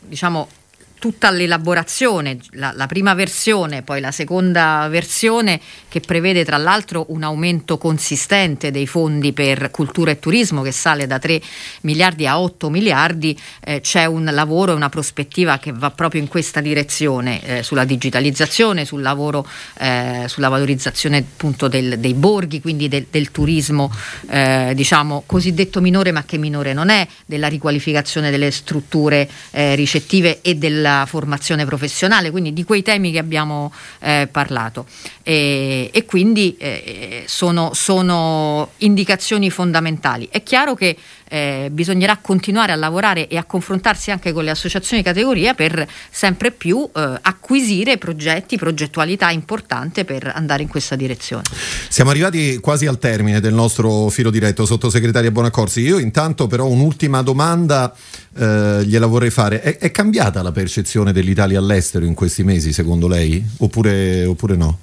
diciamo, 0.00 0.48
tutta 1.00 1.30
l'elaborazione, 1.30 2.38
la, 2.50 2.72
la, 2.76 2.86
prima 2.86 3.14
versione, 3.14 3.80
poi 3.82 4.00
la 4.00 4.12
seconda 4.12 4.86
versione 4.90 5.58
che 5.88 6.00
prevede 6.00 6.44
tra 6.44 6.58
l'altro 6.58 7.06
un 7.08 7.22
aumento 7.22 7.78
consistente 7.78 8.70
dei 8.70 8.86
fondi 8.86 9.32
per 9.32 9.70
cultura 9.70 10.10
e 10.10 10.18
turismo 10.18 10.60
che 10.60 10.72
sale 10.72 11.06
da 11.06 11.18
3 11.18 11.40
miliardi 11.80 12.26
a 12.26 12.38
8 12.38 12.68
miliardi, 12.68 13.36
eh, 13.64 13.80
c'è 13.80 14.04
un 14.04 14.28
lavoro 14.30 14.72
e 14.72 14.74
una 14.74 14.90
prospettiva 14.90 15.58
che 15.58 15.72
va 15.72 15.90
proprio 15.90 16.20
in 16.20 16.28
questa 16.28 16.60
direzione 16.60 17.42
eh, 17.44 17.62
sulla 17.62 17.84
digitalizzazione, 17.84 18.84
sul 18.84 19.00
lavoro, 19.00 19.48
eh, 19.78 20.24
sulla 20.26 20.48
valorizzazione 20.48 21.16
appunto 21.16 21.66
del, 21.66 21.98
dei 21.98 22.14
borghi, 22.14 22.60
quindi 22.60 22.88
del, 22.88 23.06
del 23.10 23.30
turismo 23.30 23.90
eh, 24.28 24.72
diciamo 24.74 25.22
cosiddetto 25.24 25.80
minore 25.80 26.12
ma 26.12 26.24
che 26.24 26.36
minore 26.36 26.74
non 26.74 26.90
è, 26.90 27.08
della 27.24 27.48
riqualificazione 27.48 28.30
delle 28.30 28.50
strutture 28.50 29.26
eh, 29.52 29.74
ricettive 29.74 30.42
e 30.42 30.56
della 30.56 30.88
della 30.90 31.06
formazione 31.06 31.64
professionale, 31.64 32.30
quindi 32.30 32.52
di 32.52 32.64
quei 32.64 32.82
temi 32.82 33.12
che 33.12 33.18
abbiamo 33.18 33.72
eh, 34.00 34.28
parlato. 34.30 34.86
E, 35.22 35.90
e 35.92 36.04
quindi 36.04 36.56
eh, 36.58 37.24
sono, 37.26 37.70
sono, 37.72 38.72
indicazioni 38.78 39.50
fondamentali. 39.50 40.28
È 40.30 40.42
chiaro 40.42 40.74
che 40.74 40.96
eh, 41.30 41.68
bisognerà 41.70 42.18
continuare 42.20 42.72
a 42.72 42.74
lavorare 42.74 43.28
e 43.28 43.36
a 43.36 43.44
confrontarsi 43.44 44.10
anche 44.10 44.32
con 44.32 44.42
le 44.42 44.50
associazioni 44.50 45.00
di 45.02 45.08
categoria 45.08 45.54
per 45.54 45.86
sempre 46.10 46.50
più 46.50 46.88
eh, 46.92 47.18
acquisire 47.22 47.98
progetti, 47.98 48.56
progettualità 48.56 49.30
importante 49.30 50.04
per 50.04 50.32
andare 50.34 50.62
in 50.62 50.68
questa 50.68 50.96
direzione. 50.96 51.44
Siamo 51.88 52.10
arrivati 52.10 52.58
quasi 52.58 52.86
al 52.86 52.98
termine 52.98 53.40
del 53.40 53.54
nostro 53.54 54.08
filo 54.08 54.30
diretto, 54.30 54.66
sottosegretaria 54.66 55.30
Bonaccorsi. 55.30 55.80
Io 55.80 55.98
intanto 55.98 56.48
però 56.48 56.66
un'ultima 56.66 57.22
domanda 57.22 57.94
eh, 58.36 58.82
gliela 58.84 59.06
vorrei 59.06 59.30
fare. 59.30 59.62
È, 59.62 59.78
è, 59.78 59.90
cambiata 59.92 60.42
la 60.42 60.52
percezione 60.52 61.12
dell'Italia 61.12 61.60
all'estero 61.60 62.04
in 62.04 62.14
questi 62.14 62.42
mesi, 62.42 62.72
secondo 62.72 63.06
lei? 63.06 63.44
Oppure, 63.58 64.24
oppure 64.24 64.56
no? 64.56 64.78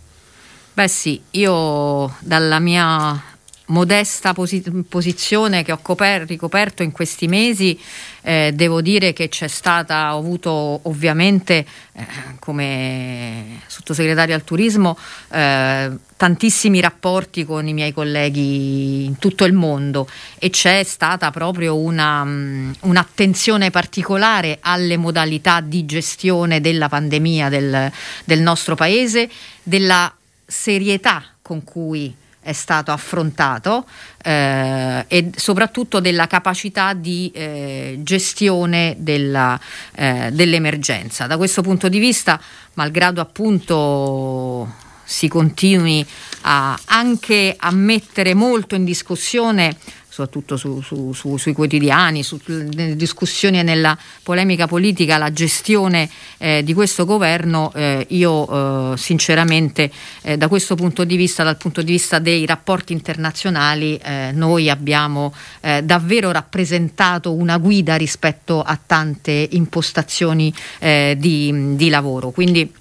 Beh 0.73 0.87
sì, 0.87 1.19
io 1.31 2.15
dalla 2.19 2.59
mia 2.59 3.19
modesta 3.67 4.33
posi- 4.33 4.63
posizione 4.87 5.63
che 5.63 5.71
ho 5.71 5.79
coper- 5.81 6.27
ricoperto 6.27 6.83
in 6.83 6.91
questi 6.91 7.27
mesi, 7.27 7.79
eh, 8.21 8.51
devo 8.53 8.81
dire 8.81 9.13
che 9.13 9.29
c'è 9.29 9.47
stata, 9.47 10.15
ho 10.15 10.19
avuto 10.19 10.51
ovviamente 10.83 11.65
eh, 11.93 12.05
come 12.39 13.61
sottosegretario 13.67 14.35
al 14.35 14.43
turismo 14.43 14.97
eh, 15.31 15.91
tantissimi 16.15 16.81
rapporti 16.81 17.45
con 17.45 17.67
i 17.67 17.73
miei 17.73 17.93
colleghi 17.93 19.05
in 19.05 19.17
tutto 19.17 19.45
il 19.45 19.53
mondo 19.53 20.09
e 20.39 20.49
c'è 20.49 20.83
stata 20.83 21.29
proprio 21.31 21.77
una, 21.77 22.21
um, 22.21 22.73
un'attenzione 22.81 23.69
particolare 23.69 24.57
alle 24.61 24.97
modalità 24.97 25.61
di 25.61 25.85
gestione 25.85 26.59
della 26.59 26.89
pandemia 26.89 27.49
del, 27.49 27.91
del 28.25 28.41
nostro 28.41 28.75
paese, 28.75 29.29
della 29.61 30.11
serietà 30.45 31.23
con 31.41 31.63
cui 31.63 32.13
è 32.47 32.53
stato 32.53 32.91
affrontato 32.91 33.85
eh, 34.23 35.03
e 35.05 35.31
soprattutto 35.35 35.99
della 35.99 36.27
capacità 36.27 36.93
di 36.93 37.29
eh, 37.33 37.97
gestione 37.99 38.95
della, 38.99 39.59
eh, 39.93 40.29
dell'emergenza. 40.31 41.27
Da 41.27 41.35
questo 41.35 41.61
punto 41.61 41.89
di 41.89 41.99
vista, 41.99 42.39
malgrado 42.75 43.19
appunto 43.19 44.73
si 45.03 45.27
continui 45.27 46.05
a, 46.43 46.79
anche 46.85 47.53
a 47.57 47.71
mettere 47.71 48.33
molto 48.33 48.75
in 48.75 48.85
discussione 48.85 49.75
soprattutto 50.17 50.57
su, 50.57 50.81
su, 50.81 51.13
su, 51.13 51.37
sui 51.37 51.53
quotidiani, 51.53 52.25
nelle 52.47 52.95
discussioni 52.95 53.59
e 53.59 53.63
nella 53.63 53.95
polemica 54.23 54.65
politica, 54.65 55.19
la 55.19 55.31
gestione 55.31 56.09
eh, 56.39 56.63
di 56.63 56.73
questo 56.73 57.05
governo, 57.05 57.71
eh, 57.75 58.03
io 58.09 58.93
eh, 58.93 58.97
sinceramente 58.97 59.91
eh, 60.23 60.35
da 60.35 60.47
questo 60.47 60.73
punto 60.73 61.03
di 61.03 61.15
vista, 61.15 61.43
dal 61.43 61.57
punto 61.57 61.83
di 61.83 61.91
vista 61.91 62.17
dei 62.17 62.47
rapporti 62.47 62.93
internazionali, 62.93 63.97
eh, 63.97 64.31
noi 64.33 64.71
abbiamo 64.71 65.33
eh, 65.61 65.83
davvero 65.83 66.31
rappresentato 66.31 67.33
una 67.33 67.57
guida 67.57 67.95
rispetto 67.95 68.61
a 68.61 68.79
tante 68.83 69.47
impostazioni 69.51 70.53
di, 70.79 71.75
di 71.75 71.89
lavoro. 71.89 72.31
Quindi, 72.31 72.71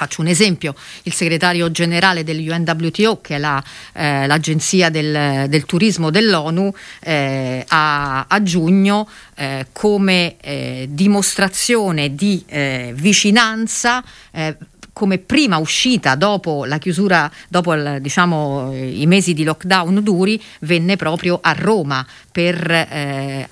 Faccio 0.00 0.22
un 0.22 0.28
esempio, 0.28 0.74
il 1.02 1.12
segretario 1.12 1.70
generale 1.70 2.24
dell'UNWTO, 2.24 3.20
che 3.20 3.34
è 3.34 3.38
la, 3.38 3.62
eh, 3.92 4.26
l'agenzia 4.26 4.88
del, 4.88 5.44
del, 5.46 5.66
turismo 5.66 6.08
dell'ONU, 6.08 6.72
eh, 7.00 7.62
a, 7.68 8.24
a, 8.26 8.42
giugno 8.42 9.06
eh, 9.34 9.66
come 9.72 10.36
eh, 10.40 10.88
dimostrazione 10.88 12.14
di 12.14 12.42
eh, 12.46 12.94
vicinanza 12.96 14.02
eh, 14.30 14.56
come 14.94 15.18
prima 15.18 15.58
uscita 15.58 16.14
dopo 16.14 16.64
la 16.64 16.78
chiusura, 16.78 17.30
dopo 17.48 17.74
diciamo, 18.00 18.74
i 18.74 19.06
mesi 19.06 19.34
di 19.34 19.44
lockdown 19.44 20.02
duri, 20.02 20.42
venne 20.60 20.96
proprio 20.96 21.38
a 21.42 21.52
Roma 21.52 22.06
per 22.30 22.70
eh, 22.70 23.48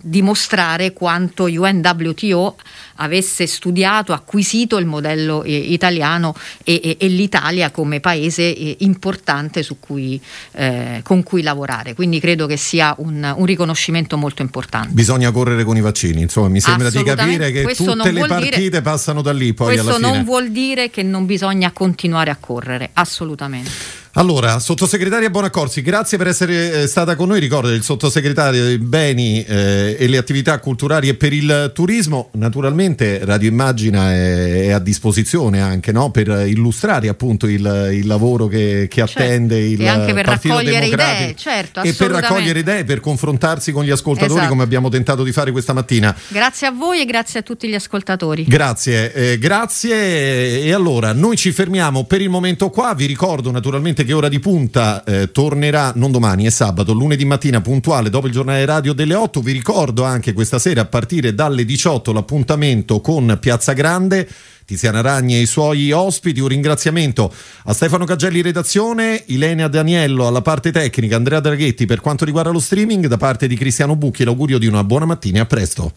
dimostrare 0.00 0.92
quanto 0.92 1.44
UNWTO 1.44 2.56
avesse 2.96 3.46
studiato, 3.46 4.12
acquisito 4.12 4.78
il 4.78 4.86
modello 4.86 5.42
eh, 5.42 5.54
italiano 5.54 6.34
e, 6.64 6.80
e, 6.82 6.96
e, 6.98 7.08
l'Italia 7.08 7.70
come 7.70 8.00
paese 8.00 8.42
eh, 8.42 8.76
importante 8.80 9.64
cui, 9.78 10.20
eh, 10.52 11.00
con 11.04 11.22
cui 11.22 11.42
lavorare. 11.42 11.94
Quindi 11.94 12.18
credo 12.18 12.46
che 12.46 12.56
sia 12.56 12.94
un, 12.98 13.34
un, 13.36 13.44
riconoscimento 13.44 14.16
molto 14.16 14.42
importante. 14.42 14.88
Bisogna 14.92 15.30
correre 15.30 15.64
con 15.64 15.76
i 15.76 15.80
vaccini, 15.80 16.22
insomma 16.22 16.48
mi 16.48 16.60
sembra 16.60 16.90
di 16.90 17.02
capire 17.02 17.50
che 17.52 17.74
tutte 17.74 18.10
le 18.10 18.26
partite 18.26 18.58
dire, 18.58 18.82
passano 18.82 19.22
da 19.22 19.32
lì 19.32 19.52
poi 19.52 19.74
Questo 19.78 19.98
non 19.98 20.24
vuol 20.24 20.50
dire 20.50 20.90
che 20.90 21.02
non 21.02 21.26
bisogna 21.26 21.70
continuare 21.72 22.30
a 22.30 22.36
correre, 22.38 22.90
assolutamente. 22.94 23.97
Allora, 24.18 24.58
sottosegretaria 24.58 25.30
Bonaccorsi, 25.30 25.80
grazie 25.80 26.18
per 26.18 26.26
essere 26.26 26.72
eh, 26.72 26.86
stata 26.88 27.14
con 27.14 27.28
noi. 27.28 27.38
Ricordo 27.38 27.72
il 27.72 27.84
sottosegretario 27.84 28.64
dei 28.64 28.78
beni 28.78 29.44
eh, 29.44 29.94
e 29.96 30.08
le 30.08 30.16
attività 30.16 30.58
culturali 30.58 31.08
e 31.08 31.14
per 31.14 31.32
il 31.32 31.70
turismo. 31.72 32.30
Naturalmente 32.32 33.24
Radio 33.24 33.48
Immagina 33.48 34.12
è, 34.12 34.64
è 34.64 34.70
a 34.70 34.80
disposizione 34.80 35.60
anche 35.60 35.92
no? 35.92 36.10
per 36.10 36.48
illustrare 36.48 37.06
appunto 37.06 37.46
il, 37.46 37.90
il 37.92 38.08
lavoro 38.08 38.48
che, 38.48 38.88
che 38.90 39.06
certo, 39.06 39.20
attende 39.20 39.56
il 39.60 39.80
e 39.80 39.86
anche 39.86 40.12
per 40.12 40.24
Partito 40.24 40.54
raccogliere 40.54 40.86
idee, 40.86 41.34
certo, 41.36 41.82
e 41.82 41.92
per 41.92 42.10
raccogliere 42.10 42.58
idee, 42.58 42.82
per 42.82 42.98
confrontarsi 42.98 43.70
con 43.70 43.84
gli 43.84 43.90
ascoltatori 43.90 44.32
esatto. 44.32 44.48
come 44.48 44.64
abbiamo 44.64 44.88
tentato 44.88 45.22
di 45.22 45.30
fare 45.30 45.52
questa 45.52 45.72
mattina. 45.72 46.12
Grazie 46.26 46.66
a 46.66 46.72
voi 46.72 47.02
e 47.02 47.04
grazie 47.04 47.38
a 47.38 47.42
tutti 47.44 47.68
gli 47.68 47.76
ascoltatori. 47.76 48.42
Grazie, 48.48 49.12
eh, 49.12 49.38
grazie. 49.38 50.64
E 50.64 50.72
allora 50.72 51.12
noi 51.12 51.36
ci 51.36 51.52
fermiamo 51.52 52.02
per 52.02 52.20
il 52.20 52.30
momento 52.30 52.68
qua. 52.70 52.94
Vi 52.94 53.06
ricordo 53.06 53.52
naturalmente 53.52 54.06
che 54.08 54.14
ora 54.14 54.30
di 54.30 54.38
punta 54.38 55.04
eh, 55.04 55.30
tornerà 55.30 55.92
non 55.94 56.10
domani, 56.10 56.46
è 56.46 56.50
sabato, 56.50 56.94
lunedì 56.94 57.26
mattina 57.26 57.60
puntuale 57.60 58.08
dopo 58.08 58.26
il 58.26 58.32
giornale 58.32 58.64
radio 58.64 58.94
delle 58.94 59.12
8. 59.14 59.42
Vi 59.42 59.52
ricordo 59.52 60.02
anche 60.02 60.32
questa 60.32 60.58
sera 60.58 60.80
a 60.80 60.84
partire 60.86 61.34
dalle 61.34 61.66
18 61.66 62.14
l'appuntamento 62.14 63.02
con 63.02 63.36
Piazza 63.38 63.74
Grande. 63.74 64.26
Tiziana 64.64 65.02
Ragni 65.02 65.34
e 65.34 65.40
i 65.40 65.46
suoi 65.46 65.92
ospiti. 65.92 66.40
Un 66.40 66.48
ringraziamento 66.48 67.30
a 67.64 67.74
Stefano 67.74 68.06
Cagelli 68.06 68.40
redazione, 68.40 69.24
Ilenia 69.26 69.68
Daniello 69.68 70.26
alla 70.26 70.40
parte 70.40 70.72
tecnica, 70.72 71.16
Andrea 71.16 71.40
Draghetti 71.40 71.84
per 71.84 72.00
quanto 72.00 72.24
riguarda 72.24 72.50
lo 72.50 72.60
streaming, 72.60 73.08
da 73.08 73.18
parte 73.18 73.46
di 73.46 73.56
Cristiano 73.56 73.94
Bucchi 73.94 74.24
l'augurio 74.24 74.56
di 74.56 74.66
una 74.66 74.84
buona 74.84 75.04
mattina 75.04 75.36
e 75.36 75.40
a 75.40 75.46
presto. 75.46 75.92